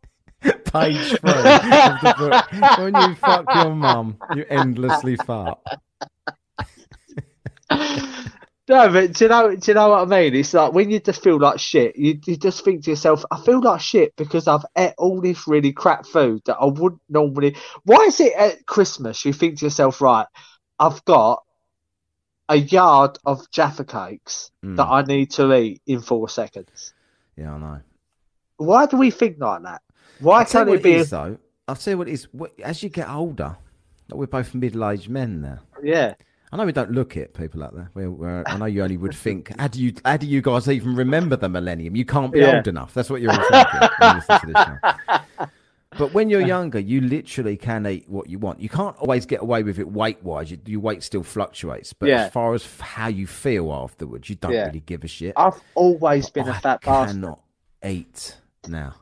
[0.71, 2.77] Page three of the book.
[2.79, 5.59] When you fuck your mum, you endlessly fart.
[8.69, 9.55] No, but do you know?
[9.55, 10.35] Do you know what I mean?
[10.35, 11.95] It's like when you just feel like shit.
[11.95, 15.47] You, you just think to yourself, "I feel like shit because I've ate all this
[15.47, 19.65] really crap food that I wouldn't normally." Why is it at Christmas you think to
[19.65, 20.27] yourself, "Right,
[20.77, 21.43] I've got
[22.49, 24.75] a yard of Jaffa cakes Mm.
[24.75, 26.93] that I need to eat in four seconds"?
[27.37, 27.79] Yeah, I know.
[28.57, 29.81] Why do we think like that?
[30.19, 30.93] Why can't it be?
[30.93, 31.37] it is, though.
[31.67, 32.27] I'll tell you what it is.
[32.63, 33.57] As you get older,
[34.09, 35.59] like we're both middle-aged men now.
[35.83, 36.13] Yeah,
[36.51, 37.91] I know we don't look it, people out there.
[37.93, 40.69] We're, we're, I know you only would think, how do you, how do you guys
[40.69, 41.95] even remember the millennium?
[41.95, 42.55] You can't be Yeah.
[42.57, 42.93] old enough.
[42.93, 43.89] That's what you're all thinking.
[43.99, 44.65] when you listen to this
[45.39, 45.45] show.
[45.97, 48.59] But when you're younger, you literally can eat what you want.
[48.59, 50.51] You can't always get away with it weight-wise.
[50.51, 51.93] You, your weight still fluctuates.
[51.93, 52.25] But Yeah.
[52.25, 54.65] as far as how you feel afterwards, you don't Yeah.
[54.67, 55.33] really give a shit.
[55.37, 57.15] I've always been a I fat bastard.
[57.21, 57.39] cannot
[57.83, 58.35] eat
[58.67, 58.95] now.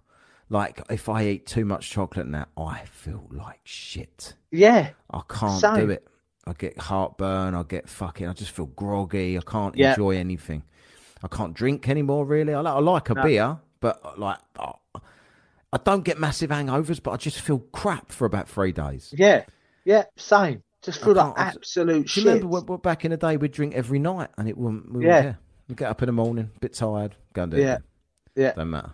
[0.49, 4.34] Like if I eat too much chocolate now, I feel like shit.
[4.51, 5.76] Yeah, I can't Same.
[5.88, 6.07] do it.
[6.47, 7.55] I get heartburn.
[7.55, 8.27] I get fucking.
[8.27, 9.38] I just feel groggy.
[9.38, 9.91] I can't Yeah.
[9.91, 10.63] enjoy anything.
[11.23, 12.26] I can't drink anymore.
[12.26, 13.23] Really, I like, I like a No.
[13.23, 14.73] beer, but uh, like oh,
[15.73, 17.01] I don't get massive hangovers.
[17.01, 19.11] But I just feel crap for about three days.
[19.17, 19.45] yeah,
[19.84, 20.03] yeah.
[20.15, 20.61] Same.
[20.84, 22.26] Just feel like absolute shit.
[22.26, 24.93] remember when, when back in the day we'd drink every night and it wouldn't.
[24.93, 25.07] We Yeah.
[25.15, 25.39] wouldn't care.
[25.69, 27.76] We get up in the morning, a bit tired, go and do Yeah.
[27.77, 27.81] it.
[28.35, 28.51] Yeah.
[28.53, 28.93] Don't matter.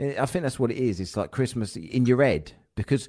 [0.00, 0.98] I think that's what it is.
[1.00, 3.08] It's like Christmas in your head because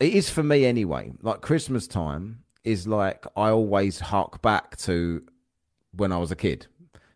[0.00, 1.12] it is for me anyway.
[1.22, 5.22] Like Christmas time is like I always hark back to
[5.96, 6.66] when I was a kid.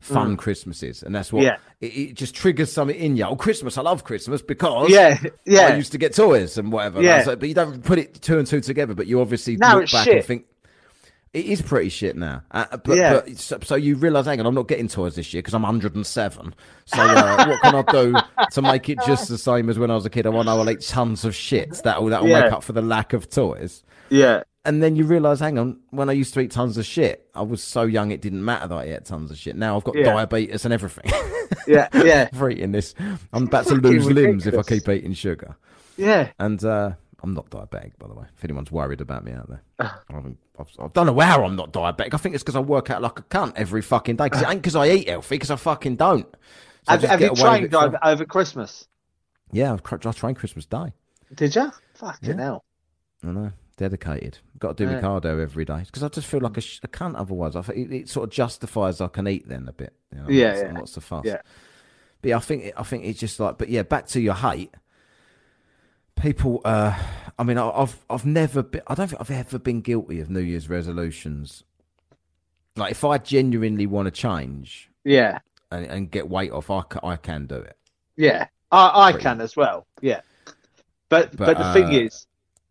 [0.01, 1.47] Fun Christmases, and that's what Mm.
[1.47, 1.57] Yeah.
[1.81, 3.25] it, it just triggers something in you.
[3.25, 3.77] Oh, Christmas!
[3.77, 5.63] I love Christmas because Yeah, yeah.
[5.63, 7.03] I used to get toys and whatever.
[7.03, 7.25] Yeah.
[7.25, 8.95] So- but you don't put it two and two together.
[8.95, 10.17] But you obviously Now look back shit.
[10.19, 10.45] and think
[11.35, 12.43] it is pretty shit now.
[12.51, 13.13] Uh, but, Yeah.
[13.15, 15.63] but so, so you realise, hang on, I'm not getting toys this year because I'm
[15.63, 16.55] 107.
[16.87, 18.17] So uh, what can I do
[18.53, 20.27] to make it just the same as when I was a kid?
[20.27, 21.81] I want to I'll eat tons of shit.
[21.85, 22.41] That'll that'll Yeah.
[22.43, 23.83] make up for the lack of toys.
[24.11, 27.29] Yeah, And then you realise, hang on, when I used to eat tons of shit,
[27.35, 29.55] I was so young it didn't matter that I ate tons of shit.
[29.57, 30.05] Now I've got Yeah.
[30.05, 31.11] diabetes and everything
[31.67, 32.95] yeah, yeah, for eating this.
[33.33, 35.57] I'm about to lose limbs if I keep eating sugar.
[35.99, 36.31] yeah.
[36.39, 36.93] And uh,
[37.23, 38.27] I'm not diabetic, by the way.
[38.37, 40.01] If anyone's worried about me out there, ah.
[40.09, 42.15] I, haven't, I've, I don't know how I'm not diabetic.
[42.15, 44.25] I think it's because I work out like a cunt every fucking day.
[44.25, 46.27] Because it ain't because I eat healthy, because I fucking don't.
[46.87, 48.87] So Have, have you get away with trained it over, over Christmas?
[49.51, 50.93] Yeah, I've, I trained Christmas Day.
[51.35, 51.73] Did you?
[51.95, 52.45] Fucking Yeah.
[52.45, 52.65] hell.
[53.25, 54.39] I know, dedicated.
[54.61, 55.01] Got to do Yeah.
[55.01, 57.57] cardio every day because I just feel like a, sh- a cunt otherwise.
[57.57, 59.93] I think it, it sort of justifies I can eat then a bit.
[60.15, 60.71] You know, Yeah, yeah.
[60.73, 61.27] not so fast.
[61.27, 61.41] Yeah.
[62.23, 64.73] But yeah, I think I think it's just like, but yeah, back to your hate.
[66.21, 66.99] People, uh,
[67.39, 68.83] I mean, I- I've I've never been.
[68.89, 71.63] I don't think I've ever been guilty of New Year's resolutions.
[72.77, 75.39] Like, if I genuinely want to change Yeah,
[75.71, 77.77] and, and get weight off, I, ca- I can do it.
[78.17, 78.47] yeah.
[78.71, 79.87] I, I Pretty can as well.
[80.03, 80.21] Yeah.
[81.09, 82.27] But but, But, the thing uh, is,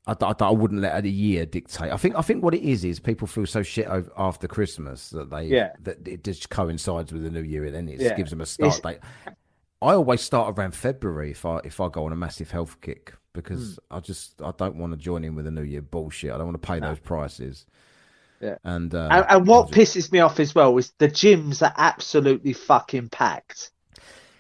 [0.06, 1.92] I, wouldn't let a year dictate.
[1.92, 5.10] I think I think what it is is people feel so shit over, after Christmas
[5.10, 5.72] that they Yeah.
[5.84, 8.14] that it just coincides with the new year, and then it Yeah.
[8.16, 9.34] gives them a start It's- date.
[9.82, 13.14] I always start around February if I if I go on a massive health kick
[13.34, 13.98] because Hmm.
[13.98, 16.32] I just I don't want to join in with the new year bullshit.
[16.32, 17.66] I don't want to pay those prices.
[18.40, 18.58] Yeah.
[18.64, 21.74] and uh, and, and what just- pisses me off as well is the gyms are
[21.78, 23.72] absolutely fucking packed.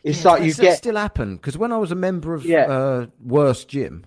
[0.03, 2.65] It's Yeah, like you get still happen because when I was a member of Yeah.
[2.72, 4.05] uh, Worst Gym,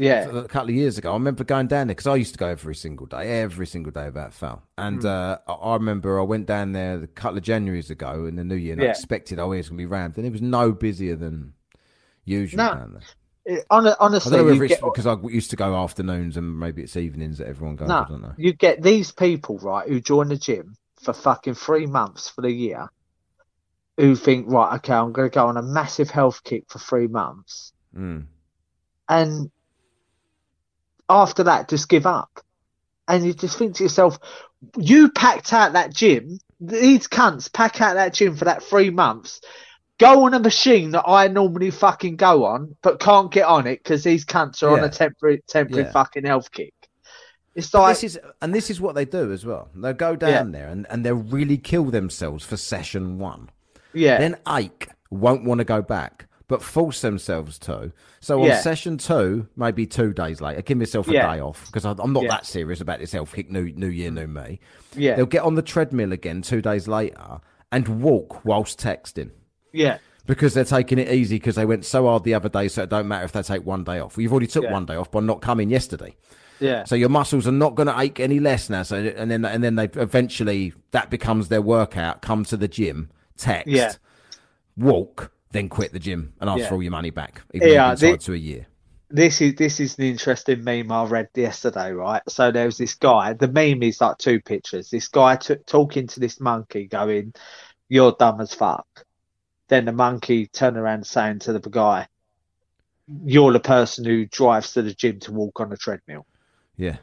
[0.00, 1.10] yeah a couple of years ago.
[1.10, 3.92] I remember going down there because I used to go every single day, every single
[3.92, 4.62] day about fell.
[4.78, 5.06] And Hmm.
[5.06, 8.54] uh, I remember I went down there a couple of Januaries ago in the new
[8.54, 10.16] year and I expected, oh, it's going to be rammed.
[10.16, 11.52] And it was no busier than
[12.24, 13.02] usual No, down there.
[13.56, 15.74] It- hon- I honestly, don't know you whether it's get, because I used to go
[15.76, 17.90] afternoons and maybe it's evenings that everyone goes.
[17.90, 21.86] I don't no, you get these people right who join the gym for fucking three
[21.86, 22.88] months for the year,
[23.96, 27.06] who think right, okay, I'm going to go on a massive health kick for three
[27.08, 28.26] months, Mm.
[29.08, 29.50] and
[31.10, 32.40] after that, just give up,
[33.08, 34.18] and you just think to yourself,
[34.78, 36.38] you packed out that gym.
[36.60, 39.40] These cunts pack out that gym for that three months.
[39.98, 43.82] Go on a machine that I normally fucking go on, but can't get on it
[43.82, 45.92] because these cunts are on a temporary, temporary Yeah.
[45.92, 46.72] fucking health kick.
[47.54, 49.68] It's like, this is and this is what they do as well.
[49.74, 53.50] They'll go down there and, and they'll really kill themselves for session one.
[53.92, 57.92] yeah, Then ache won't want to go back, but force themselves to.
[58.18, 58.60] So on Yeah.
[58.60, 61.32] session two, maybe two days later, give myself a Yeah.
[61.34, 62.30] day off because I'm not Yeah.
[62.30, 63.48] that serious about this health kick.
[63.50, 64.58] New New Year, new me.
[64.96, 67.38] yeah, They'll get on the treadmill again two days later
[67.70, 69.30] and walk whilst texting.
[69.72, 72.82] yeah, Because they're taking it easy because they went so hard the other day, so
[72.82, 74.16] it don't matter if they take one day off.
[74.16, 76.16] Well, you've already took one day off by not coming yesterday.
[76.58, 78.82] yeah, So your muscles are not going to ache any less now.
[78.82, 82.22] So and then and then they eventually that becomes their workout.
[82.22, 83.98] Come to the gym, text,
[84.76, 86.68] walk, then quit the gym and ask Yeah.
[86.68, 87.42] for all your money back.
[87.52, 88.66] Even Yeah, though the- to a year.
[89.10, 92.22] this is this is an interesting meme I read yesterday, right?
[92.28, 93.32] So there was this guy.
[93.32, 94.90] The meme is like two pictures.
[94.90, 97.34] This guy t- talking to this monkey, going,
[97.88, 98.86] "You're dumb as fuck."
[99.68, 102.06] Then the monkey turned around saying to the guy,
[103.24, 106.26] "You're the person who drives to the gym to walk on a treadmill."
[106.76, 106.96] Yeah,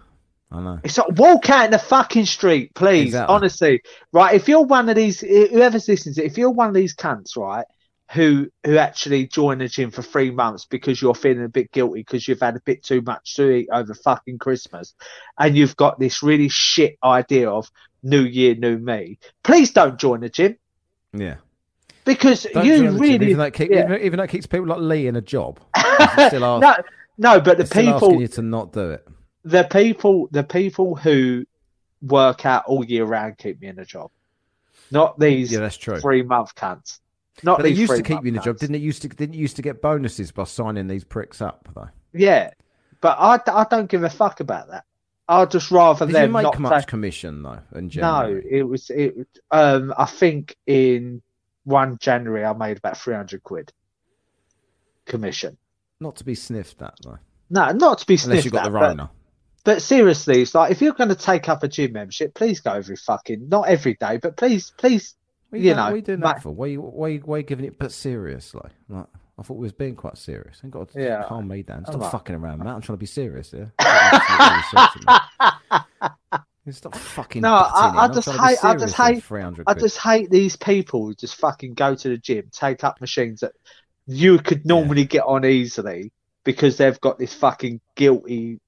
[0.52, 0.80] I know.
[0.86, 3.08] It's like walk out in the fucking street, please.
[3.08, 3.36] Exactly.
[3.36, 3.82] Honestly,
[4.14, 4.34] right?
[4.34, 7.36] If you're one of these, whoever's listening to, it, if you're one of these cunts,
[7.36, 7.66] right,
[8.14, 12.00] who who actually join the gym for three months because you're feeling a bit guilty
[12.02, 14.94] because you've had a bit too much to eat over fucking Christmas,
[15.40, 17.70] and you've got this really shit idea of
[18.04, 20.56] New Year, New Me, please don't join the gym
[21.14, 21.36] Yeah.
[22.06, 23.84] because Don't you join gym, really even though, it keep, yeah.
[23.86, 25.60] even, even though it keeps people like Lee in a job.
[26.28, 26.76] Still ask, no,
[27.18, 29.06] no, but the people asking you to not do it.
[29.44, 31.44] the people the people who
[32.02, 34.12] work out all year round keep me in a job.
[34.92, 36.00] Not these Yeah, that's true.
[36.00, 37.00] three month cunts.
[37.44, 38.82] Not But they used to keep you in the job, didn't it?
[38.82, 41.90] Used to didn't you used to get bonuses by signing these pricks up though.
[42.14, 42.52] Yeah.
[43.00, 44.84] But I, I don't give a fuck about that.
[45.30, 47.60] I'd just rather Did you them make not much take- commission though?
[47.76, 49.16] In No, it was it
[49.52, 51.22] um I think in
[51.64, 53.72] one January I made about three hundred quid
[55.06, 55.58] commission.
[56.00, 57.18] not to be sniffed at though,
[57.50, 59.10] No, not to be sniffed unless you got at, the but- Rona.
[59.64, 62.72] But seriously, it's like if you're going to take up a gym membership, please go
[62.72, 65.17] every fucking not every day, but please, please,
[65.50, 66.52] What are you you, know, you doing that for?
[66.52, 68.70] Why why, why giving it but seriously?
[68.90, 69.06] Like,
[69.40, 70.62] I thought we was being quite serious.
[70.70, 71.24] Got to Yeah.
[71.28, 71.86] calm me down.
[71.86, 72.68] Stop fucking around, Matt.
[72.76, 73.68] I'm trying to be serious, yeah.
[76.66, 77.44] You Stop fucking.
[77.44, 79.24] No, I- I just trying to be hate- I just hate-
[79.68, 83.40] I just hate these people who just fucking go to the gym, take up machines
[83.40, 83.54] that
[84.06, 86.12] you could normally get on easily
[86.44, 88.60] because they've got this fucking guilty.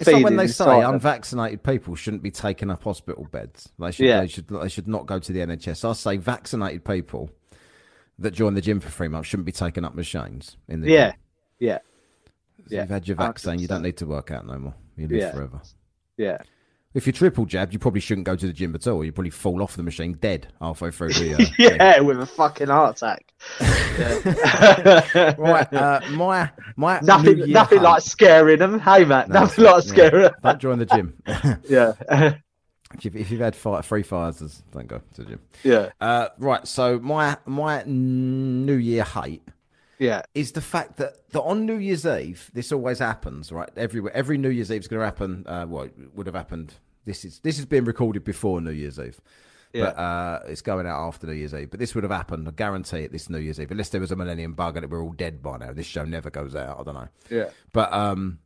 [0.00, 3.68] It's like when they say unvaccinated people shouldn't be taking up hospital beds.
[3.78, 4.20] They should, Yeah.
[4.20, 5.88] they should, they should not go to the NHS.
[5.88, 7.30] I say vaccinated people
[8.18, 11.10] that join the gym for three months shouldn't be taking up machines in the Yeah,
[11.12, 11.20] gym.
[11.60, 11.78] yeah,
[12.58, 13.58] So yeah, You've had your vaccine.
[13.58, 14.74] You don't need to work out no more.
[14.96, 15.32] You live Yeah.
[15.32, 15.60] forever.
[16.16, 16.38] yeah.
[16.94, 19.02] If you're triple jabbed, you probably shouldn't go to the gym at all.
[19.04, 21.34] You probably fall off the machine dead halfway through the.
[21.34, 21.46] Uh, thing.
[21.58, 23.32] yeah, with a fucking heart attack.
[23.98, 25.34] Yeah.
[25.38, 28.78] Right, uh, my my nothing, nothing hunt- like scaring them.
[28.78, 29.90] Hey, Matt, No, nothing like yeah.
[29.90, 30.32] scaring them.
[30.42, 31.14] Don't join the gym.
[31.68, 31.92] Yeah,
[32.94, 35.40] if, you've, if you've had Pfizer, three Pfizers, don't go to the gym.
[35.64, 39.42] yeah, Uh, right, so my my New Year hate
[39.98, 43.70] yeah, is the fact that, that on New Year's Eve, this always happens, right?
[43.76, 45.44] Everywhere, every New Year's Eve is going to happen.
[45.46, 46.74] Uh, well, it would have happened.
[47.04, 49.20] This is this is being recorded before New Year's Eve,
[49.72, 49.84] yeah.
[49.86, 51.70] but uh, it's going out after New Year's Eve.
[51.70, 54.12] But this would have happened, I guarantee it, this New Year's Eve, unless there was
[54.12, 55.72] a Millennium Bug and we're all dead by now.
[55.72, 56.78] This show never goes out.
[56.80, 57.08] I don't know.
[57.30, 57.48] yeah.
[57.72, 58.38] But um,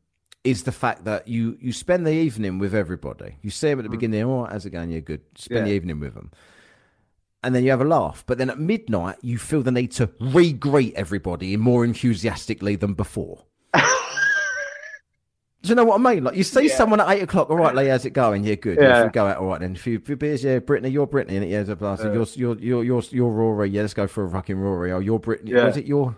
[0.43, 3.37] is the fact that you you spend the evening with everybody.
[3.43, 4.23] You see them at the beginning.
[4.23, 4.91] Oh, how's it going?
[4.91, 5.21] You're good.
[5.37, 5.75] Spend the Mm.
[5.75, 6.31] Evening with them.
[7.47, 8.25] And then you have a laugh.
[8.27, 12.95] But then at midnight, you feel the need to re greet everybody more enthusiastically than
[12.95, 13.45] before.
[15.63, 16.25] Do you know what I mean?
[16.25, 17.51] Like you see someone at eight o'clock.
[17.51, 18.45] All right, Lee, how's it going?
[18.45, 18.79] Yeah, good.
[18.79, 19.09] Yeah, Yeah.
[19.09, 19.37] go out.
[19.39, 19.73] All right, then.
[19.75, 20.45] A few, few beers.
[20.45, 21.97] Yeah, Brittany, you're Brittany, and yeah, blah, blah.
[21.97, 23.71] So you're, you're you're you're you're Rory.
[23.71, 24.93] Yeah, let's go for a fucking Rory.
[24.93, 25.53] Oh, you're Brittany.
[25.53, 25.65] Yeah.
[25.67, 26.17] Was it your?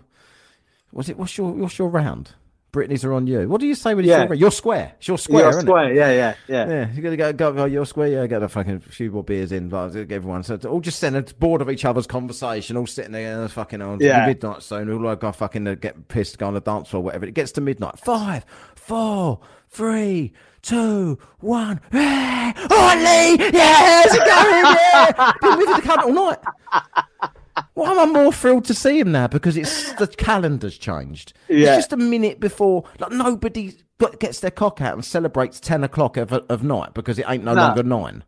[0.91, 2.31] Was it what's your what's your round?
[2.71, 3.47] Brittany's are on you.
[3.49, 4.31] What do you say when it's Yeah.
[4.31, 4.93] You're square.
[4.99, 5.93] It's your square, Yeah, isn't square.
[5.93, 6.63] Yeah, yeah, yeah.
[6.65, 6.69] it?
[6.69, 7.65] Yeah, you gotta go, go, go.
[7.65, 8.07] You're square.
[8.09, 9.69] Yeah, get a fucking few more beers in.
[9.69, 10.43] Like, get everyone.
[10.43, 13.99] So all just sitting bored of each other's conversation, all sitting there, uh, fucking on
[13.99, 14.27] Yeah.
[14.27, 14.91] midnight zone.
[14.91, 17.25] All like, go fucking uh, get pissed, go on the dance floor, whatever.
[17.25, 17.97] It gets to midnight.
[17.97, 19.39] Five, four,
[19.69, 20.31] three,
[20.61, 21.81] two, one.
[21.91, 22.53] Yeah.
[22.69, 23.49] Right, Lee.
[23.51, 24.75] Yeah, how's it going?
[24.75, 25.33] Yeah.
[25.41, 27.31] Been with the cunt all night.
[27.79, 29.27] Why am I more thrilled to see him now?
[29.27, 31.33] Because it's the calendar's changed.
[31.47, 31.75] Yeah.
[31.75, 32.83] It's just a minute before.
[32.99, 33.73] Like nobody
[34.19, 37.53] gets their cock out and celebrates ten o'clock of, of night because it ain't no,
[37.53, 37.61] No.
[37.67, 38.23] longer nine.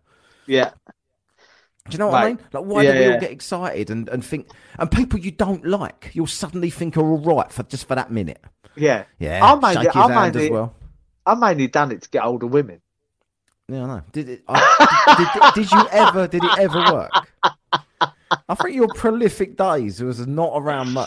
[0.47, 0.71] Yeah,
[1.87, 2.39] Do you know what I mean?
[2.51, 3.19] Like why Yeah, do we all yeah.
[3.19, 4.47] get excited and, and think
[4.79, 8.11] and people you don't like, you'll suddenly think are all right for just for that
[8.11, 8.41] minute.
[8.75, 9.05] yeah.
[9.19, 10.75] Yeah, I mainly, shake his I hand mainly, as well.
[11.25, 12.81] I mainly done it to get older women.
[13.69, 14.01] Yeah, I know.
[14.11, 14.43] Did it?
[14.49, 16.27] I, did, did, did you ever?
[16.27, 17.11] Did it ever work?
[18.51, 21.05] I think your prolific days was not around me.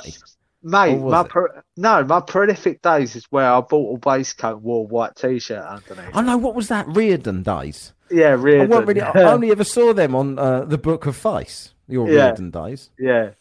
[0.62, 4.86] Mate, my pro- no, my prolific days is where I bought a waistcoat, wore a
[4.88, 6.16] white t-shirt underneath.
[6.16, 6.38] I know.
[6.38, 6.86] What was that?
[6.88, 7.92] Reardon days.
[8.10, 9.00] yeah, I really.
[9.02, 11.74] I only ever saw them on uh, the Book of Face.
[11.86, 12.24] Your Yeah.
[12.28, 12.88] Reardon days.
[12.98, 13.32] yeah,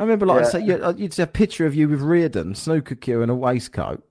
[0.00, 0.46] I remember, like, Yeah.
[0.48, 3.34] I say, you, you'd see a picture of you with Reardon, snooker cue, and a
[3.36, 4.02] waistcoat,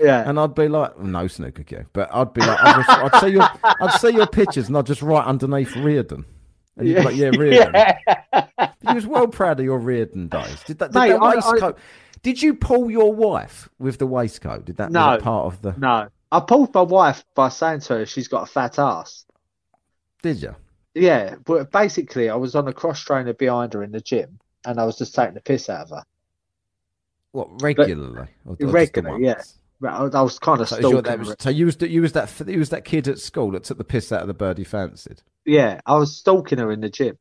[0.00, 3.20] yeah, and I'd be like, no snooker cue, but I'd be like, I'd, just, I'd
[3.20, 6.24] see your, I'd see your pictures, and I'd just write underneath Reardon,
[6.78, 7.72] and you'd be like, yeah, Reardon.
[8.56, 8.67] yeah.
[8.86, 10.62] You was well proud of your Reardon days.
[10.64, 11.78] Did that, did Mate, that I- I- waistcoat?
[12.22, 14.64] Did you pull your wife with the waistcoat?
[14.64, 15.12] Did that, No.
[15.12, 15.72] that part of the?
[15.78, 19.24] No, I pulled my wife by saying to her she's got a fat ass.
[20.22, 20.56] Did you?
[20.94, 24.80] Yeah, but basically, I was on a cross trainer behind her in the gym, and
[24.80, 26.04] I was just taking the piss out of her.
[27.32, 28.28] What regularly?
[28.44, 29.40] Or- or the Regular, yeah.
[29.84, 32.58] I, I was kind of So, stalking was, so you was you was that you
[32.58, 35.22] was that kid at school that took the piss out of the bird he fancied.
[35.44, 37.16] Yeah, I was stalking her in the gym,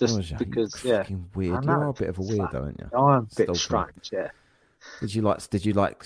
[0.00, 0.36] just ya?
[0.38, 0.82] Because.
[0.84, 1.04] Yeah,
[1.34, 1.64] weird.
[1.64, 2.88] You are a bit of a weirdo, aren't you?
[2.98, 3.54] I'm a bit Stalking.
[4.02, 4.10] strange.
[4.12, 4.30] Yeah.
[5.00, 5.48] Did you like?
[5.50, 6.04] Did you like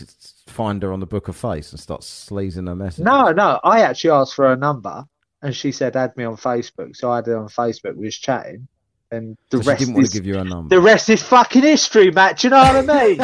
[0.49, 3.05] find her on the Book of Face and start sleazing her message?
[3.05, 3.61] No, no.
[3.63, 5.05] I actually asked for her number,
[5.43, 6.97] and she said add me on Facebook.
[6.97, 7.95] So I had her on Facebook.
[7.97, 8.67] We was chatting,
[9.13, 10.75] and the So rest didn't want is to give you a number.
[10.75, 12.43] the rest is fucking history, Matt.
[12.43, 13.21] You know what I mean?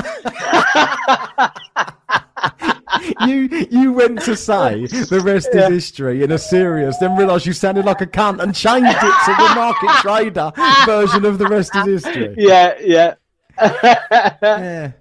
[3.26, 5.66] you you went to say the rest Yeah.
[5.68, 9.14] is history in a serious, then realised you sounded like a cunt and changed it
[9.24, 10.52] to the market trader
[10.86, 12.34] version of the rest is history.
[12.36, 13.14] yeah, yeah.
[14.42, 14.92] Yeah.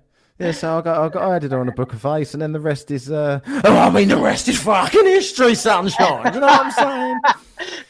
[0.41, 2.41] Yeah, so I got, I got I added her on a book of ice, and
[2.41, 6.33] then the rest is, uh, oh, I mean, the rest is fucking history, sunshine.
[6.33, 7.19] You know what I'm saying?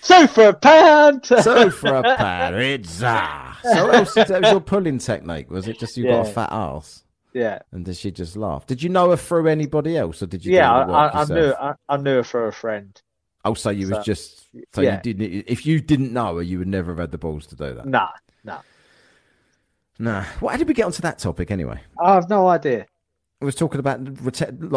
[0.01, 1.27] so for a pound.
[1.27, 3.45] So for a pizza.
[3.61, 4.13] So what else?
[4.15, 5.77] That was your pulling technique, was it?
[5.79, 7.03] Just you got a fat ass,
[7.33, 8.65] yeah, and did she just laugh?
[8.65, 10.53] Did you know her through anybody else, or did you?
[10.55, 10.71] yeah.
[10.71, 11.53] I, I, I knew.
[11.59, 13.01] I, I knew her through a friend.
[13.45, 14.95] Oh, so you was just so yeah.
[14.95, 15.45] you didn't.
[15.47, 17.85] If you didn't know her, you would never have had the balls to do that.
[17.85, 18.07] No,
[18.43, 18.57] no.
[19.97, 20.25] Nah.
[20.41, 21.79] Well, how did we get onto that topic anyway?
[22.01, 22.85] I have no idea.
[23.41, 24.01] We was talking about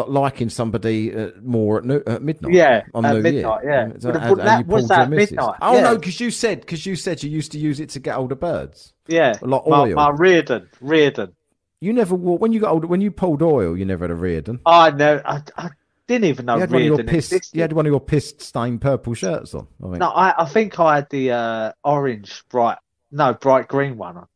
[0.09, 2.53] liking somebody uh, more at, no- at midnight.
[2.53, 3.91] Yeah, on at New midnight, Year.
[3.93, 3.99] yeah.
[3.99, 5.81] So- that was that midnight, Oh yeah.
[5.81, 8.35] no, because you said because you said you used to use it to get older
[8.35, 8.93] birds.
[9.07, 9.95] Yeah, Like my, oil.
[9.95, 11.33] my Reardon, Reardon.
[11.83, 13.77] You never wore when you got older when you pulled oil.
[13.77, 14.61] You never had a Reardon.
[14.65, 15.21] I know.
[15.25, 15.69] I, I
[16.07, 17.31] didn't even know you had one of your Reardon piss.
[17.33, 17.55] existed.
[17.57, 19.67] You had one of your piss stained purple shirts on.
[19.81, 22.77] I think No, I, I think I had the uh, orange, bright,
[23.11, 24.15] no, bright green one.
[24.15, 24.27] on.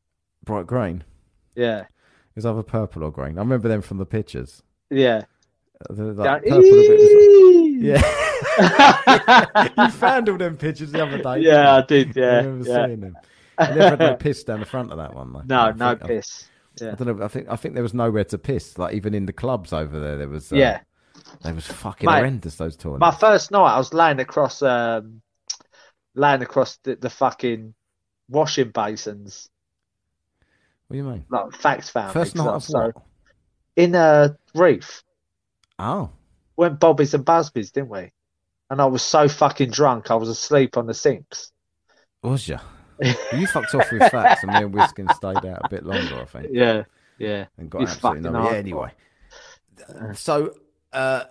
[0.43, 1.05] bright green.
[1.55, 1.87] Yeah, It
[2.35, 3.37] was either purple or green.
[3.37, 4.61] I remember them from the pictures.
[4.89, 5.23] yeah.
[5.89, 8.01] Uh, they're like purple bit- Yeah.
[9.85, 11.39] you found all them pictures the other day.
[11.47, 12.15] yeah, I did.
[12.15, 12.25] Yeah.
[12.25, 12.85] I remember yeah.
[12.87, 13.17] seeing them.
[13.59, 15.43] You never had no piss down the front of that one, though.
[15.45, 16.43] No, no piss.
[16.43, 16.93] I- piss.
[16.93, 17.25] I don't know.
[17.25, 18.77] I think I think there was nowhere to piss.
[18.77, 20.51] Like even in the clubs over there, there was.
[20.51, 20.79] Uh, yeah.
[21.43, 22.55] they was fucking Mate, horrendous.
[22.55, 22.99] Those toilets.
[22.99, 25.21] My first night, I was laying across, um,
[26.15, 27.73] laying across the, the fucking
[28.29, 29.49] washing basins,
[30.87, 31.25] what do you mean?
[31.29, 32.13] like facts found.
[32.13, 33.03] First night of so- what?
[33.75, 35.03] in a Reef.
[35.79, 36.09] Oh,
[36.55, 38.11] went Bobby's and Busby's, didn't we?
[38.69, 41.51] And I was so fucking drunk, I was asleep on the sinks.
[42.21, 42.57] was you?
[43.33, 46.19] You fucked off with facts, and me and Whiskin stayed out a bit longer.
[46.21, 46.47] I think.
[46.51, 46.83] Yeah,
[47.17, 47.45] yeah.
[47.57, 48.49] and got You absolutely no.
[48.51, 48.91] Yeah, anyway.
[50.15, 50.55] So,
[50.93, 51.25] uh,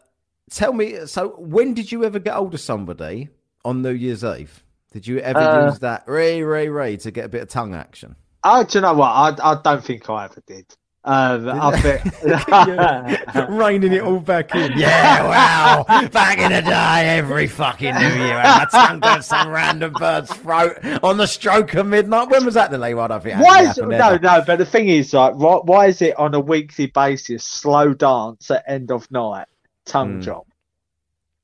[0.51, 1.07] tell me.
[1.07, 3.29] So, when did you ever get hold of somebody
[3.65, 4.63] on New Year's Eve?
[4.93, 7.75] Did you ever Uh, use that ray ray ray to get a bit of tongue
[7.75, 8.17] action?
[8.45, 9.09] Oh, do you know what?
[9.09, 10.67] I I don't think I ever did.
[11.09, 13.49] Um, I think.
[13.51, 14.73] Reining it all back in.
[14.77, 16.09] Yeah, wow.
[16.09, 19.93] Back in the day, every fucking New Year, I had my tongue down some random
[19.93, 22.29] bird's throat on the stroke of midnight.
[22.29, 22.93] When was that, the Lee?
[22.93, 24.19] I don't think it Why is happened no ever.
[24.19, 24.43] no?
[24.45, 28.51] But the thing is, like, why, why is it on a weekly basis slow dance
[28.51, 29.47] at end of night
[29.85, 30.21] tongue Hmm.
[30.23, 30.45] job?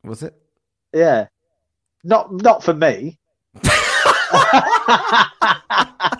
[0.02, 0.34] Was it?
[0.92, 1.28] Yeah,
[2.02, 3.20] not not for me.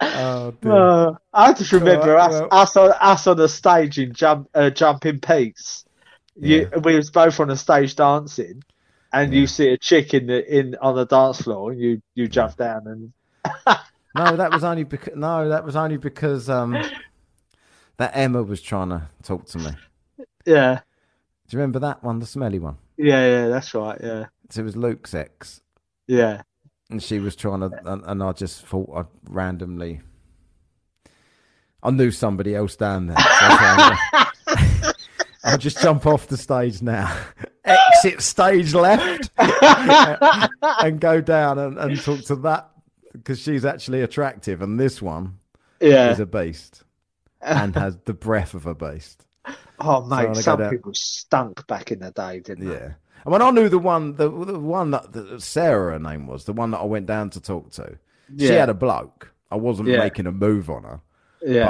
[0.00, 0.54] Oh.
[0.64, 4.48] Uh, I just remember Alright, us, well- us on us on the stage in jump
[4.54, 5.84] uh, jumping peaks.
[6.38, 8.62] You, we was both on the stage dancing,
[9.12, 9.40] and Yeah.
[9.40, 12.56] you see a chick in the in on the dance floor, and you you jump
[12.56, 13.12] down and
[14.14, 16.82] No, that was only because no, that was only because um,
[17.98, 19.70] that Emma was trying to talk to me.
[20.44, 20.80] yeah
[21.48, 22.76] Do you remember that one, the smelly one?
[22.98, 25.60] yeah yeah that's right yeah So it was Luke's ex,
[26.06, 26.42] yeah
[26.90, 30.00] and she was trying to, and, I just thought I'd randomly,
[31.82, 33.18] I knew somebody else down there.
[33.18, 33.96] So I
[34.46, 35.04] thought,
[35.44, 37.14] I'll just jump off the stage now,
[37.64, 42.70] exit stage left, and go down and, and talk to that
[43.12, 45.38] because she's actually attractive, and this one
[45.80, 46.10] yeah.
[46.10, 46.84] is a beast
[47.40, 49.26] and has the breath of a beast.
[49.78, 52.74] Oh I mate, some people stunk back in the day, didn't they?
[52.74, 52.92] Yeah.
[53.26, 56.44] I mean, I knew the one, the, the one that the, Sarah, her name was,
[56.44, 57.98] the one that I went down to talk to.
[58.38, 59.32] She had a bloke.
[59.50, 59.98] I wasn't Yeah.
[59.98, 61.00] making a move on her,
[61.44, 61.66] Yeah,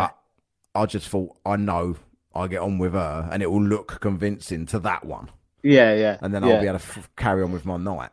[0.74, 1.97] but I just thought, I know
[2.35, 5.31] I get on with her and it will look convincing to that one.
[5.62, 6.19] yeah, yeah.
[6.20, 6.55] And then yeah.
[6.55, 8.11] I'll be able to f- carry on with my night.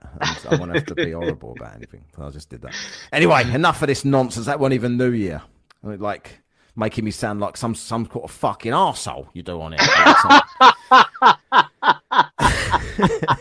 [0.50, 2.04] I won't have to be horrible about anything.
[2.16, 2.74] So I just did that.
[3.12, 4.46] Anyway, enough of this nonsense.
[4.48, 5.42] That wasn't even New Year.
[5.84, 6.40] I mean, Like,
[6.76, 9.82] making me sound like some some sort of fucking arsehole you do on it.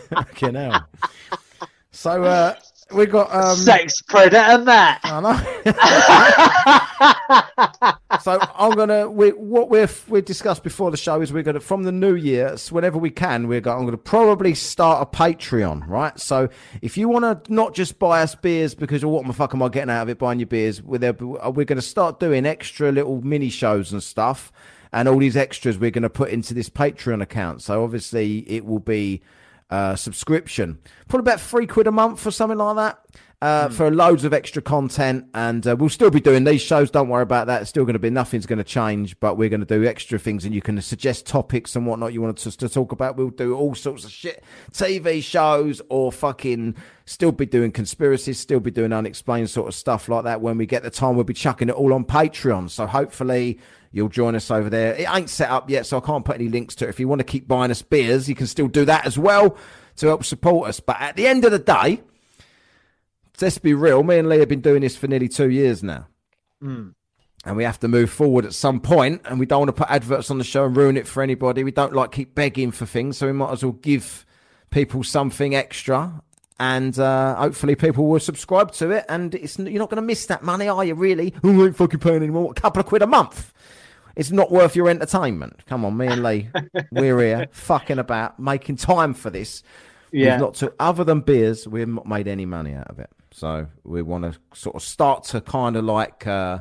[0.09, 0.87] Fucking hell.
[1.91, 2.55] So, uh,
[2.93, 3.33] we got.
[3.33, 4.99] Um, sex predator, and that.
[5.03, 5.37] I know.
[8.21, 9.09] so I'm gonna.
[9.09, 12.55] We, what we've we discussed before the show is we're gonna from the new year,
[12.69, 13.79] whenever we can, we're going.
[13.79, 16.17] I'm gonna probably start a Patreon, right?
[16.19, 16.49] So
[16.81, 19.63] if you want to not just buy us beers because oh, what the fuck am
[19.63, 20.81] I getting out of it buying your beers?
[20.81, 24.51] We're there, we're gonna start doing extra little mini shows and stuff.
[24.91, 27.63] and all these extras we're going to put into this Patreon account.
[27.63, 29.21] So obviously it will be
[29.73, 30.77] uh, subscription,
[31.07, 32.99] probably about three quid a month or something like that.
[33.41, 36.89] Uh, For loads of extra content, and uh, we'll still be doing these shows.
[36.89, 37.61] Don't worry about that.
[37.61, 40.17] It's still going to be nothing's going to change, but we're going to do extra
[40.17, 43.17] things, and you can suggest topics and whatnot you want us to talk about.
[43.17, 46.75] We'll do all sorts of shit, TV shows, or fucking
[47.05, 50.39] still be doing conspiracies, still be doing unexplained sort of stuff like that.
[50.39, 52.69] When we get the time, we'll be chucking it all on Patreon.
[52.69, 53.59] So hopefully
[53.93, 54.93] you'll join us over there.
[54.95, 56.89] It ain't set up yet, so I can't put any links to it.
[56.89, 59.55] If you want to keep buying us beers, you can still do that as well
[59.97, 60.81] to help support us.
[60.81, 62.01] But at the end of the day,
[63.39, 64.03] let's be real.
[64.03, 66.07] Me and Lee have been doing this for nearly two years now.
[67.45, 69.21] And we have to move forward at some point.
[69.25, 71.63] and we don't want to put adverts on the show and ruin it for anybody.
[71.63, 74.25] We don't like keep begging for things, so we might as well give
[74.69, 76.21] people something extra,
[76.59, 79.05] and uh, hopefully people will subscribe to it.
[79.07, 80.95] And it's you're not going to miss that money, are you?
[80.95, 81.33] Really?
[81.43, 82.51] I ain't fucking paying anymore.
[82.51, 83.52] A couple of quid a month.
[84.15, 85.65] It's not worth your entertainment.
[85.65, 86.49] Come on, me and Lee,
[86.91, 89.63] we're here fucking about, making time for this.
[90.11, 90.33] Yeah.
[90.33, 93.09] We've not to, other than beers, we've not made any money out of it.
[93.31, 96.59] So we want to sort of start to kind of like uh,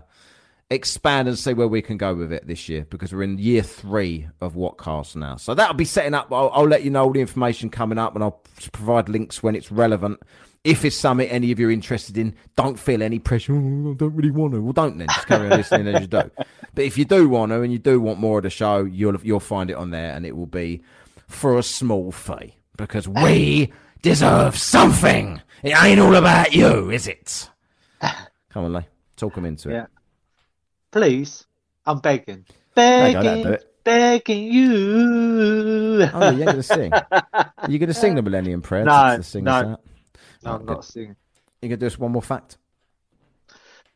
[0.70, 3.62] expand and see where we can go with it this year because we're in year
[3.62, 5.36] three of Whatcast now.
[5.36, 6.32] So that'll be setting up.
[6.32, 8.40] I'll, I'll let you know all the information coming up and I'll
[8.72, 10.20] provide links when it's relevant.
[10.64, 13.52] If it's something any of you are interested in, don't feel any pressure.
[13.54, 14.62] "Oh, I don't really want to.
[14.62, 15.08] Well, don't then.
[15.08, 16.30] Just carry on listening as you do.
[16.74, 19.20] But if you do want to and you do want more of the show, you'll
[19.22, 20.82] you'll find it on there, and it will be
[21.28, 23.70] for a small fee because we
[24.00, 25.42] deserve something.
[25.62, 27.50] It ain't all about you, is it?
[28.50, 28.86] Come on, Lee.
[29.16, 29.74] Talk them into it.
[29.74, 29.86] Yeah.
[30.90, 31.46] Please,
[31.86, 36.08] I'm begging, you go, begging, begging you.
[36.12, 36.92] Oh, you're going to sing.
[37.68, 38.84] You're going to sing the Millennium Prayer.
[38.84, 39.50] No, no.
[39.52, 39.80] out?
[40.44, 41.16] No, I'm not seeing.
[41.60, 42.58] You can do us one more fact?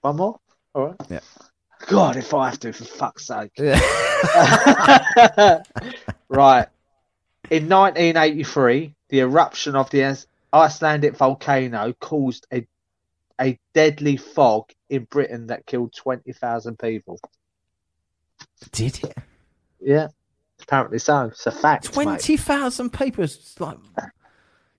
[0.01, 0.39] One more.
[0.75, 0.97] All right.
[1.09, 1.21] Yeah.
[1.87, 3.53] God, if I have to, for fuck's sake.
[3.59, 3.79] Yeah.
[6.29, 6.67] right.
[7.51, 10.17] In 1983, the eruption of the
[10.53, 12.67] Icelandic volcano caused a
[13.41, 17.21] a deadly fog in Britain that killed 20,000 people.
[18.73, 19.15] Did it?
[19.81, 20.09] Yeah,
[20.63, 21.27] apparently so.
[21.27, 21.95] It's a fact.
[21.97, 22.05] mate.
[22.05, 23.25] 20,000 people.
[23.25, 23.77] It's like.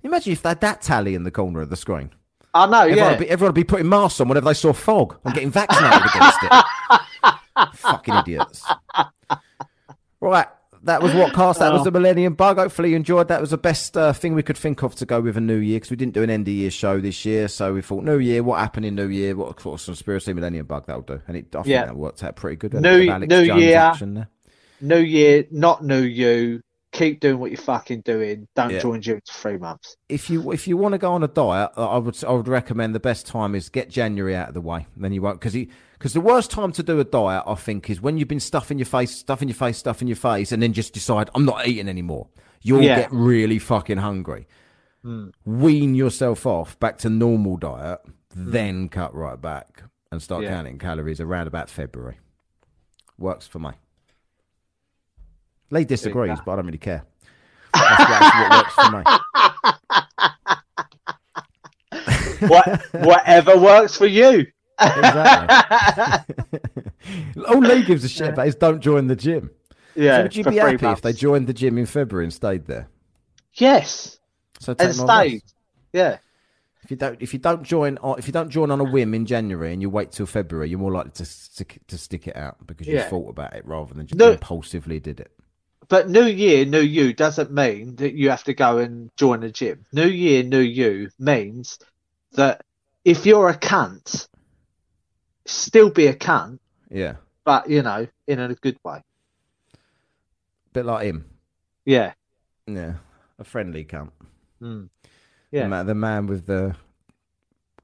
[0.04, 2.12] Imagine if they had that tally in the corner of the screen.
[2.54, 3.10] I know, Everyone, yeah.
[3.12, 6.02] would be, everyone would be putting masks on whenever they saw fog and getting vaccinated
[6.10, 7.76] against it.
[7.76, 8.66] Fucking idiots.
[10.20, 10.48] Right.
[10.84, 11.60] That was what cast.
[11.60, 12.58] That was the Millennium Bug.
[12.58, 13.40] Hopefully you enjoyed that.
[13.40, 15.58] It was the best uh, thing we could think of to go with a New
[15.58, 17.48] Year because we didn't do an end of year show this year.
[17.48, 19.36] So we thought New Year, what happened in New Year?
[19.36, 21.22] What sort of conspiracy Millennium Bug that'll do?
[21.28, 21.86] And it, I think Yeah.
[21.86, 22.74] that worked out pretty good.
[22.74, 24.28] New- New Year.
[24.80, 26.62] New year, not new you.
[26.98, 28.48] Keep doing what you're fucking doing.
[28.56, 28.80] Don't Yeah.
[28.80, 29.96] join gym for three months.
[30.10, 32.96] if you if you want to go on a diet, I would I would recommend
[32.96, 34.88] the best time is get January out of the way.
[34.98, 35.54] Then you won't because
[35.94, 38.78] because the worst time to do a diet, I think, is when you've been stuffing
[38.80, 41.88] your face, stuffing your face, stuffing your face, and then just decide I'm not eating
[41.90, 42.28] anymore.
[42.62, 43.02] You'll Yeah.
[43.02, 44.48] get really fucking hungry.
[45.04, 45.28] Hmm.
[45.46, 48.00] Wean yourself off back to normal diet,
[48.34, 48.52] hmm.
[48.52, 50.50] then cut right back and start Yeah.
[50.50, 52.18] counting calories around about February.
[53.20, 53.72] Works for me.
[55.70, 57.04] Lee disagrees, but I don't really care.
[57.74, 59.04] That's, that's what works for me.
[62.40, 64.46] What, whatever works for you.
[64.80, 66.36] Exactly.
[67.48, 69.50] All Lee gives a shit about is don't join the gym.
[69.96, 70.18] Yeah.
[70.18, 72.88] so would you be happy if they joined the gym in February and stayed there?
[73.54, 74.20] Yes,
[74.60, 75.42] So and stayed.
[75.94, 76.20] Yeah.
[76.84, 79.16] If you don't, if you don't join, uh, if you don't join on a whim
[79.16, 82.38] in January and you wait till February, you're more likely to stick to stick it
[82.38, 83.10] out because you Yeah.
[83.10, 84.34] thought about it rather than just No.
[84.34, 85.32] impulsively did it.
[85.90, 89.52] But New Year, New You doesn't mean that you have to go and join a
[89.52, 89.86] gym.
[89.94, 91.80] New Year, New You means
[92.34, 92.62] that
[93.06, 94.28] if you're a cunt,
[95.46, 96.60] still be a cunt,
[96.90, 97.16] Yeah,
[97.46, 99.02] but you know, in a good way.
[100.74, 101.26] bit like him.
[101.86, 102.14] Yeah.
[102.68, 102.96] Yeah,
[103.40, 104.12] a friendly cunt.
[104.62, 104.90] Mm.
[105.04, 105.10] The
[105.58, 105.68] Yeah.
[105.68, 106.76] man, the man with the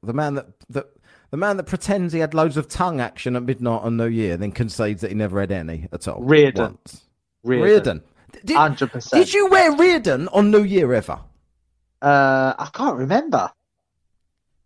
[0.04, 0.88] the man that that
[1.32, 4.36] the man that pretends he had loads of tongue action at midnight on New Year,
[4.36, 6.22] then concedes that he never had any at all.
[6.22, 6.78] Reardon.
[6.84, 7.02] once.
[7.44, 8.04] Reardon.
[8.50, 9.24] Hundred percent.
[9.26, 11.20] did you wear Reardon on New Year ever?
[12.02, 13.52] Uh, I can't remember.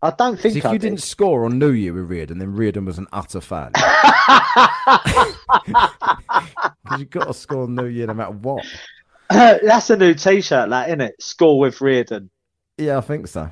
[0.00, 0.88] I don't think if I you did.
[0.90, 3.72] didn't score on New Year with Reardon, then Reardon was an utter failure.
[6.84, 8.64] Because you've got to score on New Year no matter what.
[9.30, 11.14] That's a new T-shirt, that isn't it?
[11.20, 12.30] Score with Reardon.
[12.76, 13.50] Yeah, I think so.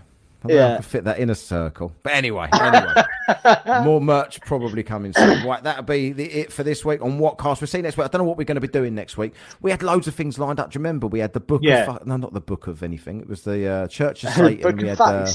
[0.51, 0.77] I Yeah.
[0.77, 1.93] could fit that in a circle.
[2.02, 2.94] But anyway, anyway,
[3.85, 5.47] more merch probably coming soon.
[5.47, 7.97] Right, that'll be the, it for this week on what cast we'll see you next
[7.97, 8.05] week.
[8.05, 9.35] I don't know what we're going to be doing next week.
[9.60, 10.70] We had loads of things lined up.
[10.70, 11.06] Do you remember?
[11.06, 11.90] We had the book Yeah.
[11.90, 13.20] of no, not the book of anything.
[13.20, 14.62] It was the uh, Church of Satan.
[14.62, 15.31] Book we of had uh.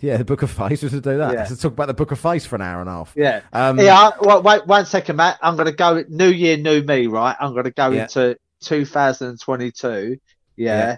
[0.00, 1.32] Yeah, the Book of Face was to do that.
[1.32, 1.44] Yeah.
[1.46, 3.12] To talk about the Book of Face for an hour and a half.
[3.16, 3.40] Yeah.
[3.52, 3.98] Um, yeah.
[3.98, 5.38] I- Wait, wait one second, Matt.
[5.42, 6.04] I'm gonna go.
[6.08, 7.08] New year, new me.
[7.08, 7.34] Right.
[7.40, 8.02] I'm gonna go Yeah.
[8.02, 10.18] into 2022.
[10.56, 10.66] Yeah.
[10.78, 10.96] Yeah.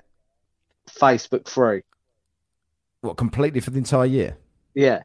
[0.91, 1.83] Facebook free.
[3.01, 4.37] What completely for the entire year?
[4.75, 5.03] Yeah.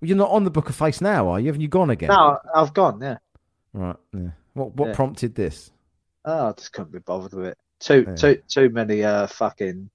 [0.00, 1.46] Well, you're not on the Book of Face now, are you?
[1.46, 2.08] Haven't you gone again?
[2.10, 3.00] No, I've gone.
[3.00, 3.18] Yeah.
[3.72, 3.96] Right.
[4.12, 4.30] Yeah.
[4.54, 4.94] What What Yeah.
[4.94, 5.70] prompted this?
[6.24, 7.58] Oh, I just couldn't be bothered with it.
[7.80, 8.14] Too Yeah.
[8.14, 9.90] too too many uh fucking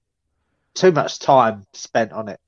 [0.74, 2.40] too much time spent on it.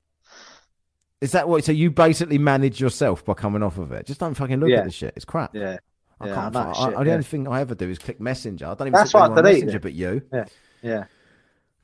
[1.21, 1.63] Is that what?
[1.63, 4.05] So you basically manage yourself by coming off of it?
[4.05, 4.79] Just don't fucking look Yeah.
[4.79, 5.13] at the shit.
[5.15, 5.55] It's crap.
[5.55, 5.77] Yeah.
[6.19, 6.55] I Yeah, can't.
[6.55, 8.65] I shit, I- the only thing I ever do is click Messenger.
[8.67, 9.81] I don't even That's why I deleted Messenger it.
[9.81, 10.21] but you.
[10.33, 10.45] Yeah.
[10.83, 11.03] Yeah.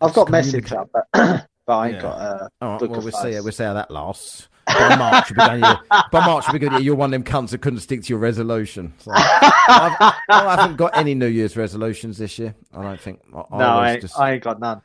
[0.02, 0.30] I've got.
[0.30, 1.08] Messenger, but
[1.66, 2.02] but I ain't Yeah.
[2.02, 2.80] got uh All right.
[2.80, 3.32] Book well, we'll see.
[3.40, 4.48] We'll see how that lasts.
[4.66, 7.24] By March, you'll be going, yeah, by March, you'll be going, yeah, you're one of
[7.24, 8.94] them cunts that couldn't stick to your resolution.
[9.00, 9.92] So, I've,
[10.30, 12.56] I haven't got any New Year's resolutions this year.
[12.74, 13.20] I don't think.
[13.36, 14.82] I, I No, I just- I ain't got none.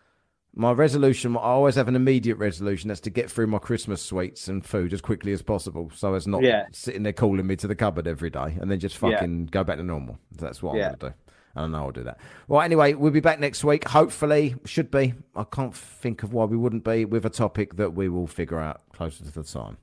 [0.57, 2.89] My resolution, I always have an immediate resolution.
[2.89, 6.27] That's to get through my Christmas sweets and food as quickly as possible, so as
[6.27, 6.65] not Yeah.
[6.73, 9.11] sitting there calling me to the cupboard every day, and then just Yeah.
[9.13, 10.19] fucking go back to normal.
[10.33, 10.89] That's what Yeah.
[10.89, 11.28] I'm gonna do.
[11.57, 12.19] I don't know I'll do that.
[12.47, 13.89] Well, anyway, we'll be back next week.
[13.89, 15.15] Hopefully, should be.
[15.35, 18.59] I can't think of why we wouldn't be with a topic that we will figure
[18.59, 19.79] out closer to the time.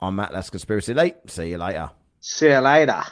[0.00, 0.32] I'm Matt.
[0.32, 1.14] That's Conspiracy Late.
[1.28, 1.90] See you later.
[2.20, 3.02] See you later.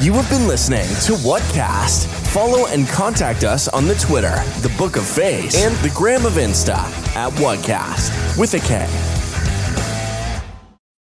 [0.00, 2.06] You have been listening to Whatcast.
[2.32, 6.32] Follow and contact us on the Twitter, the Book of Face, and the Gram of
[6.34, 6.76] Insta
[7.14, 9.25] at Whatcast with a K.